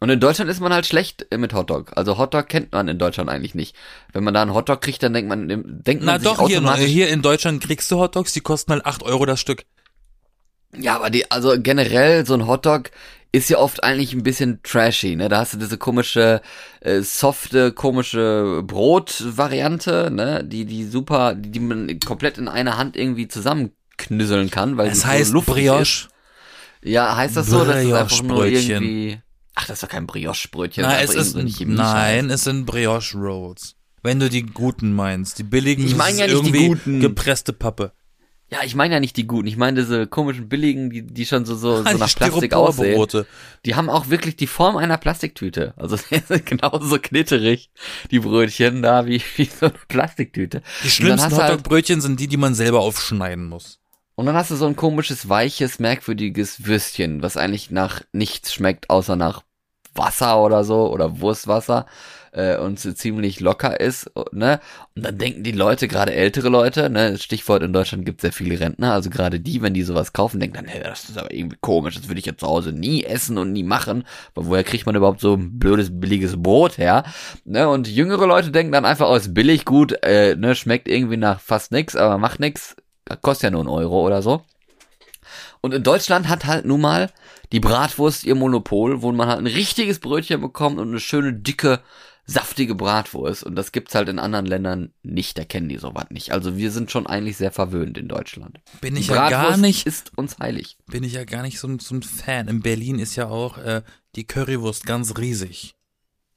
Und 0.00 0.08
in 0.08 0.18
Deutschland 0.18 0.50
ist 0.50 0.60
man 0.60 0.72
halt 0.72 0.86
schlecht 0.86 1.26
mit 1.36 1.52
Hotdog. 1.52 1.92
Also 1.94 2.16
Hotdog 2.16 2.48
kennt 2.48 2.72
man 2.72 2.88
in 2.88 2.98
Deutschland 2.98 3.28
eigentlich 3.28 3.54
nicht. 3.54 3.76
Wenn 4.14 4.24
man 4.24 4.32
da 4.32 4.40
einen 4.40 4.54
Hotdog 4.54 4.80
kriegt, 4.80 5.02
dann 5.02 5.12
denkt 5.12 5.28
man, 5.28 5.46
denkt 5.46 6.02
Na 6.04 6.12
man 6.12 6.20
sich 6.22 6.30
doch, 6.30 6.46
hier, 6.48 6.56
automatisch. 6.58 6.86
hier 6.86 7.08
in 7.10 7.20
Deutschland 7.20 7.62
kriegst 7.62 7.90
du 7.90 7.98
Hotdogs, 8.00 8.32
die 8.32 8.40
kosten 8.40 8.72
halt 8.72 8.86
8 8.86 9.02
Euro 9.02 9.26
das 9.26 9.38
Stück. 9.38 9.64
Ja, 10.74 10.96
aber 10.96 11.10
die, 11.10 11.30
also 11.30 11.54
generell 11.60 12.24
so 12.24 12.32
ein 12.32 12.46
Hotdog 12.46 12.90
ist 13.32 13.48
ja 13.48 13.58
oft 13.58 13.82
eigentlich 13.82 14.12
ein 14.12 14.22
bisschen 14.22 14.60
trashy, 14.62 15.16
ne? 15.16 15.28
Da 15.30 15.38
hast 15.38 15.54
du 15.54 15.58
diese 15.58 15.78
komische, 15.78 16.42
äh, 16.80 17.00
softe, 17.00 17.72
komische 17.72 18.62
Brotvariante, 18.64 20.10
ne? 20.12 20.44
Die, 20.44 20.66
die 20.66 20.84
super, 20.84 21.34
die, 21.34 21.50
die 21.50 21.60
man 21.60 21.98
komplett 22.00 22.36
in 22.38 22.48
einer 22.48 22.76
Hand 22.76 22.96
irgendwie 22.96 23.28
zusammenknüsseln 23.28 24.50
kann, 24.50 24.76
weil 24.76 24.90
Es 24.90 25.00
sie 25.00 25.06
heißt 25.06 25.30
so 25.32 25.40
Brioche. 25.40 25.82
Ist. 25.82 26.08
Ja, 26.82 27.16
heißt 27.16 27.36
das 27.36 27.46
so, 27.46 27.64
dass 27.64 27.76
es 27.76 27.92
einfach 27.92 28.22
nur 28.22 28.44
irgendwie. 28.46 29.18
Ach, 29.54 29.66
das 29.66 29.76
ist 29.78 29.82
doch 29.82 29.88
kein 29.88 30.06
Brioche-Brötchen. 30.06 30.82
Das 30.82 31.10
es 31.10 31.14
ist, 31.14 31.36
eine 31.36 31.50
nein, 31.74 32.30
es 32.30 32.44
sind 32.44 32.66
Brioche 32.66 33.16
Rolls. 33.16 33.76
Wenn 34.02 34.18
du 34.18 34.28
die 34.28 34.42
guten 34.42 34.92
meinst, 34.94 35.38
die 35.38 35.44
billigen, 35.44 35.84
Ich 35.86 35.94
mein 35.94 36.18
ja 36.18 36.26
nicht 36.26 36.32
die 36.44 36.48
irgendwie 36.48 36.68
guten. 36.68 37.00
gepresste 37.00 37.52
Pappe. 37.52 37.92
Ja, 38.52 38.58
ich 38.62 38.74
meine 38.74 38.92
ja 38.92 39.00
nicht 39.00 39.16
die 39.16 39.26
guten. 39.26 39.46
Ich 39.46 39.56
meine 39.56 39.80
diese 39.80 40.06
komischen 40.06 40.50
billigen, 40.50 40.90
die, 40.90 41.02
die 41.02 41.24
schon 41.24 41.46
so, 41.46 41.56
so, 41.56 41.76
so 41.84 41.96
nach 41.96 42.14
Plastik 42.14 42.52
aussehen. 42.52 43.24
Die 43.64 43.74
haben 43.74 43.88
auch 43.88 44.10
wirklich 44.10 44.36
die 44.36 44.46
Form 44.46 44.76
einer 44.76 44.98
Plastiktüte. 44.98 45.72
Also 45.76 45.96
sind 46.28 46.44
genauso 46.44 46.98
knitterig, 46.98 47.70
die 48.10 48.20
Brötchen 48.20 48.82
da, 48.82 49.06
wie, 49.06 49.22
wie 49.36 49.46
so 49.46 49.66
eine 49.66 49.74
Plastiktüte. 49.88 50.60
Die 50.84 50.90
schlimmsten 50.90 51.34
halt, 51.34 51.52
Hotdog-Brötchen 51.52 52.02
sind 52.02 52.20
die, 52.20 52.28
die 52.28 52.36
man 52.36 52.54
selber 52.54 52.80
aufschneiden 52.80 53.48
muss. 53.48 53.80
und 54.16 54.26
dann 54.26 54.36
hast 54.36 54.50
du 54.50 54.56
so 54.56 54.66
ein 54.66 54.76
komisches, 54.76 55.30
weiches, 55.30 55.78
merkwürdiges 55.78 56.66
Würstchen, 56.66 57.22
was 57.22 57.38
eigentlich 57.38 57.70
nach 57.70 58.02
nichts 58.12 58.52
schmeckt, 58.52 58.90
außer 58.90 59.16
nach 59.16 59.42
Wasser 59.94 60.42
oder 60.42 60.64
so, 60.64 60.92
oder 60.92 61.20
Wurstwasser, 61.20 61.86
äh, 62.32 62.56
und 62.56 62.78
ziemlich 62.78 63.40
locker 63.40 63.78
ist, 63.78 64.10
ne? 64.32 64.60
Und 64.96 65.04
dann 65.04 65.18
denken 65.18 65.42
die 65.42 65.52
Leute, 65.52 65.86
gerade 65.86 66.14
ältere 66.14 66.48
Leute, 66.48 66.90
ne, 66.90 67.18
Stichwort 67.18 67.62
in 67.62 67.72
Deutschland 67.72 68.04
gibt 68.04 68.20
sehr 68.20 68.32
viele 68.32 68.58
Rentner, 68.58 68.92
also 68.92 69.10
gerade 69.10 69.38
die, 69.38 69.62
wenn 69.62 69.74
die 69.74 69.82
sowas 69.82 70.12
kaufen, 70.12 70.40
denken 70.40 70.56
dann, 70.56 70.66
hey, 70.66 70.82
das 70.82 71.08
ist 71.08 71.18
aber 71.18 71.32
irgendwie 71.32 71.58
komisch, 71.60 71.94
das 71.94 72.08
würde 72.08 72.18
ich 72.18 72.26
jetzt 72.26 72.40
zu 72.40 72.46
Hause 72.46 72.72
nie 72.72 73.04
essen 73.04 73.38
und 73.38 73.52
nie 73.52 73.62
machen, 73.62 74.04
weil 74.34 74.46
woher 74.46 74.64
kriegt 74.64 74.86
man 74.86 74.96
überhaupt 74.96 75.20
so 75.20 75.34
ein 75.34 75.58
blödes, 75.58 75.88
billiges 75.92 76.42
Brot 76.42 76.78
her, 76.78 77.04
ne? 77.44 77.68
Und 77.68 77.88
jüngere 77.88 78.26
Leute 78.26 78.50
denken 78.50 78.72
dann 78.72 78.84
einfach, 78.84 79.08
oh, 79.08 79.14
ist 79.14 79.34
billig, 79.34 79.64
gut, 79.64 80.02
äh, 80.02 80.34
ne, 80.34 80.54
schmeckt 80.54 80.88
irgendwie 80.88 81.18
nach 81.18 81.40
fast 81.40 81.70
nix, 81.70 81.96
aber 81.96 82.18
macht 82.18 82.40
nix, 82.40 82.76
kostet 83.20 83.44
ja 83.44 83.50
nur 83.50 83.60
einen 83.60 83.68
Euro 83.68 84.04
oder 84.06 84.22
so. 84.22 84.42
Und 85.60 85.74
in 85.74 85.82
Deutschland 85.82 86.28
hat 86.28 86.46
halt 86.46 86.64
nun 86.64 86.80
mal 86.80 87.10
die 87.52 87.60
Bratwurst 87.60 88.24
ihr 88.24 88.34
Monopol, 88.34 89.02
wo 89.02 89.12
man 89.12 89.28
halt 89.28 89.38
ein 89.38 89.46
richtiges 89.46 90.00
Brötchen 90.00 90.40
bekommt 90.40 90.78
und 90.78 90.88
eine 90.88 91.00
schöne, 91.00 91.34
dicke, 91.34 91.80
saftige 92.24 92.74
Bratwurst. 92.74 93.42
Und 93.44 93.56
das 93.56 93.72
gibt's 93.72 93.94
halt 93.94 94.08
in 94.08 94.18
anderen 94.18 94.46
Ländern 94.46 94.92
nicht, 95.02 95.36
da 95.38 95.44
kennen 95.44 95.68
die 95.68 95.78
sowas 95.78 96.06
nicht. 96.10 96.32
Also 96.32 96.56
wir 96.56 96.70
sind 96.70 96.90
schon 96.90 97.06
eigentlich 97.06 97.36
sehr 97.36 97.52
verwöhnt 97.52 97.98
in 97.98 98.08
Deutschland. 98.08 98.60
Bin 98.80 98.96
ich 98.96 99.08
ja 99.08 99.28
gar 99.28 99.56
nicht, 99.56 99.86
ist 99.86 100.16
uns 100.16 100.38
heilig. 100.38 100.76
bin 100.86 101.02
ich 101.04 101.14
ja 101.14 101.24
gar 101.24 101.42
nicht 101.42 101.58
so, 101.58 101.68
ein- 101.68 101.78
so 101.80 101.94
ein 101.94 102.02
Fan. 102.02 102.48
In 102.48 102.60
Berlin 102.62 102.98
ist 102.98 103.16
ja 103.16 103.26
auch 103.28 103.58
äh, 103.58 103.82
die 104.14 104.24
Currywurst 104.26 104.86
ganz 104.86 105.16
riesig. 105.18 105.74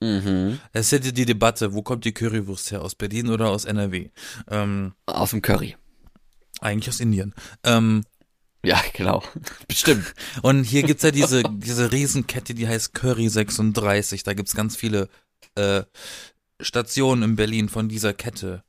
Mhm. 0.01 0.59
Es 0.73 0.87
ist 0.87 0.91
ja 0.91 0.99
die, 0.99 1.13
die 1.13 1.25
Debatte, 1.25 1.73
wo 1.73 1.81
kommt 1.81 2.03
die 2.05 2.13
Currywurst 2.13 2.71
her? 2.71 2.81
Aus 2.81 2.95
Berlin 2.95 3.29
oder 3.29 3.49
aus 3.49 3.65
NRW? 3.65 4.09
Ähm, 4.49 4.93
Aus 5.05 5.29
dem 5.31 5.41
Curry. 5.41 5.75
eigentlich 6.61 6.89
aus 6.89 6.99
Indien. 6.99 7.33
Ähm, 7.63 8.03
Ja, 8.63 8.81
genau. 8.93 9.23
Bestimmt. 9.67 10.13
Und 10.41 10.63
hier 10.63 10.83
gibt's 10.83 11.03
ja 11.03 11.11
diese, 11.11 11.43
diese 11.49 11.91
Riesenkette, 11.91 12.53
die 12.55 12.67
heißt 12.67 12.93
Curry 12.93 13.29
36. 13.29 14.23
Da 14.23 14.33
gibt's 14.33 14.55
ganz 14.55 14.75
viele 14.75 15.07
äh, 15.55 15.83
Stationen 16.59 17.23
in 17.23 17.35
Berlin 17.35 17.69
von 17.69 17.89
dieser 17.89 18.13
Kette. 18.13 18.63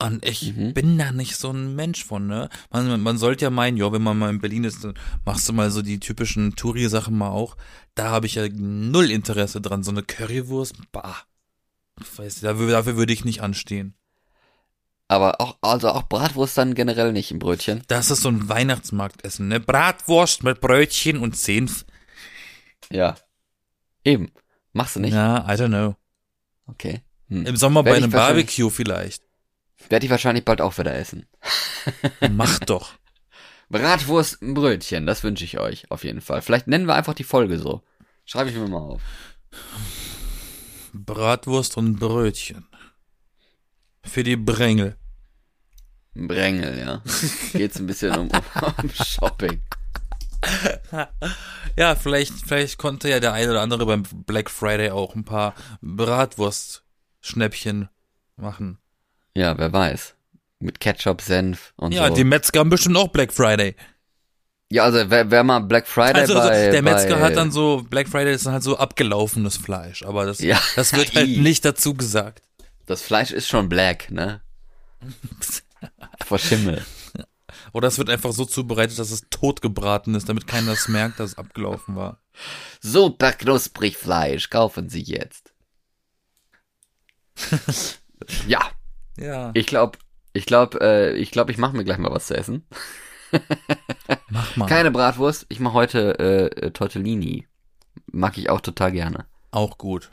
Und 0.00 0.24
ich 0.24 0.54
Mhm. 0.54 0.74
bin 0.74 0.96
da 0.96 1.10
nicht 1.10 1.36
so 1.36 1.50
ein 1.50 1.74
Mensch 1.74 2.04
von, 2.04 2.28
ne? 2.28 2.48
Man, 2.70 3.00
man 3.00 3.18
sollte 3.18 3.46
ja 3.46 3.50
meinen, 3.50 3.76
ja, 3.76 3.90
wenn 3.90 4.02
man 4.02 4.16
mal 4.16 4.30
in 4.30 4.40
Berlin 4.40 4.62
ist, 4.62 4.84
dann 4.84 4.94
machst 5.24 5.48
du 5.48 5.52
mal 5.52 5.72
so 5.72 5.82
die 5.82 5.98
typischen 5.98 6.54
Touri-Sachen 6.54 7.18
mal 7.18 7.30
auch. 7.30 7.56
Da 7.96 8.10
habe 8.10 8.26
ich 8.26 8.36
ja 8.36 8.46
null 8.48 9.10
Interesse 9.10 9.60
dran. 9.60 9.82
So 9.82 9.90
eine 9.90 10.04
Currywurst, 10.04 10.76
bah. 10.92 11.16
Ich 12.00 12.16
weiß, 12.16 12.40
dafür, 12.42 12.70
dafür 12.70 12.96
würde 12.96 13.12
ich 13.12 13.24
nicht 13.24 13.42
anstehen. 13.42 13.94
Aber 15.08 15.40
auch, 15.40 15.56
also 15.62 15.88
auch 15.88 16.04
Bratwurst 16.04 16.56
dann 16.58 16.74
generell 16.74 17.12
nicht 17.12 17.32
im 17.32 17.40
Brötchen. 17.40 17.82
Das 17.88 18.10
ist 18.12 18.20
so 18.20 18.28
ein 18.28 18.48
Weihnachtsmarktessen, 18.48 19.48
ne? 19.48 19.58
Bratwurst 19.58 20.44
mit 20.44 20.60
Brötchen 20.60 21.18
und 21.18 21.36
Senf. 21.36 21.86
Ja. 22.92 23.16
Eben. 24.04 24.30
Machst 24.72 24.96
du 24.96 25.00
nicht? 25.00 25.14
Ja, 25.14 25.46
I 25.48 25.56
don't 25.56 25.68
know. 25.68 25.96
Okay. 26.66 27.02
Hm. 27.28 27.46
Im 27.46 27.56
Sommer 27.56 27.82
bei 27.82 27.90
Werd 27.90 27.98
ich 27.98 28.04
einem 28.04 28.12
Barbecue 28.12 28.70
vielleicht. 28.70 29.22
Werde 29.88 30.04
ich 30.04 30.10
wahrscheinlich 30.10 30.44
bald 30.44 30.60
auch 30.60 30.76
wieder 30.78 30.94
essen. 30.94 31.26
Mach 32.30 32.58
doch. 32.60 32.92
Bratwurst 33.70 34.42
im 34.42 34.54
Brötchen, 34.54 35.06
das 35.06 35.22
wünsche 35.22 35.44
ich 35.44 35.58
euch 35.58 35.90
auf 35.90 36.04
jeden 36.04 36.20
Fall. 36.20 36.40
Vielleicht 36.42 36.66
nennen 36.66 36.86
wir 36.86 36.94
einfach 36.94 37.14
die 37.14 37.24
Folge 37.24 37.58
so. 37.58 37.82
Schreibe 38.24 38.50
ich 38.50 38.56
mir 38.56 38.66
mal 38.66 38.78
auf. 38.78 39.02
Bratwurst 40.92 41.76
und 41.76 41.96
Brötchen. 41.98 42.66
Für 44.02 44.24
die 44.24 44.36
Brängel. 44.36 44.96
Brängel, 46.14 46.78
ja. 46.78 47.02
Geht's 47.52 47.78
ein 47.78 47.86
bisschen 47.86 48.16
um, 48.16 48.28
um 48.82 48.90
Shopping. 48.90 49.60
Ja, 51.76 51.94
vielleicht, 51.94 52.32
vielleicht 52.46 52.78
konnte 52.78 53.08
ja 53.08 53.20
der 53.20 53.32
eine 53.32 53.50
oder 53.50 53.60
andere 53.62 53.86
beim 53.86 54.02
Black 54.26 54.50
Friday 54.50 54.90
auch 54.90 55.14
ein 55.14 55.24
paar 55.24 55.54
Bratwurst-Schnäppchen 55.80 57.88
machen. 58.36 58.78
Ja, 59.34 59.56
wer 59.58 59.72
weiß. 59.72 60.14
Mit 60.60 60.80
Ketchup, 60.80 61.20
Senf 61.22 61.72
und 61.76 61.92
Ja, 61.92 62.08
so. 62.08 62.14
die 62.14 62.24
Metzger 62.24 62.60
haben 62.60 62.70
bestimmt 62.70 62.96
auch 62.96 63.08
Black 63.08 63.32
Friday. 63.32 63.76
ja, 64.70 64.84
also 64.84 65.08
wer, 65.08 65.30
wer 65.30 65.44
mal 65.44 65.60
Black 65.60 65.86
Friday 65.86 66.20
Also 66.22 66.34
so, 66.34 66.40
bei, 66.40 66.70
der 66.70 66.82
Metzger 66.82 67.16
bei, 67.16 67.22
hat 67.22 67.36
dann 67.36 67.52
so, 67.52 67.84
Black 67.88 68.08
Friday 68.08 68.34
ist 68.34 68.44
dann 68.46 68.54
halt 68.54 68.62
so 68.64 68.76
abgelaufenes 68.76 69.56
Fleisch, 69.56 70.02
aber 70.02 70.26
das, 70.26 70.40
Ja. 70.40 70.60
das 70.76 70.92
wird 70.94 71.14
halt 71.14 71.28
nicht 71.38 71.64
dazu 71.64 71.94
gesagt. 71.94 72.42
Das 72.86 73.02
Fleisch 73.02 73.30
ist 73.30 73.48
schon 73.48 73.68
black, 73.68 74.10
ne? 74.10 74.40
Vor 76.26 76.38
Schimmel. 76.38 76.84
Oder 77.72 77.88
es 77.88 77.98
wird 77.98 78.10
einfach 78.10 78.32
so 78.32 78.44
zubereitet, 78.44 78.98
dass 78.98 79.10
es 79.10 79.28
totgebraten 79.30 80.14
ist, 80.14 80.28
damit 80.28 80.46
keiner 80.46 80.72
es 80.72 80.88
merkt, 80.88 81.20
dass 81.20 81.32
es 81.32 81.38
abgelaufen 81.38 81.96
war. 81.96 82.20
Super 82.80 83.32
knusprig 83.32 83.96
Fleisch, 83.96 84.50
kaufen 84.50 84.88
Sie 84.88 85.02
jetzt. 85.02 85.52
ja, 88.46 88.60
Ja. 89.16 89.50
ich 89.54 89.66
glaube, 89.66 89.98
ich 90.32 90.46
glaube, 90.46 90.80
äh, 90.80 91.16
ich 91.16 91.30
glaube, 91.30 91.52
ich 91.52 91.58
mache 91.58 91.76
mir 91.76 91.84
gleich 91.84 91.98
mal 91.98 92.10
was 92.10 92.26
zu 92.26 92.36
essen. 92.36 92.66
Mach 94.30 94.56
mal. 94.56 94.66
Keine 94.66 94.90
Bratwurst, 94.90 95.46
ich 95.48 95.60
mache 95.60 95.74
heute 95.74 96.18
äh, 96.18 96.66
äh, 96.66 96.70
Tortellini. 96.70 97.46
Mag 98.10 98.38
ich 98.38 98.48
auch 98.50 98.60
total 98.60 98.92
gerne. 98.92 99.26
Auch 99.50 99.78
gut. 99.78 100.10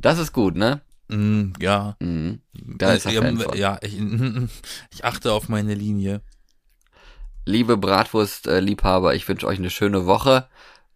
Das 0.00 0.18
ist 0.18 0.32
gut, 0.32 0.56
ne? 0.56 0.80
Mm, 1.08 1.52
ja. 1.60 1.96
Mhm. 2.00 2.40
Da 2.52 2.92
ist 2.92 3.06
er 3.06 3.12
von. 3.22 3.56
ja, 3.56 3.78
ich, 3.82 3.98
ich 4.90 5.04
achte 5.04 5.32
auf 5.32 5.48
meine 5.48 5.74
Linie. 5.74 6.22
Liebe 7.44 7.76
Bratwurst-Liebhaber, 7.76 9.14
ich 9.14 9.26
wünsche 9.28 9.46
euch 9.48 9.58
eine 9.58 9.70
schöne 9.70 10.06
Woche. 10.06 10.46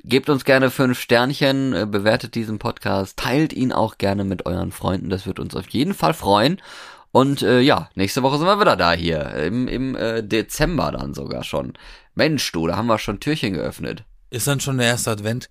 Gebt 0.05 0.29
uns 0.29 0.45
gerne 0.45 0.71
fünf 0.71 1.01
Sternchen, 1.01 1.73
äh, 1.73 1.87
bewertet 1.87 2.37
diesen 2.37 2.61
Podcast, 2.61 3.19
teilt 3.19 3.53
ihn 3.53 3.73
auch 3.73 3.99
gerne 3.99 4.23
mit 4.23 4.47
euren 4.47 4.71
Freunden, 4.71 5.11
das 5.11 5.27
wird 5.27 5.41
uns 5.41 5.57
auf 5.57 5.69
jeden 5.71 5.95
Fall 5.95 6.15
freuen. 6.15 6.63
Und 7.11 7.43
äh, 7.43 7.61
ja, 7.61 7.91
nächste 7.97 8.23
Woche 8.23 8.39
sind 8.39 8.47
wir 8.47 8.61
wieder 8.61 8.77
da 8.77 8.93
hier, 8.93 9.35
im, 9.35 9.67
im 9.67 9.97
äh, 9.97 10.23
Dezember 10.23 10.93
dann 10.93 11.15
sogar 11.15 11.43
schon. 11.43 11.73
Mensch, 12.15 12.53
du, 12.53 12.69
da 12.69 12.77
haben 12.77 12.87
wir 12.87 12.99
schon 12.99 13.19
Türchen 13.19 13.55
geöffnet. 13.55 14.05
Ist 14.31 14.47
dann 14.47 14.61
schon 14.61 14.79
der 14.79 14.87
erste 14.87 15.11
Advent? 15.11 15.51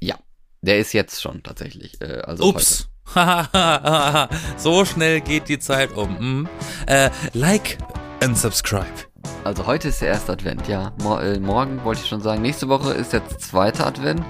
Ja, 0.00 0.16
der 0.62 0.78
ist 0.78 0.92
jetzt 0.92 1.22
schon 1.22 1.44
tatsächlich. 1.44 2.00
Äh, 2.00 2.22
also 2.22 2.48
Ups. 2.48 2.88
so 4.56 4.84
schnell 4.84 5.20
geht 5.20 5.48
die 5.48 5.58
Zeit 5.60 5.92
um. 5.92 6.18
Hm. 6.18 6.48
Äh, 6.86 7.10
like 7.34 7.78
and 8.20 8.36
subscribe. 8.36 9.11
Also 9.44 9.66
heute 9.66 9.88
ist 9.88 10.00
der 10.00 10.08
erste 10.08 10.32
Advent, 10.32 10.68
ja. 10.68 10.92
Mor 11.02 11.22
äh, 11.22 11.38
morgen 11.38 11.82
wollte 11.84 12.00
ich 12.02 12.08
schon 12.08 12.20
sagen. 12.20 12.42
Nächste 12.42 12.68
Woche 12.68 12.92
ist 12.92 13.12
der 13.12 13.26
zweite 13.38 13.84
Advent. 13.86 14.22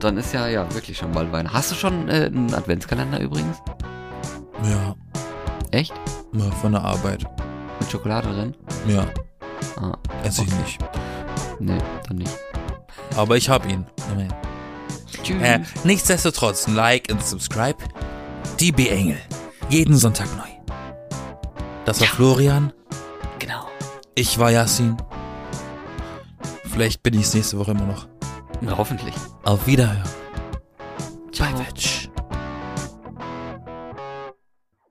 Dann 0.00 0.16
ist 0.16 0.32
ja, 0.32 0.46
ja, 0.48 0.72
wirklich 0.74 0.96
schon 0.98 1.12
bald 1.12 1.30
Weihnachten. 1.32 1.56
Hast 1.56 1.70
du 1.70 1.74
schon 1.74 2.08
äh, 2.08 2.26
einen 2.26 2.52
Adventskalender 2.54 3.20
übrigens? 3.20 3.58
Ja, 4.64 4.94
Echt? 5.70 5.92
mal 6.32 6.50
von 6.52 6.72
der 6.72 6.82
Arbeit. 6.82 7.24
Mit 7.80 7.90
Schokolade 7.90 8.28
drin? 8.28 8.56
Ja, 8.86 9.06
Ah, 9.80 9.92
esse 10.24 10.42
ich 10.42 10.52
nicht. 10.56 10.78
nee, 11.60 11.78
dann 12.08 12.16
nicht. 12.18 12.36
Aber 13.16 13.36
ich 13.36 13.48
hab 13.48 13.64
ihn. 13.68 13.86
Immerhin. 14.12 14.32
Tschüss. 15.22 15.42
Äh, 15.42 15.60
nichtsdestotrotz, 15.84 16.66
like 16.68 17.08
und 17.12 17.24
subscribe. 17.24 17.78
DB 18.60 18.88
Engel. 18.88 19.18
Jeden 19.68 19.96
Sonntag 19.96 20.26
neu. 20.36 20.74
Das 21.84 22.00
war 22.00 22.06
Ja. 22.08 22.12
Florian. 22.12 22.72
genau. 23.38 23.67
Ich 24.18 24.36
war 24.36 24.50
Yassin. 24.50 24.96
Vielleicht 26.64 27.04
bin 27.04 27.14
ich 27.14 27.20
es 27.20 27.34
nächste 27.34 27.56
Woche 27.56 27.70
immer 27.70 27.86
noch. 27.86 28.08
Na, 28.60 28.76
hoffentlich. 28.76 29.14
Auf 29.44 29.64
Wiederhören. 29.68 30.02
Ciao. 31.30 31.52
Bye, 31.52 31.62
Bitch. 31.62 32.07